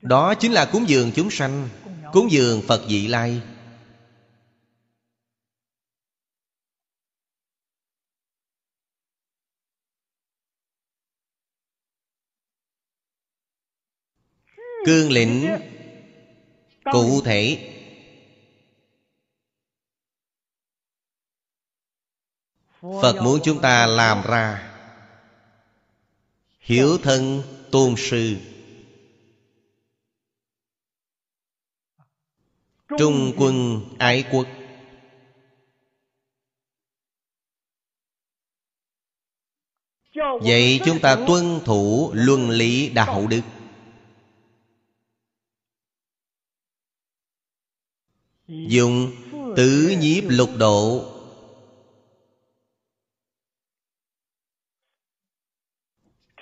[0.00, 1.68] Đó chính là cúng dường chúng sanh,
[2.12, 3.40] Cúng dường Phật vị lai.
[14.86, 15.58] Cương lĩnh
[16.92, 17.70] Cụ thể
[22.84, 24.70] Phật muốn chúng ta làm ra
[26.60, 28.36] Hiểu thân tôn sư.
[32.98, 34.46] Trung quân ái quốc.
[40.40, 43.42] Vậy chúng ta tuân thủ luân lý đạo đức.
[48.46, 49.12] Dùng
[49.56, 51.13] tứ nhiếp lục độ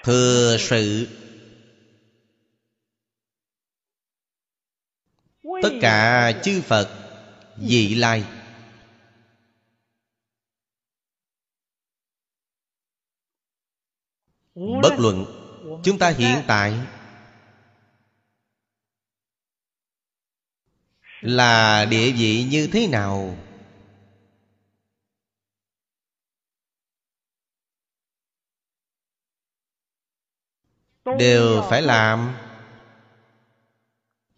[0.02, 1.08] Thừa sự.
[5.62, 6.88] Tất cả chư Phật
[7.56, 8.24] Vị lai.
[14.54, 15.24] Bất luận
[15.84, 16.74] Chúng ta hiện tại
[21.20, 23.36] Là địa vị như thế nào
[31.18, 32.34] Đều phải làm.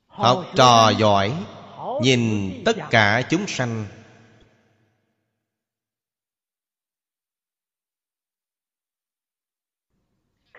[0.06, 1.32] Học trò giỏi
[2.02, 3.86] Nhìn tất cả chúng sanh.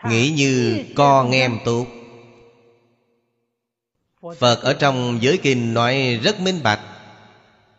[0.09, 1.85] Nghĩ như con em tốt
[4.39, 6.79] Phật ở trong giới kinh nói rất minh bạch.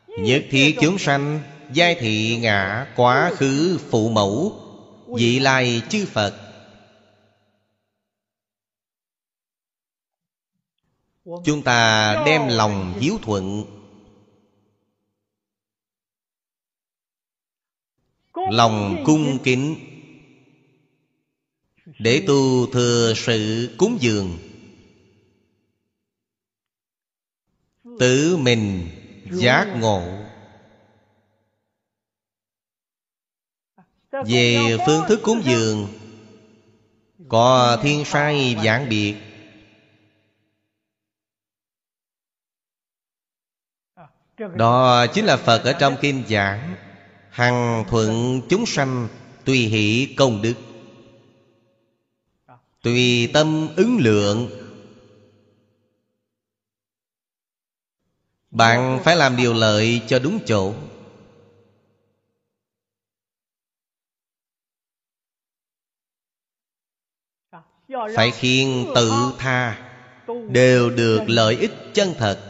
[0.07, 1.40] Nhất thiết chúng sanh
[1.73, 4.61] Giai thị ngã quá khứ phụ mẫu.
[5.07, 6.45] Vị lai chư Phật
[11.44, 13.65] Chúng ta đem lòng hiếu thuận.
[18.51, 19.77] Lòng cung kính.
[21.98, 24.39] Để tu thừa sự cúng dường.
[27.98, 28.89] Tự mình
[29.32, 30.03] giác ngộ.
[34.11, 35.89] Về phương thức cúng dường,
[37.28, 39.26] Có thiên sai giảng biệt
[44.38, 46.76] Đó chính là Phật ở trong kinh giảng.
[47.30, 49.08] Hằng thuận chúng sanh
[49.44, 50.54] Tùy hỷ công đức.
[52.82, 54.48] Tùy tâm ứng lượng.
[58.50, 60.74] Bạn phải làm điều lợi cho đúng chỗ.
[68.16, 69.92] Phải khiến tự tha,
[70.50, 72.45] Đều được lợi ích chân thật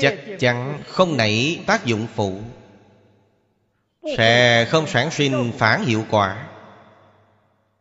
[0.00, 2.40] chắc chắn không nảy tác dụng phụ.
[4.16, 6.48] Sẽ không sản sinh phản hiệu quả.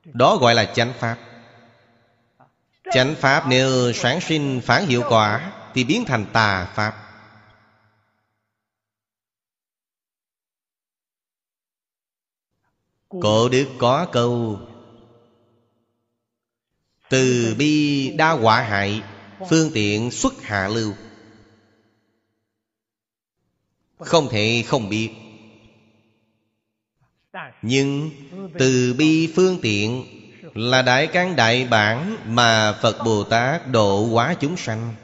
[0.05, 1.17] Đó gọi là chánh pháp.
[2.91, 7.05] Chánh pháp nếu sản sinh phản hiệu quả thì biến thành tà pháp.
[13.09, 14.59] Cổ đức có câu,
[17.09, 19.03] từ bi đa quả hại,
[19.49, 20.93] phương tiện xuất hạ lưu
[23.99, 25.09] không thể không biết.
[27.61, 28.11] Nhưng
[28.59, 30.05] từ bi phương tiện
[30.53, 34.95] là đại căn đại bản mà phật bồ tát độ hóa chúng sanh.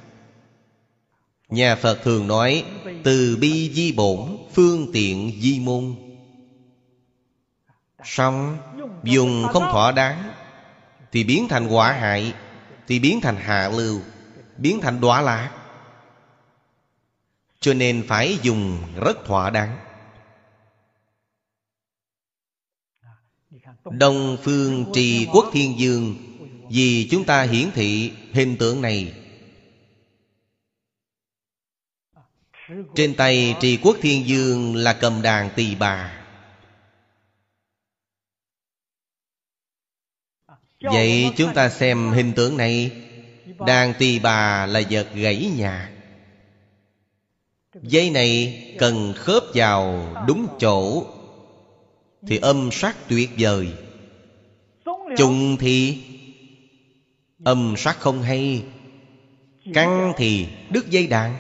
[1.50, 2.64] Nhà phật thường nói,
[3.04, 5.96] từ bi di bổn, phương tiện di môn.
[8.04, 8.58] Xong,
[9.04, 10.32] dùng không thỏa đáng,
[11.12, 12.34] thì biến thành quả hại,
[12.88, 14.00] thì biến thành hạ lưu,
[14.58, 15.52] biến thành đọa lạc
[17.66, 19.78] cho nên phải dùng rất thỏa đáng.
[23.92, 26.16] Đông phương trì quốc thiên dương,
[26.70, 29.14] Vì chúng ta hiển thị hình tượng này.
[32.96, 36.26] Trên tay trì quốc thiên dương là cầm đàn tỳ bà.
[40.82, 42.92] Vậy chúng ta xem hình tượng này.
[43.68, 45.95] Đàn tỳ bà là vật gãy nhạc
[47.82, 51.04] Dây này cần khớp vào đúng chỗ
[52.28, 53.74] Thì âm sắc tuyệt vời.
[55.18, 56.04] Chung thì
[57.44, 58.64] Âm sắc không hay
[59.74, 61.38] Căng thì đứt dây đàn.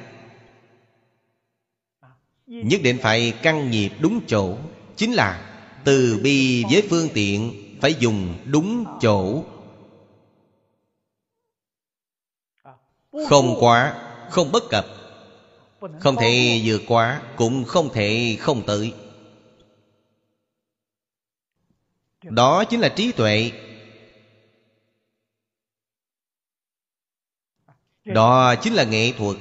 [2.47, 4.57] Nhất định phải căng nhịp đúng chỗ,
[4.95, 9.43] Chính là từ bi với phương tiện Phải dùng đúng chỗ.
[13.27, 13.95] Không quá,
[14.29, 14.85] Không bất cập
[15.99, 18.93] không thể vượt quá Cũng không thể không tới.
[22.23, 23.51] Đó chính là trí tuệ.
[28.05, 29.37] Đó chính là nghệ thuật.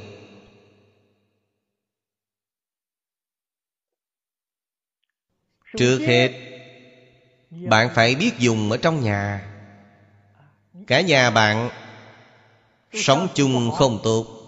[5.76, 6.32] Trước hết,
[7.50, 9.50] Bạn phải biết dùng ở trong nhà.
[10.86, 11.70] Cả nhà bạn
[12.92, 14.43] Sống chung không tốt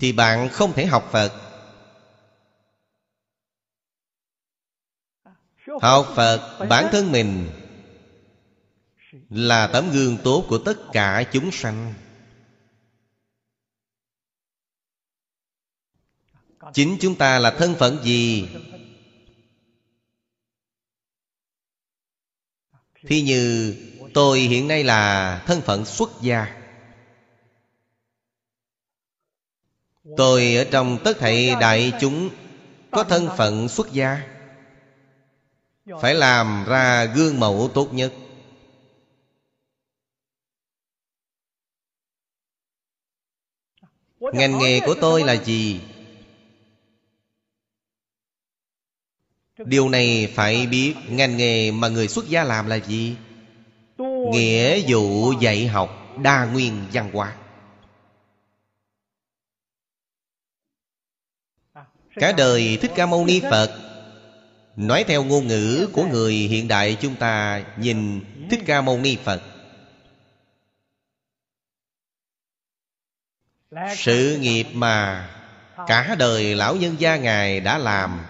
[0.00, 1.32] thì bạn không thể học phật.
[5.80, 7.50] Học phật, bản thân mình
[9.30, 11.94] là tấm gương tốt của tất cả chúng sanh.
[16.72, 18.48] Chính chúng ta là thân phận gì?
[23.06, 23.76] Thì như,
[24.14, 26.63] tôi hiện nay là thân phận xuất gia.
[30.16, 32.30] Tôi ở trong tất thảy đại chúng,
[32.90, 34.22] Có thân phận xuất gia.
[36.00, 38.12] Phải làm ra gương mẫu tốt nhất.
[44.20, 45.80] Ngành nghề của tôi là gì?
[49.58, 53.16] Điều này phải biết ngành nghề mà người xuất gia làm là gì?
[54.32, 57.36] Nghĩa vụ dạy học đa nguyên văn hóa.
[62.16, 63.80] Cả đời thích ca mâu ni phật.
[64.76, 68.20] Nói theo ngôn ngữ của người hiện đại chúng ta, nhìn
[68.50, 69.42] thích ca mâu ni phật.
[73.96, 75.28] Sự nghiệp mà
[75.86, 78.20] cả đời lão nhân gia ngài đã làm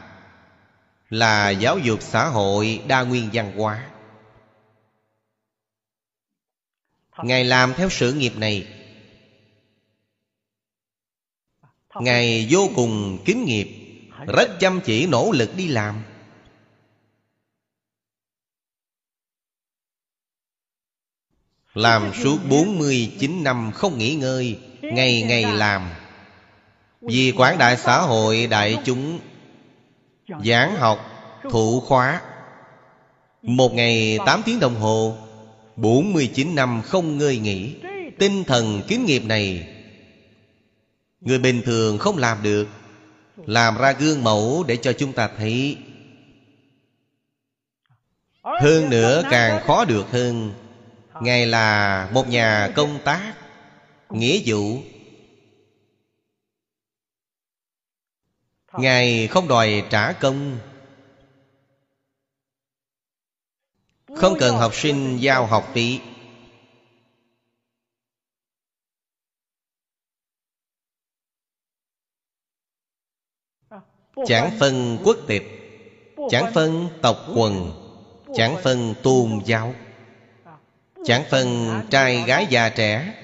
[1.10, 3.86] là giáo dục xã hội đa nguyên văn hóa.
[7.22, 8.83] Ngài làm theo sự nghiệp này.
[12.00, 13.68] Ngài vô cùng kính nghiệp,
[14.26, 16.02] rất chăm chỉ nỗ lực đi làm.
[21.74, 25.90] Làm suốt 49 năm không nghỉ ngơi, Ngày ngày làm.
[27.00, 29.18] Vì quảng đại xã hội đại chúng,
[30.44, 30.98] Giảng học,
[31.50, 32.20] Thụ khóa,
[33.42, 35.16] Một ngày 8 tiếng đồng hồ
[35.76, 37.74] 49 năm không ngơi nghỉ.
[38.18, 39.73] Tinh thần kiến nghiệp này
[41.24, 42.68] Người bình thường không làm được.
[43.36, 45.78] Làm ra gương mẫu để cho chúng ta thấy.
[48.42, 50.52] Hơn nữa càng khó được hơn.
[51.20, 53.34] Ngài là một nhà công tác,
[54.10, 54.78] Nghĩa vụ.
[58.72, 60.58] Ngài không đòi trả công.
[64.16, 66.00] Không cần học sinh giao học phí.
[74.26, 75.42] Chẳng phân quốc tịch,
[76.30, 77.72] Chẳng phân tộc quần,
[78.34, 79.74] Chẳng phân tôn giáo,
[81.04, 83.14] Chẳng phân trai gái già trẻ.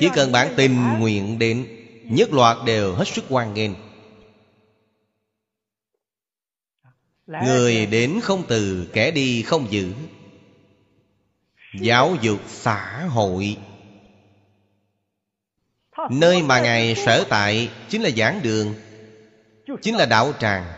[0.00, 1.66] Chỉ cần bạn tình nguyện đến
[2.04, 3.70] Nhất loạt đều hết sức hoan nghênh.
[7.26, 9.92] Người đến không từ, Kẻ đi không giữ.
[11.80, 13.56] Giáo dục xã hội.
[16.10, 18.74] Nơi mà Ngài sở tại Chính là giảng đường.
[19.82, 20.72] Chính là đạo tràng.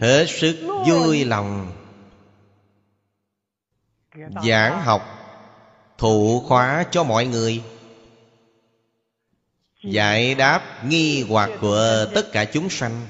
[0.00, 1.72] Hết sức vui lòng
[4.44, 5.02] Giảng học,
[5.98, 7.62] Thụ khóa cho mọi người.
[9.82, 13.06] Giải đáp nghi hoặc của tất cả chúng sanh.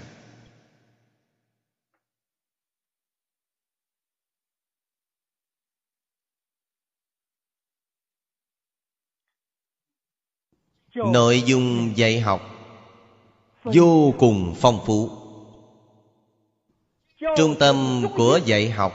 [10.95, 12.51] Nội dung dạy học
[13.65, 15.11] Vô cùng phong phú.
[17.37, 18.93] Trung tâm của dạy học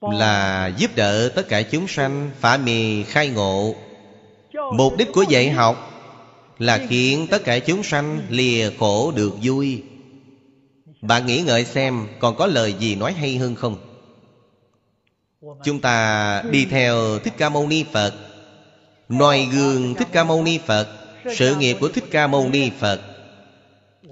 [0.00, 3.74] Là giúp đỡ tất cả chúng sanh Phá mì khai ngộ.
[4.76, 5.90] Mục đích của dạy học
[6.58, 9.82] Là khiến tất cả chúng sanh lìa khổ được vui.
[11.00, 13.76] Bạn nghĩ ngợi xem Còn có lời gì nói hay hơn không?
[15.64, 18.31] Chúng ta đi theo Thích Ca Mâu Ni Phật
[19.12, 20.88] noi gương Thích Ca Mâu Ni Phật,
[21.36, 23.00] Sự nghiệp của Thích Ca Mâu Ni Phật.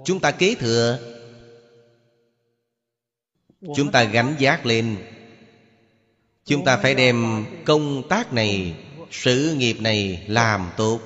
[0.05, 0.99] Chúng ta kế thừa.
[3.75, 4.97] Chúng ta gánh giác lên.
[6.45, 8.73] Chúng ta phải đem công tác này,
[9.11, 10.99] Sự nghiệp này làm tốt.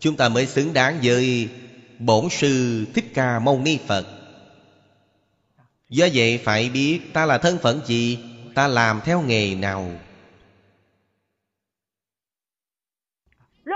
[0.00, 1.48] Chúng ta mới xứng đáng với
[1.98, 4.06] Bổn sư Thích Ca Mâu Ni Phật.
[5.88, 8.18] Do vậy phải biết ta là thân phận gì,
[8.56, 9.90] Ta làm theo nghề nào.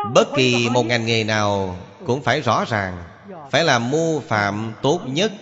[0.04, 3.04] Bất kỳ một ngành nghề nào Cũng phải rõ ràng,
[3.50, 5.32] Phải là mô phạm tốt nhất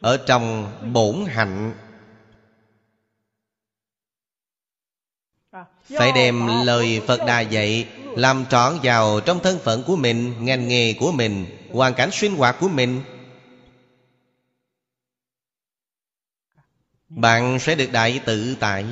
[0.00, 1.74] Ở trong bổn hạnh.
[5.98, 10.68] Phải đem lời Phật Đà dạy, Làm trọn vào trong thân phận của mình, Ngành
[10.68, 13.02] nghề của mình, Hoàn cảnh sinh hoạt của mình.
[17.08, 18.84] Bạn sẽ được đại tự tại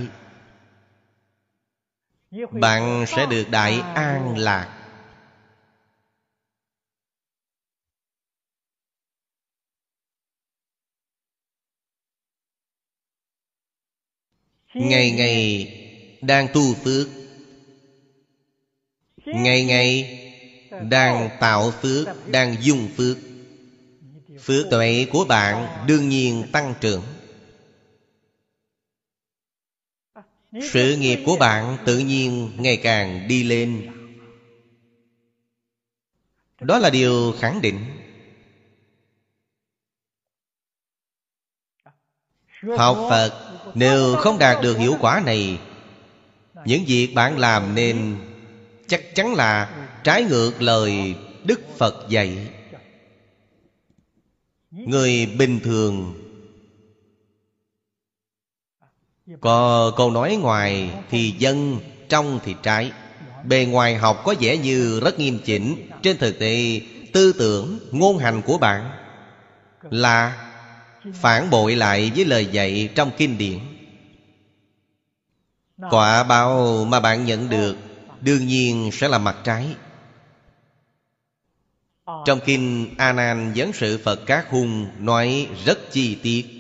[2.51, 4.69] bạn sẽ được đại an lạc.
[14.74, 15.69] Ngày ngày
[16.20, 17.09] đang tu phước.
[19.27, 20.11] Ngày ngày
[20.90, 23.19] đang tạo phước, đang dung phước.
[24.39, 27.19] Phước tuệ của bạn đương nhiên tăng trưởng.
[30.52, 33.90] sự nghiệp của bạn tự nhiên ngày càng đi lên.
[36.60, 37.85] Đó là điều khẳng định.
[42.77, 45.59] Học phật, nếu không đạt được hiệu quả này,
[46.64, 48.16] những việc bạn làm nên
[48.86, 51.14] chắc chắn là trái ngược lời
[51.44, 52.48] đức phật dạy.
[54.70, 56.14] Người bình thường
[59.40, 62.93] có câu nói ngoài thì dân Trong thì trái.
[63.44, 65.90] Bề ngoài học có vẻ như rất nghiêm chỉnh.
[66.02, 66.81] Trên thực tế
[67.12, 68.90] Tư tưởng, ngôn hành của bạn
[69.90, 70.47] Là
[71.15, 73.59] Phản bội lại với lời dạy trong kinh điển.
[75.90, 77.77] Quả báo mà bạn nhận được
[78.20, 79.66] Đương nhiên sẽ là mặt trái.
[82.24, 86.59] Trong kinh A Nan Vấn sự Phật Các Hung Nói rất chi tiết.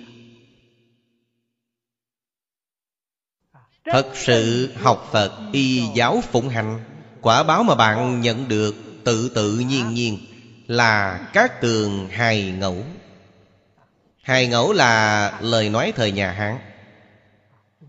[3.84, 6.80] Thật sự học Phật, y giáo phụng hành.
[7.20, 8.74] Quả báo mà bạn nhận được
[9.04, 10.18] tự tự nhiên nhiên
[10.66, 12.84] Là các tường hài ngẫu.
[14.22, 16.58] Hài ngẫu là lời nói thời nhà Hán.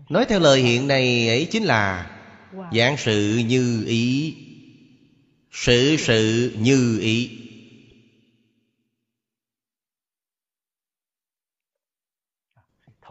[0.08, 2.10] Nói theo lời hiện nay ấy chính là
[2.72, 4.36] Giảng sự như ý.
[5.52, 7.30] Sự sự như ý.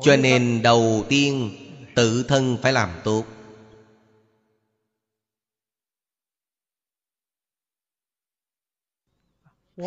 [0.03, 1.60] Cho nên đầu tiên
[1.95, 3.25] Tự thân phải làm tốt.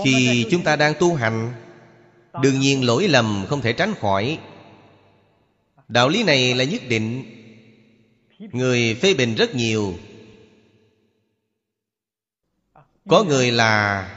[0.05, 1.65] Khi chúng ta đang tu hành,
[2.43, 4.39] Đương nhiên lỗi lầm không thể tránh khỏi.
[5.89, 7.25] Đạo lý này là nhất định.
[8.39, 9.95] Người phê bình rất nhiều.
[13.09, 14.11] Có người là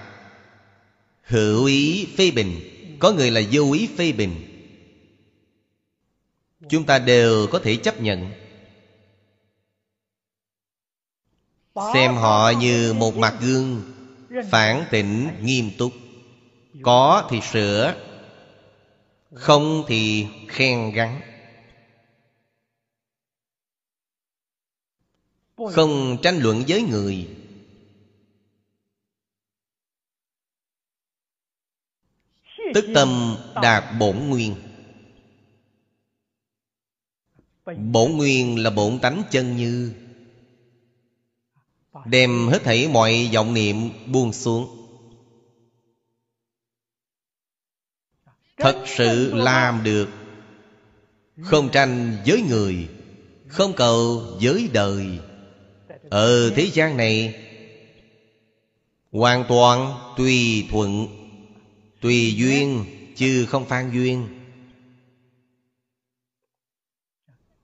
[1.24, 2.60] Hữu ý phê bình,
[3.00, 4.47] Có người là vô ý phê bình.
[6.70, 8.32] Chúng ta đều có thể chấp nhận.
[11.94, 13.94] Xem họ như một mặt gương,
[14.52, 15.92] Phản tỉnh nghiêm túc.
[16.84, 17.96] Có thì sửa,
[19.34, 21.22] Không thì khen gắn.
[25.58, 27.28] Không tranh luận với người.
[32.74, 34.67] Tức tâm đạt bổn nguyên.
[37.76, 39.94] Bổn nguyên là bổn tánh chân như.
[42.06, 44.78] Đem hết thảy mọi vọng niệm buông xuống.
[48.58, 50.10] Thật sự làm được.
[51.42, 52.88] Không tranh với người,
[53.48, 55.20] Không cầu với đời.
[56.10, 57.44] Ở thế gian này,
[59.12, 61.08] Hoàn toàn tùy thuận,
[62.02, 62.86] Tùy duyên,
[63.16, 64.28] chứ không phan duyên.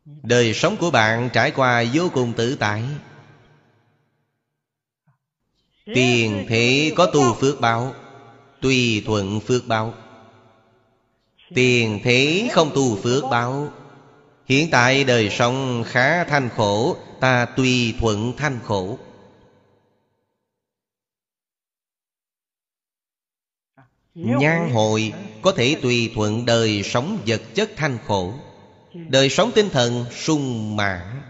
[0.06, 2.84] Đời sống của bạn trải qua vô cùng tự tại.
[5.86, 7.94] Tiền thế có tu phước báo,
[8.62, 9.94] Tùy thuận phước báo.
[11.56, 13.72] Tiền thế không tu phước báo,
[14.46, 18.98] Hiện tại đời sống khá thanh khổ, Ta tùy thuận thanh khổ.
[24.16, 28.34] Nhan hội có thể tùy thuận đời sống vật chất thanh khổ.
[28.94, 31.22] Đời sống tinh thần sung mãn.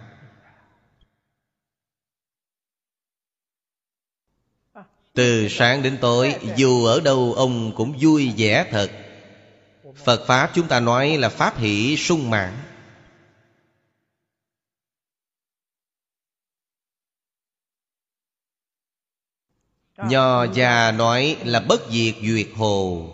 [5.14, 8.92] Từ sáng đến tối, Dù ở đâu, ông cũng vui vẻ thật.
[9.96, 12.58] Phật Pháp chúng ta nói là Pháp hỷ sung mãn.
[19.98, 23.10] Nho già nói là bất diệt duyệt hồ.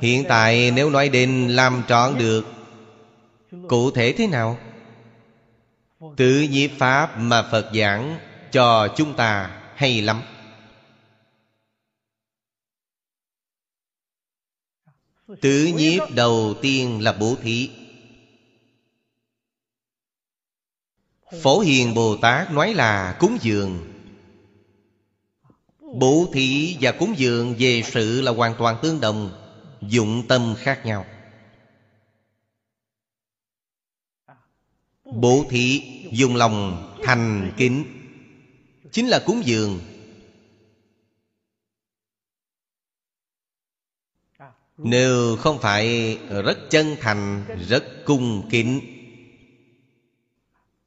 [0.00, 2.44] Hiện tại nếu nói đến làm trọn được
[3.68, 4.58] Cụ thể thế nào?
[6.16, 8.18] Tự nhiếp Pháp mà Phật giảng
[8.52, 10.22] cho chúng ta hay lắm.
[15.40, 17.70] Tự nhiếp đầu tiên là bố thí.
[21.42, 23.92] Phổ Hiền Bồ Tát nói là cúng dường.
[25.78, 29.41] Bố thí và cúng dường về sự là hoàn toàn tương đồng
[29.88, 31.06] Dụng tâm khác nhau.
[35.04, 35.82] Bố thí
[36.12, 37.84] dùng lòng thành kính,
[38.92, 39.80] Chính là cúng dường.
[44.78, 48.80] Nếu không phải rất chân thành, Rất cung kính,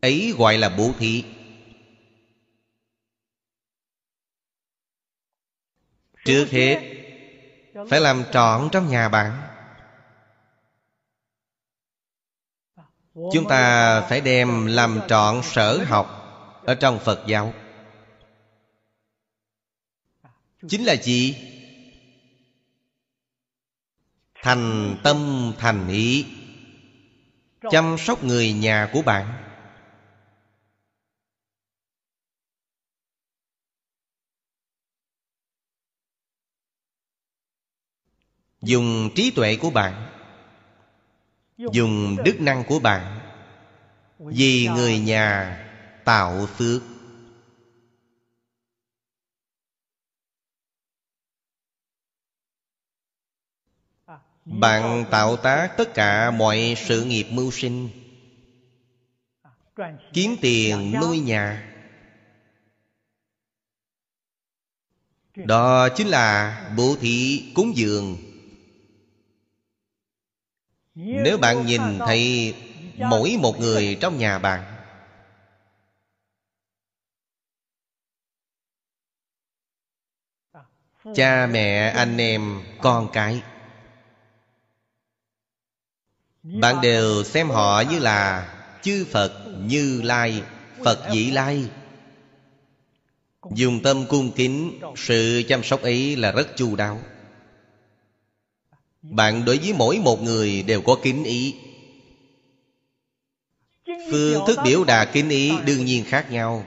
[0.02, 1.24] Ấy gọi là bố thí.
[6.26, 6.95] Trước hết
[7.90, 9.42] phải làm trọn trong nhà bạn.
[13.14, 16.22] Chúng ta phải đem làm trọn sở học
[16.66, 17.54] Ở trong Phật giáo.
[20.68, 21.38] Chính là gì?
[24.42, 26.26] Thành tâm thành ý,
[27.72, 29.45] chăm sóc người nhà của bạn.
[38.66, 40.12] Dùng trí tuệ của bạn.
[41.58, 43.20] Dùng đức năng của bạn.
[44.20, 45.62] Vì người nhà
[46.06, 46.82] tạo phước.
[54.46, 57.90] Bạn tạo tác tất cả mọi sự nghiệp mưu sinh.
[60.14, 61.72] Kiếm tiền nuôi nhà.
[65.36, 68.18] Đó chính là bố thí cúng dường
[70.96, 72.56] nếu bạn nhìn thấy
[72.98, 74.76] mỗi một người trong nhà bạn
[81.16, 83.42] cha mẹ anh em con cái
[86.44, 88.52] bạn đều xem họ như là
[88.82, 90.44] chư phật như lai
[90.84, 91.70] phật dĩ lai.
[93.52, 97.00] Dùng tâm cung kính sự chăm sóc ấy là rất chu đáo
[99.10, 101.56] bạn đối với mỗi một người đều có kính ý.
[103.86, 106.66] Phương thức biểu đạt kính ý đương nhiên khác nhau.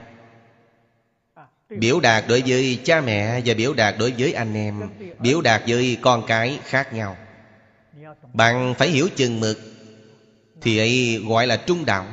[1.69, 4.89] Biểu đạt đối với cha mẹ và biểu đạt đối với anh em,
[5.19, 7.17] biểu đạt với con cái khác nhau.
[8.33, 9.59] Bạn phải hiểu chừng mực,
[10.61, 12.07] thì ấy gọi là trung đạo.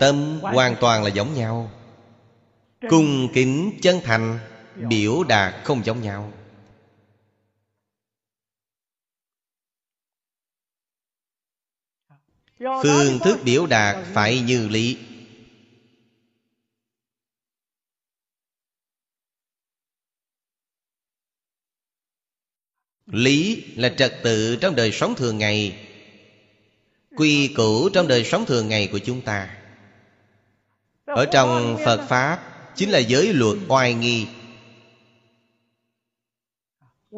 [0.00, 1.70] Tâm hoàn toàn là giống nhau.
[2.88, 4.38] Cung kính chân thành
[4.76, 6.32] biểu đạt không giống nhau.
[12.82, 14.98] Phương thức biểu đạt phải như lý.
[23.06, 25.88] Lý là trật tự trong đời sống thường ngày,
[27.16, 29.58] quy củ trong đời sống thường ngày của chúng ta.
[31.04, 34.26] Ở trong phật pháp, chính là giới luật oai nghi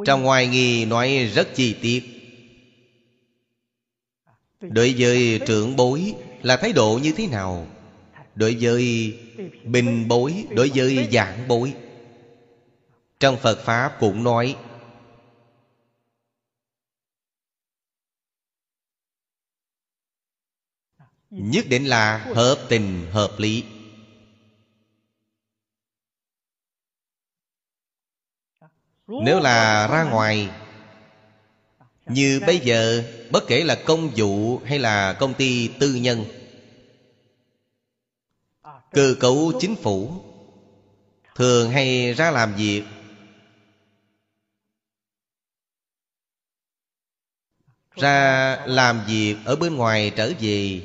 [0.07, 2.05] trong ngoài nghi nói rất chi tiết.
[4.61, 7.67] Đối với trưởng bối là thái độ như thế nào?
[8.35, 9.15] Đối với
[9.65, 11.75] bình bối, đối với giảng bối.
[13.21, 14.57] Trong phật pháp cũng nói,
[21.31, 23.65] nhất định là hợp tình, hợp lý.
[29.23, 30.49] Nếu là ra ngoài,
[32.07, 36.25] như bây giờ, bất kể là công vụ hay là công ty tư nhân,
[38.91, 40.13] cơ cấu chính phủ,
[41.35, 42.83] thường hay ra làm việc
[47.97, 50.81] ra làm việc ở bên ngoài trở về?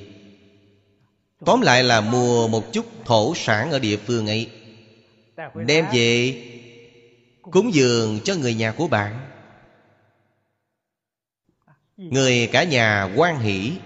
[1.46, 4.50] Tóm lại là mua một chút thổ sản ở địa phương ấy,
[5.56, 6.44] đem về
[7.52, 9.32] cúng dường cho người nhà của bạn.
[11.98, 13.78] Người cả nhà quan hỷ.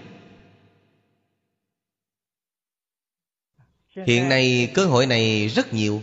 [4.06, 6.02] Hiện nay cơ hội này rất nhiều.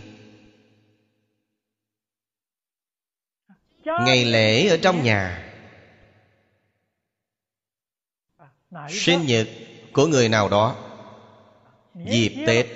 [3.86, 5.54] Ngày lễ ở trong nhà.
[8.90, 9.48] Sinh nhật
[9.94, 10.76] của người nào đó.
[11.96, 12.68] Dịp tết.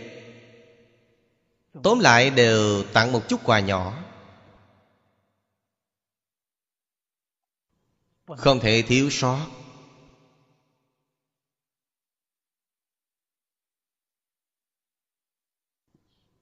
[1.84, 4.05] Tóm lại đều tặng một chút quà nhỏ.
[8.28, 9.48] Không thể thiếu sót.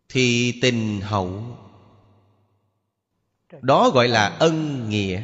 [0.09, 1.57] Thì tình hậu.
[3.61, 5.23] Đó gọi là ân nghĩa.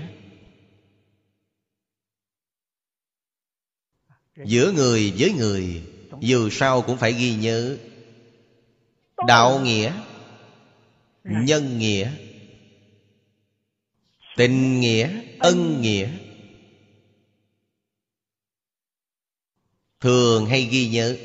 [4.45, 5.83] Giữa người với người,
[6.19, 7.77] dù sao cũng phải ghi nhớ.
[9.27, 9.93] Đạo nghĩa,
[11.23, 12.11] nhân nghĩa,
[14.35, 16.28] tình nghĩa, ân nghĩa.
[19.99, 21.15] Thường hay ghi nhớ.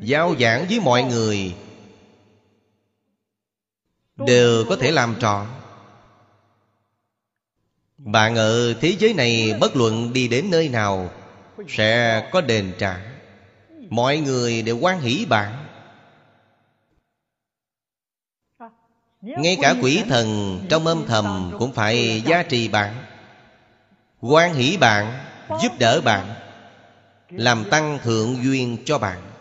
[0.00, 1.54] Giao giảng với mọi người
[4.16, 5.46] đều có thể làm trọn
[8.04, 11.10] bạn ở thế giới này, bất luận đi đến nơi nào,
[11.68, 13.00] sẽ có đền trả.
[13.90, 15.66] Mọi người đều quan hỷ bạn.
[19.20, 23.04] Ngay cả quỷ thần trong âm thầm cũng phải gia trì bạn
[24.20, 25.24] quan hỷ bạn,
[25.62, 26.41] giúp đỡ bạn
[27.36, 29.32] làm tăng thượng duyên cho bạn.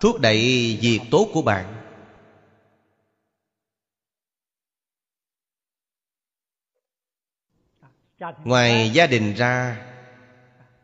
[0.00, 0.38] Thúc đẩy
[0.80, 1.74] việc tốt của bạn.
[8.44, 9.86] Ngoài gia đình ra,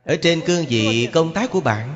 [0.05, 1.94] ở trên cương vị công tác của bạn,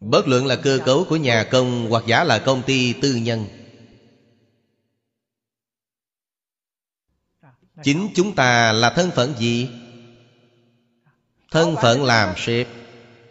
[0.00, 3.46] bất luận là cơ cấu của nhà công hoặc giả là công ty tư nhân,
[7.82, 9.79] chính chúng ta là thân phận gì?
[11.50, 12.68] Thân phận làm sếp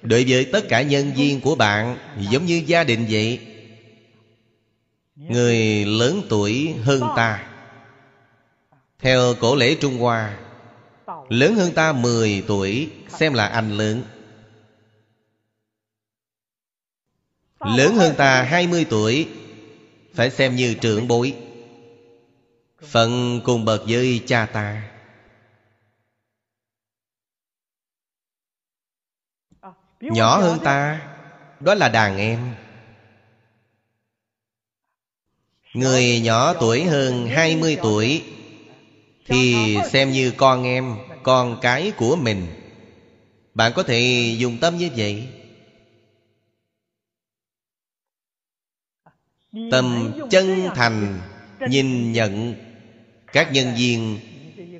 [0.01, 1.97] đối với tất cả nhân viên của bạn,
[2.31, 3.39] giống như gia đình vậy.
[5.15, 7.47] Người lớn tuổi hơn ta.
[8.99, 10.37] Theo cổ lễ Trung Hoa,
[11.29, 14.03] Lớn hơn ta 10 tuổi, Xem là anh lớn.
[17.59, 19.27] Lớn hơn ta 20 tuổi,
[20.13, 21.33] Phải xem như trưởng bối.
[22.81, 24.98] Phận cùng bậc với cha ta.
[30.01, 31.01] Nhỏ hơn ta
[31.59, 32.39] Đó là đàn em.
[35.73, 38.23] Người nhỏ tuổi hơn 20 tuổi
[39.25, 42.47] Thì xem như con em Con cái của mình.
[43.53, 45.27] Bạn có thể dùng tâm như vậy.
[49.71, 51.19] Tâm chân thành
[51.69, 52.55] Nhìn nhận
[53.33, 54.19] Các nhân viên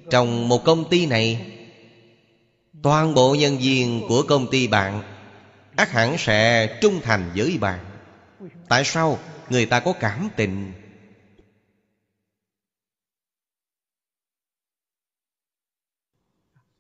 [0.10, 1.46] Trong một công ty này.
[2.84, 5.09] Toàn bộ nhân viên của công ty bạn
[5.80, 7.80] ác hẳn sẽ trung thành với bạn.
[8.70, 9.20] Tại sao
[9.50, 10.74] người ta có cảm tình?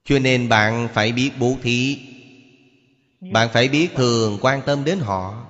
[0.03, 1.97] Cho nên bạn phải biết bố thí.
[3.33, 5.45] Bạn phải biết thường quan tâm đến họ.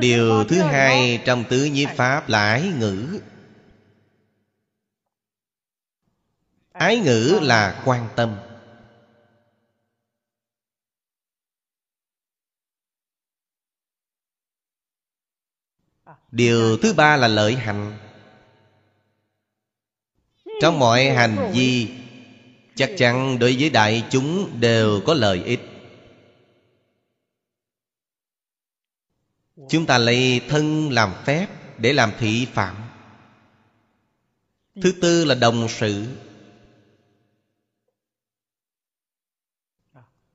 [0.00, 3.20] Điều thứ hai trong tứ nhiếp pháp là ái ngữ.
[6.82, 8.36] Ái ngữ là quan tâm.
[16.30, 17.98] Điều thứ ba là lợi hành.
[20.60, 21.90] Trong mọi hành vi,
[22.74, 25.60] Chắc chắn đối với đại chúng đều có lợi ích.
[29.68, 31.46] Chúng ta lấy thân làm phép
[31.78, 32.76] Để làm thị phạm.
[34.82, 36.06] Thứ tư là đồng sự.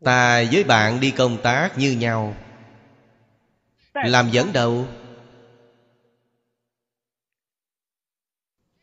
[0.03, 2.35] Ta với bạn đi công tác như nhau.
[3.93, 4.87] Làm dẫn đầu.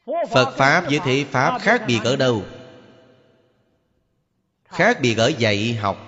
[0.07, 2.43] Phật Pháp với thế Pháp khác biệt ở đâu?
[4.65, 5.99] Khác biệt ở dạy, học.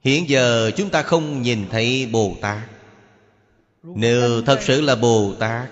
[0.00, 2.68] Hiện giờ chúng ta không nhìn thấy Bồ Tát.
[3.82, 5.70] Nếu thật sự là Bồ Tát,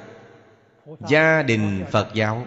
[1.09, 2.47] Gia đình Phật giáo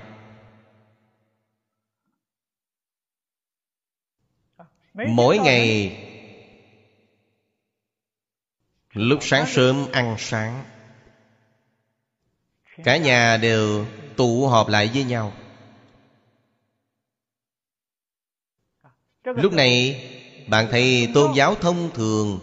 [4.93, 5.97] Mỗi ngày
[8.93, 10.63] Lúc sáng sớm ăn sáng
[12.83, 13.85] Cả nhà đều
[14.15, 15.33] tụ họp lại với nhau.
[19.23, 20.03] Lúc này
[20.47, 22.39] bạn thấy tôn giáo thông thường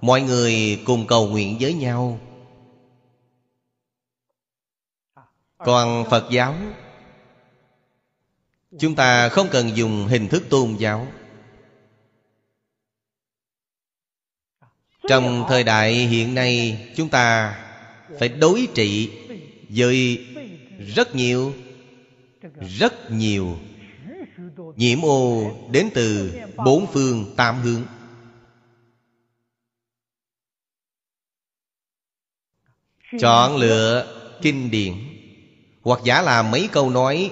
[0.00, 2.18] Mọi người cùng cầu nguyện với nhau.
[5.58, 6.54] Còn Phật giáo
[8.78, 11.06] Chúng ta không cần dùng hình thức tôn giáo
[15.10, 17.56] Trong thời đại hiện nay, Chúng ta
[18.18, 19.10] phải đối trị
[19.68, 20.26] Với
[20.94, 21.54] rất nhiều
[22.78, 23.58] Rất nhiều
[24.76, 26.32] Nhiễm ô đến từ
[26.64, 27.82] bốn phương tam hướng.
[33.20, 34.06] Chọn lựa
[34.42, 34.94] kinh điển,
[35.82, 37.30] Hoặc giả là mấy câu nói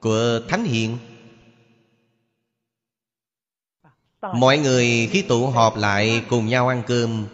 [0.00, 0.98] Của Thánh hiền.
[4.22, 7.26] Mọi người khi tụ họp lại cùng nhau ăn cơm,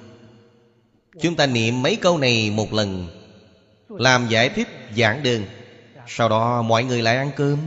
[1.20, 3.09] Chúng ta niệm mấy câu này một lần,
[3.89, 5.44] Làm giải thích giảng đơn
[6.06, 7.59] Sau đó mọi người lại ăn cơm.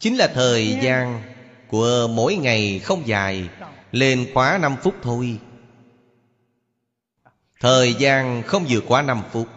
[0.00, 1.22] Chính là thời gian
[1.68, 3.48] của mỗi ngày không dài,
[3.92, 5.38] Lên quá 5 phút thôi.
[7.60, 9.48] Thời gian không vượt quá 5 phút.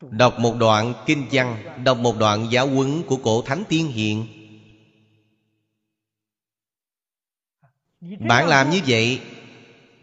[0.00, 4.41] Đọc một đoạn kinh văn, Đọc một đoạn giáo huấn của cổ Thánh Tiên Hiện
[8.02, 9.20] Bạn làm như vậy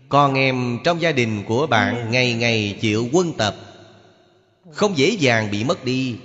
[0.09, 3.55] Con em trong gia đình của bạn Ngày ngày chịu quân tập
[4.71, 6.17] Không dễ dàng bị mất đi.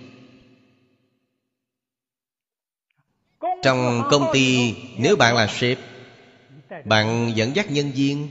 [3.62, 5.78] Trong công ty Nếu bạn là sếp
[6.84, 8.28] Bạn dẫn dắt nhân viên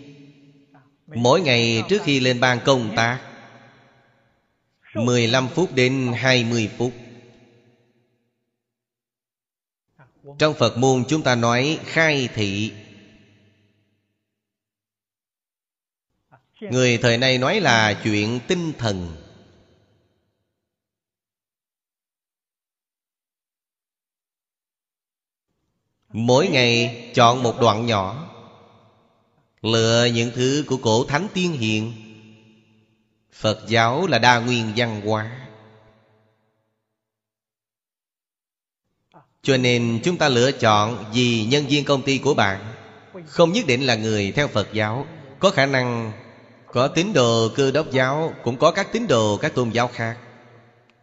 [1.07, 3.19] Mỗi ngày trước khi lên ban công tác
[4.95, 6.91] 15 phút đến 20 phút.
[10.39, 12.71] Trong Phật môn chúng ta nói khai thị
[16.71, 19.15] Người thời nay nói là chuyện tinh thần.
[26.13, 28.29] Mỗi ngày chọn một đoạn nhỏ.
[29.61, 31.93] Lựa những thứ của cổ thánh tiên hiền.
[33.31, 35.47] Phật giáo là đa nguyên văn hóa.
[39.41, 42.73] Cho nên chúng ta lựa chọn vì nhân viên công ty của bạn.
[43.25, 45.07] Không nhất định là người theo Phật giáo.
[45.39, 46.22] Có khả năng
[46.73, 50.17] có tín đồ cơ đốc giáo, Cũng có các tín đồ các tôn giáo khác.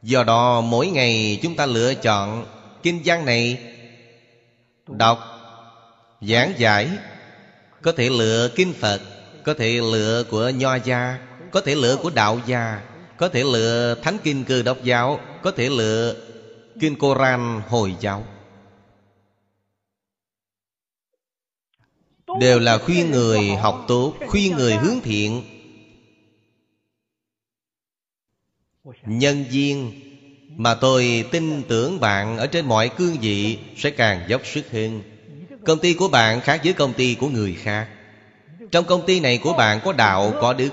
[0.03, 2.47] Do đó, mỗi ngày chúng ta lựa chọn
[2.83, 3.59] Kinh văn này
[4.89, 5.19] Đọc,
[6.21, 6.89] Giảng giải.
[7.83, 9.01] Có thể lựa kinh Phật,
[9.45, 11.19] Có thể lựa của Nho gia,
[11.51, 12.81] Có thể lựa của Đạo gia,
[13.17, 16.15] Có thể lựa Thánh Kinh Cơ Đốc Giáo, Có thể lựa
[16.81, 18.25] Kinh Koran Hồi giáo.
[22.41, 25.43] Đều là khuyên người học tốt, Khuyên người hướng thiện.
[29.07, 29.93] Nhân viên
[30.49, 35.03] mà tôi tin tưởng bạn ở trên mọi cương vị Sẽ càng dốc sức hơn.
[35.67, 37.89] Công ty của bạn khác với công ty của người khác.
[38.73, 40.71] Trong công ty này của bạn có đạo, có đức.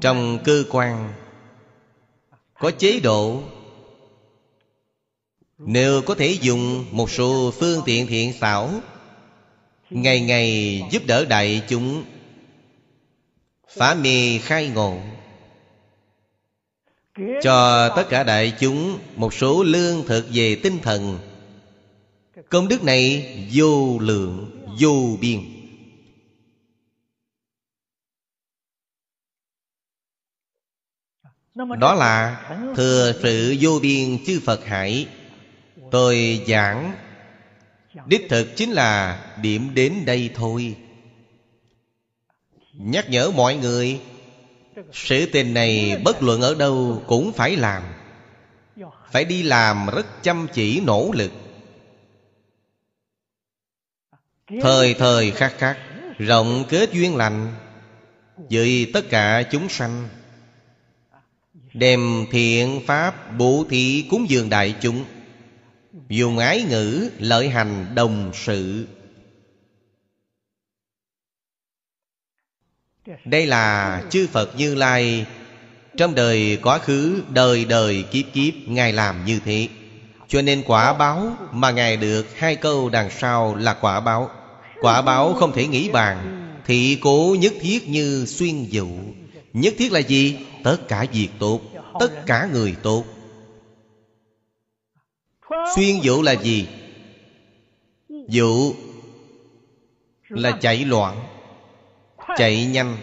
[0.00, 1.12] Trong cơ quan
[2.58, 3.42] có chế độ.
[5.58, 8.70] Nếu có thể dùng một số phương tiện thiện xảo,
[9.90, 12.04] Ngày ngày giúp đỡ đại chúng,
[13.68, 14.98] Phá mê khai ngộ.
[17.42, 21.18] Cho tất cả đại chúng Một số lương thực về tinh thần.
[22.48, 25.57] Công đức này vô lượng, vô biên.
[31.78, 32.40] Đó là
[32.76, 35.06] thừa sự vô biên chư Phật Hải
[35.90, 36.94] Tôi giảng.
[38.06, 40.76] Đích thực chính là điểm đến đây thôi.
[42.72, 44.00] Nhắc nhở mọi người
[44.92, 47.82] Sự tình này bất luận ở đâu cũng phải làm.
[49.12, 51.32] Phải đi làm rất chăm chỉ nỗ lực.
[54.60, 55.78] Thời thời khắc khắc
[56.18, 57.54] Rộng kết duyên lành
[58.36, 60.08] Với tất cả chúng sanh
[61.74, 65.04] Đem thiện pháp bố thí cúng dường đại chúng.
[66.08, 68.86] Dùng ái ngữ lợi hành đồng sự.
[73.24, 75.26] Đây là chư Phật Như Lai.
[75.96, 79.68] Trong đời quá khứ, Đời đời kiếp kiếp, Ngài làm như thế.
[80.28, 84.30] Cho nên quả báo mà Ngài được Hai câu đằng sau là quả báo.
[84.80, 88.88] Quả báo không thể nghĩ bàn Thị cố nhất thiết như xuyên dụ.
[89.52, 90.36] Nhất thiết là gì?
[90.64, 91.60] Tất cả việc tốt,
[92.00, 93.04] Tất cả người tốt.
[95.76, 96.68] Xuyên dụ là gì?
[98.08, 98.74] Dụ
[100.28, 101.24] là chạy loạn,
[102.36, 102.96] Chạy nhanh.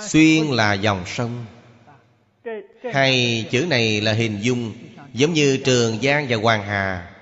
[0.00, 1.44] Xuyên là dòng sông.
[2.92, 4.72] Hay chữ này là hình dung
[5.16, 7.12] Giống như Trường Giang và Hoàng Hà.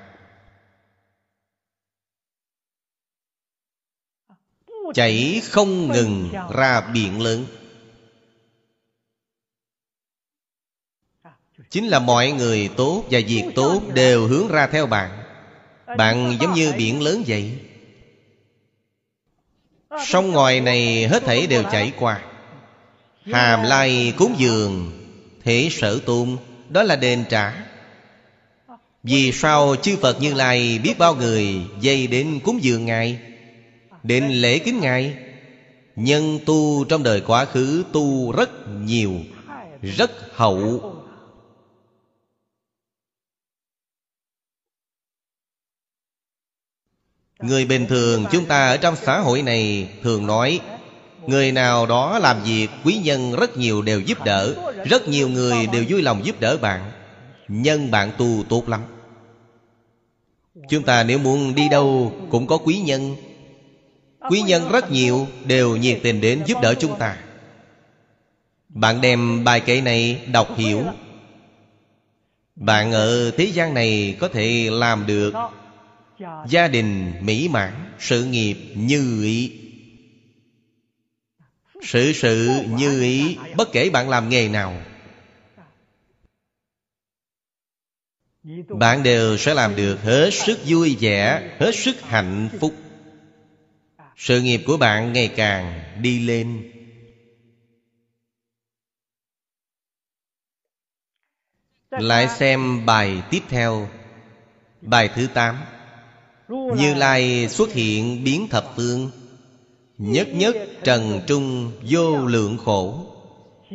[4.95, 7.47] Chảy không ngừng ra biển lớn.
[11.75, 15.11] Chính là mọi người tốt và việc tốt đều hướng ra theo bạn.
[15.97, 17.53] Bạn giống như biển lớn vậy.
[20.07, 22.21] Sông ngoài này hết thảy đều chảy qua.
[23.25, 24.93] Hàm lai cúng dường
[25.45, 26.37] Thể sở tôn,
[26.69, 27.55] Đó là đền trả.
[29.03, 31.47] Vì sao chư Phật Như Lai Biết bao người
[31.81, 33.19] dây đến cúng dường Ngài,
[34.03, 35.15] Đến lễ kính Ngài?
[35.97, 39.13] Nhân tu trong đời quá khứ tu rất nhiều,
[39.83, 40.94] Rất hậu
[47.45, 50.61] Người bình thường chúng ta ở trong xã hội này thường nói,
[51.27, 54.55] Người nào đó làm việc, quý nhân rất nhiều đều giúp đỡ,
[54.85, 56.91] Rất nhiều người đều vui lòng giúp đỡ bạn
[57.49, 58.81] Nhân bạn tu tốt lắm.
[60.69, 63.17] Chúng ta nếu muốn đi đâu cũng có quý nhân.
[64.31, 67.17] Quý nhân rất nhiều đều nhiệt tình đến giúp đỡ chúng ta.
[68.69, 70.83] Bạn đem bài kệ này đọc hiểu.
[72.57, 75.35] Bạn ở thế gian này có thể làm được
[76.49, 79.61] Gia đình mỹ mãn, Sự nghiệp như ý.
[81.83, 84.83] Sự sự như ý, Bất kể bạn làm nghề nào,
[88.69, 92.75] Bạn đều sẽ làm được hết sức vui vẻ, Hết sức hạnh phúc.
[94.17, 96.71] Sự nghiệp của bạn ngày càng đi lên.
[101.91, 103.89] Lại xem bài tiếp theo,
[104.81, 105.57] Bài thứ 8
[106.77, 109.11] như Lai xuất hiện biến thập phương
[109.99, 113.07] Nhất nhất trần trung vô lượng khổ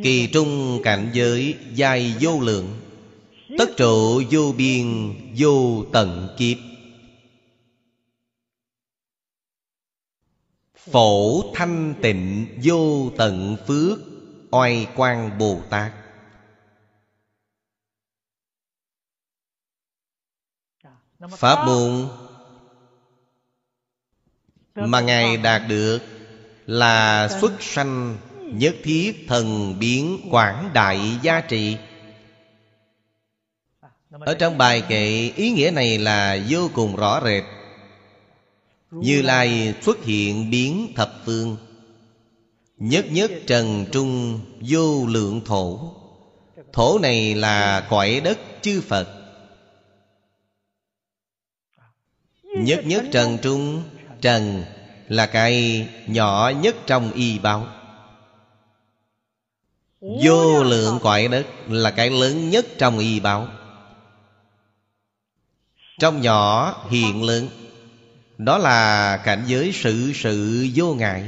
[0.03, 2.80] Kỳ trung cảnh giới dài vô lượng
[3.57, 6.57] Tất trụ vô biên vô tận kiếp.
[10.76, 13.99] Phổ thanh tịnh vô tận phước
[14.51, 15.93] Oai quang Bồ Tát.
[21.30, 22.07] Pháp môn
[24.88, 25.99] Mà Ngài đạt được
[26.65, 28.18] Là xuất sanh
[28.53, 31.77] Nhất thiết thần biến quảng đại giá trị.
[34.19, 37.43] Ở trong bài kệ Ý nghĩa này là vô cùng rõ rệt.
[38.91, 39.73] Như Lai.
[39.81, 41.57] Xuất hiện biến thập phương
[42.77, 45.93] Nhất nhất trần trung vô lượng thổ.
[46.73, 49.07] Thổ này là cõi đất chư Phật.
[52.43, 53.84] Nhất nhất trần trung
[54.22, 54.64] Trần
[55.08, 57.68] là cái nhỏ nhất trong y báo.
[60.02, 63.48] Vô lượng cõi đất là cái lớn nhất trong y báo.
[66.00, 67.48] Trong nhỏ hiện lớn,
[68.38, 71.24] Đó là cảnh giới sự sự vô ngại.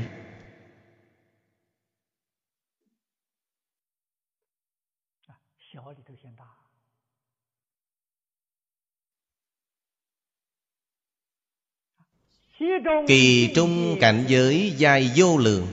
[13.07, 15.67] Kỳ trung cảnh giới dài vô lượng.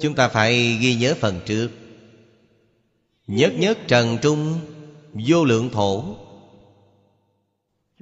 [0.00, 1.70] Chúng ta phải ghi nhớ phần trước.
[3.26, 4.60] Nhất nhất trần trung
[5.12, 6.16] Vô lượng thổ.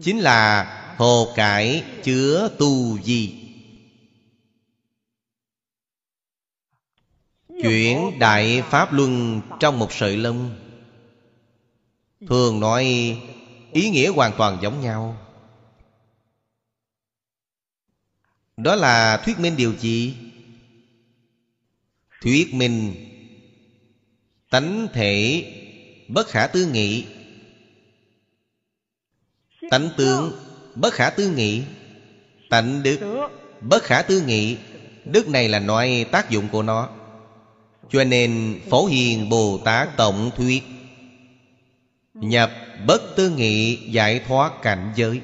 [0.02, 0.66] Chính là
[0.98, 3.35] hồ cải chứa tu di.
[7.62, 10.51] Chuyển đại pháp luân trong một sợi lông.
[12.28, 13.16] Thường nói
[13.72, 15.16] ý nghĩa hoàn toàn giống nhau.
[18.56, 20.14] Đó là thuyết minh điều gì?
[22.22, 22.94] Thuyết minh
[24.51, 25.44] tánh thể
[26.09, 27.06] bất khả tư nghị.
[29.70, 30.32] Tánh tướng
[30.74, 31.62] bất khả tư nghị.
[32.51, 33.28] Tánh đức
[33.60, 34.59] bất khả tư nghị.
[35.05, 36.88] Đức này là nói tác dụng của nó.
[37.90, 40.62] Cho nên phổ hiền bồ tát tổng thuyết
[42.20, 42.51] nhập
[42.86, 45.20] bất tư nghị giải thoát cảnh giới.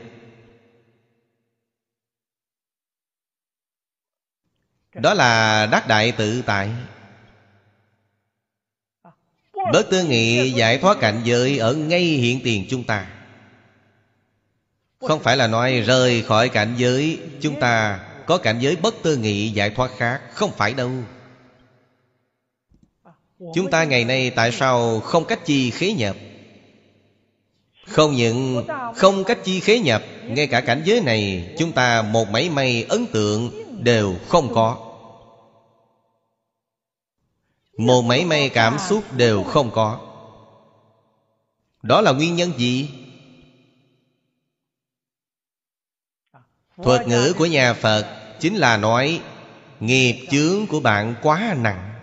[4.95, 6.71] Đó là đắc đại tự tại.
[9.73, 13.13] Bất tư nghị giải thoát cảnh giới ở ngay hiện tiền chúng ta.
[15.01, 19.17] Không phải là nói rời khỏi cảnh giới, chúng ta có cảnh giới bất tư
[19.17, 20.91] nghị giải thoát khác, không phải đâu.
[23.55, 26.17] Chúng ta ngày nay tại sao không cách chi khế nhập?
[27.87, 32.29] Không những không cách chi khế nhập, Ngay cả cảnh giới này, Chúng ta một
[32.29, 33.51] mảy may ấn tượng
[33.85, 34.77] Đều không có.
[37.79, 40.01] Một mảy may cảm xúc đều không có.
[41.83, 42.89] Đó là nguyên nhân gì?
[46.83, 48.07] Thuật ngữ của nhà Phật
[48.41, 49.21] Chính là nói,
[49.81, 51.96] Nghiệp chướng của bạn quá nặng.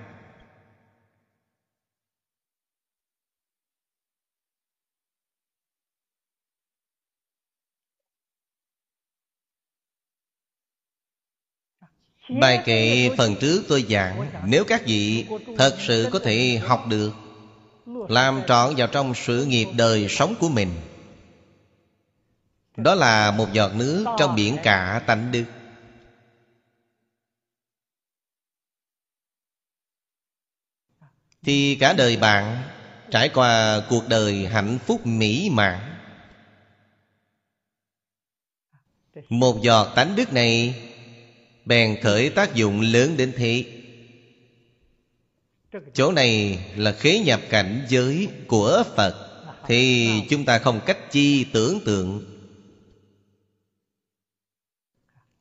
[12.41, 15.25] Bài kệ phần trước tôi giảng, Nếu các vị
[15.57, 17.11] thật sự có thể học được,
[17.85, 20.69] Làm trọn vào trong sự nghiệp đời sống của mình.
[22.77, 25.43] Đó là một giọt nước trong biển cả tánh đức.
[31.45, 32.63] Thì cả đời bạn
[33.13, 35.79] Trải qua cuộc đời hạnh phúc mỹ mãn.
[39.29, 40.75] Một giọt tánh đức này
[41.65, 43.65] Bèn khởi tác dụng lớn đến thế.
[45.93, 49.29] Chỗ này là khế nhập cảnh giới của Phật,
[49.67, 52.25] Thì chúng ta không cách chi tưởng tượng.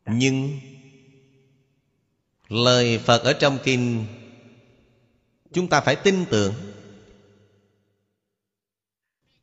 [0.06, 0.60] Nhưng
[2.48, 4.06] Lời Phật ở trong kinh,
[5.52, 6.54] Chúng ta phải tin tưởng.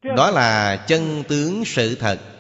[0.04, 2.39] Đó là chân tướng sự thật.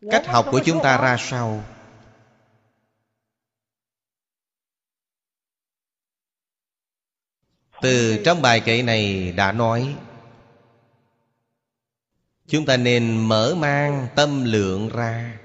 [0.00, 1.64] Cách học của chúng ta ra sao?
[7.82, 9.96] Từ trong bài kệ này đã nói,
[12.46, 15.40] chúng ta nên mở mang tâm lượng ra.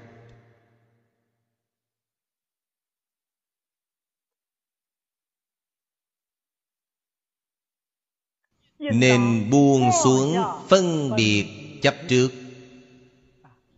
[8.78, 10.36] Nên buông xuống
[10.68, 11.46] phân biệt
[11.82, 12.45] chấp trước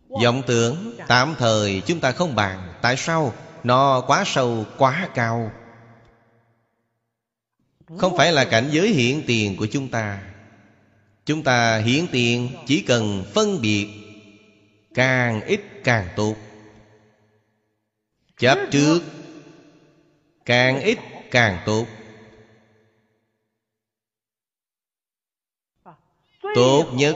[0.09, 3.33] vọng tưởng tạm thời chúng ta không bàn, tại sao
[3.63, 5.51] nó quá sâu, quá cao?
[7.97, 10.21] Không phải là cảnh giới hiện tiền của chúng ta.
[11.25, 13.87] Chúng ta hiển tiền chỉ cần phân biệt,
[14.93, 16.35] càng ít càng tốt.
[18.37, 18.99] Chấp trước,
[20.45, 20.97] càng ít
[21.31, 21.85] càng tốt.
[26.55, 27.15] Tốt nhất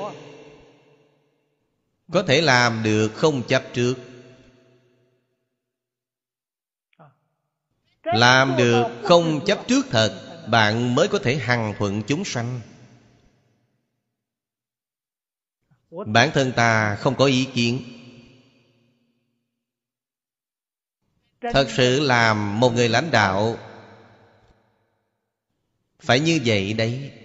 [2.14, 3.96] có thể làm được không chấp trước.
[8.04, 12.62] Làm được không chấp trước thật, bạn mới có thể hằng thuận chúng sanh.
[15.90, 17.84] Bản thân ta không có ý kiến.
[21.42, 23.58] Thật sự làm một người lãnh đạo,
[26.00, 27.23] phải như vậy đấy.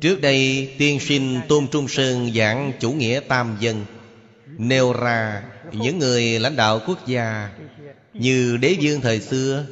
[0.00, 3.84] Trước đây, tiên sinh Tôn Trung Sơn giảng chủ nghĩa tam dân,
[4.46, 7.50] Nêu ra những người lãnh đạo quốc gia
[8.12, 9.66] Như đế dương thời xưa.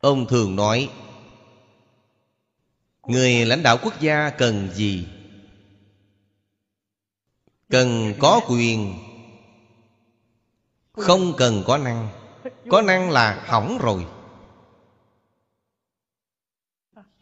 [0.00, 0.90] Ông thường nói,
[3.06, 5.06] Người lãnh đạo quốc gia cần gì?
[7.70, 8.94] Cần có quyền.
[10.92, 12.08] Không cần có năng.
[12.68, 14.04] Có năng là hỏng rồi.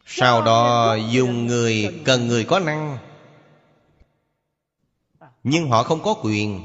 [0.05, 2.97] Sau đó dùng người cần người có năng.
[5.43, 6.61] Nhưng họ không có quyền.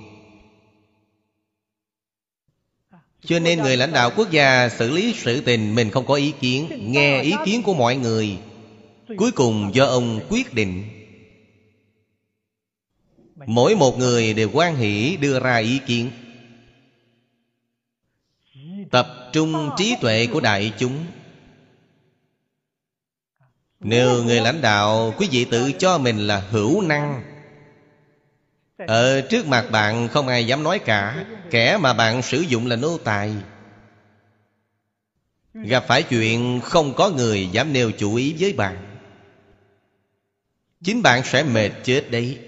[3.25, 6.33] Cho nên người lãnh đạo quốc gia xử lý sự tình mình không có ý
[6.41, 8.39] kiến, nghe ý kiến của mọi người.
[9.17, 10.85] Cuối cùng do ông quyết định.
[13.47, 16.11] Mỗi một người đều quan hỷ, đưa ra ý kiến.
[18.91, 21.05] Tập trung trí tuệ của đại chúng
[23.81, 27.23] nếu người lãnh đạo Quý vị tự cho mình là hữu năng,
[28.77, 32.77] Ở trước mặt bạn không ai dám nói cả, Kẻ mà bạn sử dụng là
[32.77, 33.35] nô tài.
[35.55, 38.99] Gặp phải chuyện không có người dám nêu chủ ý với bạn,
[40.83, 42.39] Chính bạn sẽ mệt chết đấy.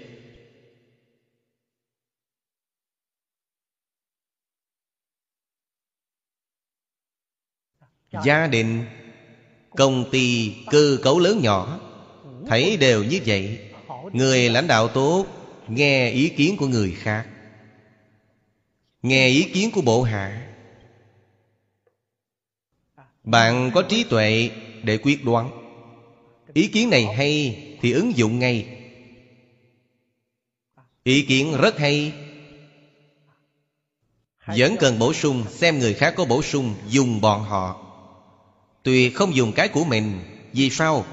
[8.23, 8.85] Gia đình
[9.75, 11.79] Công ty cơ cấu lớn nhỏ.
[12.47, 13.59] Thấy đều như vậy,
[14.13, 15.25] Người lãnh đạo tốt,
[15.67, 17.27] Nghe ý kiến của người khác.
[19.01, 20.47] Nghe ý kiến của bộ hạ.
[23.23, 24.49] Bạn có trí tuệ
[24.83, 25.49] để quyết đoán.
[26.53, 28.79] Ý kiến này hay thì ứng dụng ngay.
[31.03, 32.13] Ý kiến rất hay.
[34.45, 37.82] Vẫn cần bổ sung, Xem người khác có bổ sung, Dùng bọn họ.
[38.83, 40.19] Tuyệt không dùng cái của mình,
[40.53, 41.05] Vì sao?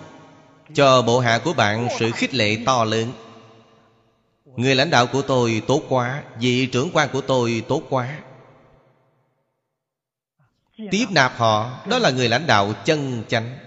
[0.75, 3.13] Cho bộ hạ của bạn sự khích lệ to lớn.
[4.57, 8.19] Người lãnh đạo của tôi tốt quá, Vị trưởng quan của tôi tốt quá.
[10.91, 13.59] Tiếp nạp họ, Đó là người lãnh đạo chân chánh.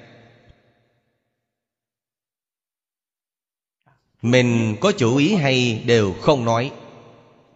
[4.21, 6.71] Mình có chủ ý hay đều không nói.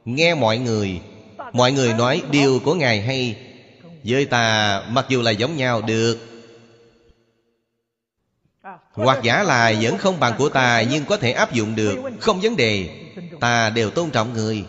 [0.05, 1.01] Nghe mọi người
[1.53, 3.35] Mọi người nói điều của Ngài hay.
[4.03, 6.36] Với ta, mặc dù là giống nhau, được
[8.97, 11.95] hoặc giả là vẫn không bằng của ta, Nhưng có thể áp dụng được.
[12.19, 12.89] Không vấn đề.
[13.39, 14.65] Ta đều tôn trọng người.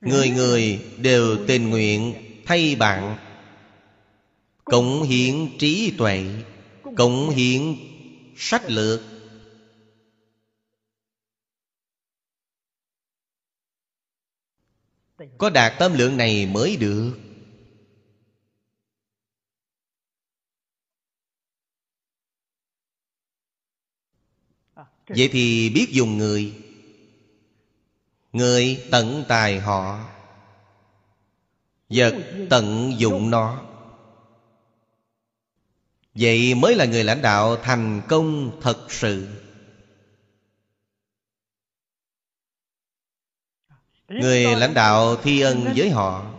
[0.00, 2.14] Người người đều tình nguyện
[2.46, 3.16] thay bạn.
[4.64, 6.24] Cộng hiến trí tuệ.
[6.96, 7.76] Cộng hiến
[8.36, 9.00] sách lược.
[15.38, 17.23] Có đạt tâm lượng này mới được.
[25.16, 26.54] Vậy thì biết dùng người.
[28.32, 30.00] Người tận tài họ,
[31.88, 32.14] Vật
[32.50, 33.62] tận dụng nó.
[36.14, 39.28] Vậy mới là người lãnh đạo thành công thật sự.
[44.08, 46.34] Người lãnh đạo thi ân với họ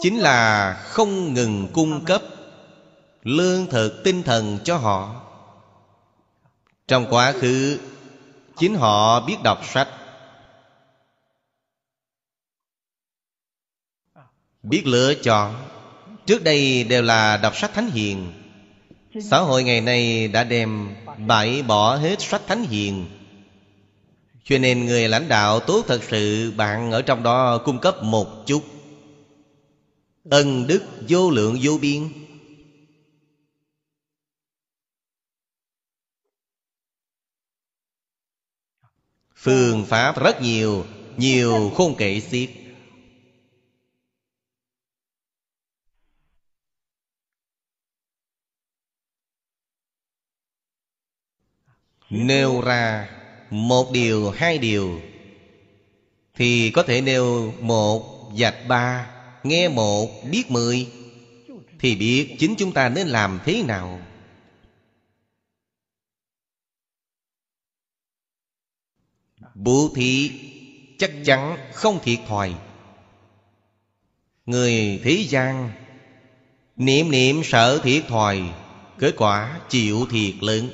[0.00, 2.22] Chính là không ngừng cung cấp
[3.22, 5.25] lương thực tinh thần cho họ
[6.88, 7.78] trong quá khứ,
[8.56, 9.88] chính họ biết đọc sách,
[14.62, 15.54] biết lựa chọn.
[16.26, 18.32] Trước đây đều là đọc sách thánh hiền.
[19.30, 20.94] Xã hội ngày nay đã đem
[21.26, 23.06] bãi bỏ hết sách thánh hiền.
[24.44, 28.46] Cho nên người lãnh đạo tốt thật sự, bạn ở trong đó cung cấp một
[28.46, 28.64] chút.
[30.30, 32.08] Ân đức vô lượng vô biên.
[39.46, 40.84] Phương pháp rất nhiều
[41.16, 42.50] nhiều khôn kể xiết.
[52.10, 53.08] Nêu ra
[53.50, 55.00] một điều, hai điều,
[56.34, 59.10] thì có thể nêu một dạch ba,
[59.44, 60.86] nghe một, biết mười.
[61.78, 64.05] Thì biết chính chúng ta nên làm thế nào?
[69.56, 70.30] Bố thí
[70.98, 72.54] chắc chắn không thiệt thòi.
[74.46, 75.70] Người thế gian
[76.76, 78.42] niệm niệm sợ thiệt thòi
[78.98, 80.70] kết quả chịu thiệt lớn.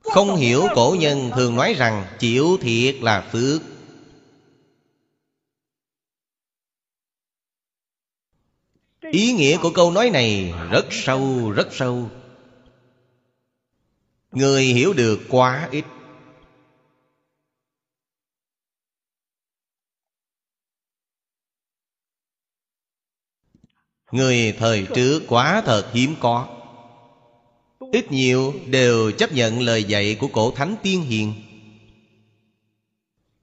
[0.00, 3.62] Không hiểu cổ nhân thường nói rằng Chịu thiệt là phước.
[9.00, 12.10] Ý nghĩa của câu nói này rất sâu, rất sâu.
[14.34, 15.84] Người hiểu được quá ít.
[24.12, 26.48] Người thời trước quá thật hiếm có.
[27.92, 31.34] Ít nhiều đều chấp nhận lời dạy của cổ thánh tiên hiền.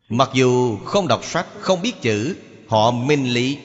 [0.09, 2.35] Mặc dù không đọc sách, không biết chữ
[2.71, 3.57] Họ minh lý.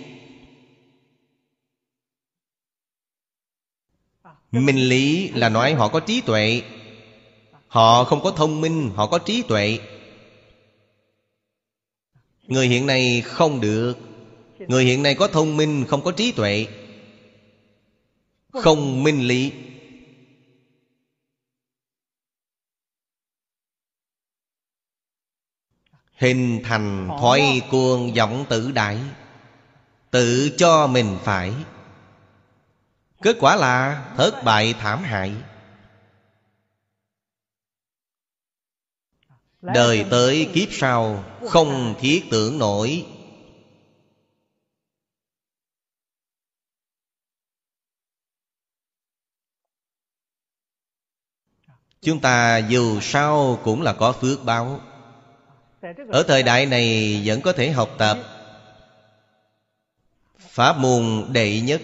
[4.53, 6.63] Minh lý là nói họ có trí tuệ.
[7.77, 9.79] Họ không có thông minh, họ có trí tuệ.
[12.43, 13.95] Người hiện nay không được.
[14.59, 16.67] Người hiện nay có thông minh, không có trí tuệ.
[18.53, 19.53] Không minh lý.
[26.17, 28.99] Hình thành thói cuồng vọng tự đại.
[30.11, 31.53] Tự cho mình phải.
[33.23, 35.33] Kết quả là thất bại thảm hại.
[39.75, 43.05] Đời tới kiếp sau, Không thiết tưởng nổi.
[52.03, 54.81] Chúng ta dù sao cũng là có phước báo.
[56.09, 58.19] Ở thời đại này vẫn có thể học tập.
[60.39, 61.83] Pháp môn đệ nhất,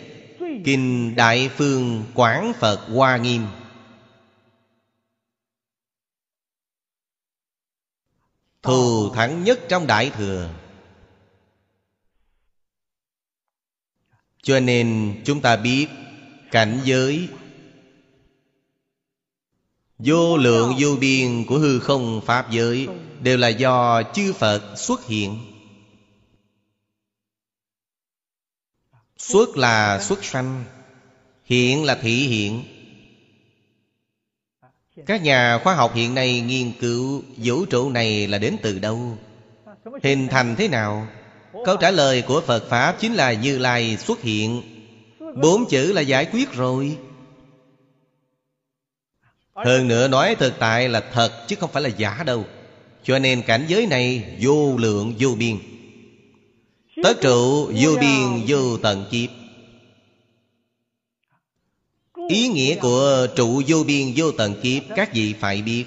[0.64, 3.46] Kinh Đại Phương Quảng Phật Hoa Nghiêm.
[8.62, 10.50] Thù thắng nhất trong Đại Thừa.
[14.42, 15.86] Cho nên chúng ta biết
[16.50, 17.28] Cảnh giới
[19.98, 22.88] Vô lượng vô biên của hư không Pháp giới
[23.22, 25.38] Đều là do chư Phật xuất hiện.
[29.18, 30.64] Xuất là xuất sanh,
[31.44, 32.71] Hiện là thị hiện.
[35.06, 39.18] Các nhà khoa học hiện nay nghiên cứu vũ trụ này là đến từ đâu?
[40.02, 41.06] Hình thành thế nào?
[41.64, 44.62] Câu trả lời của Phật Pháp chính là Như Lai xuất hiện.
[45.42, 46.96] Bốn chữ là giải quyết rồi.
[49.54, 52.44] Hơn nữa nói thực tại là thật chứ không phải là giả đâu.
[53.02, 55.56] Cho nên cảnh giới này vô lượng vô biên.
[57.02, 59.30] Tất trụ vô biên vô tận kiếp.
[62.28, 65.84] Ý nghĩa của trụ vô biên, vô tận kiếp, Các vị phải biết.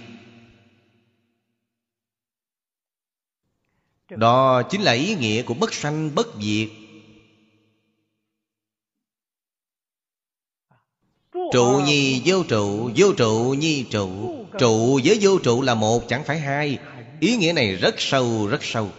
[4.09, 6.69] Đó chính là ý nghĩa của bất sanh, bất diệt.
[11.53, 14.35] Trụ nhi vô trụ Vô trụ nhi trụ.
[14.59, 16.77] Trụ với vô trụ là một, chẳng phải hai.
[17.19, 18.89] Ý nghĩa này rất sâu rất sâu.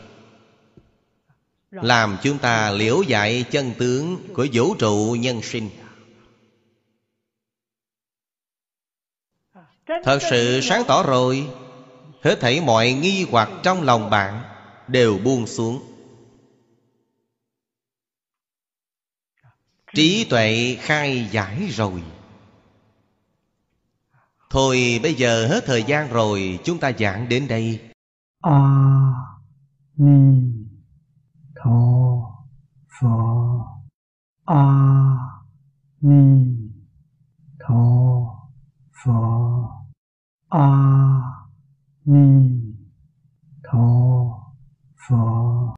[1.70, 5.70] Làm chúng ta liễu dạy chân tướng Của vũ trụ nhân sinh.
[9.86, 11.50] thật sự sáng tỏ rồi.
[12.22, 14.42] Hết thảy mọi nghi hoặc trong lòng bạn
[14.88, 15.82] đều buông xuống.
[19.94, 22.02] Trí tuệ khai giải rồi.
[24.50, 27.80] Thôi bây giờ hết thời gian rồi chúng ta giảng đến đây.
[28.40, 28.60] A
[29.96, 30.42] ni
[31.54, 31.70] tho
[33.00, 33.18] pho
[34.44, 34.64] a
[36.00, 36.44] ni
[37.60, 37.84] tho
[39.04, 39.76] pho
[40.56, 41.50] 阿
[42.02, 42.74] 弥
[43.62, 44.54] 陀
[44.94, 45.66] 佛。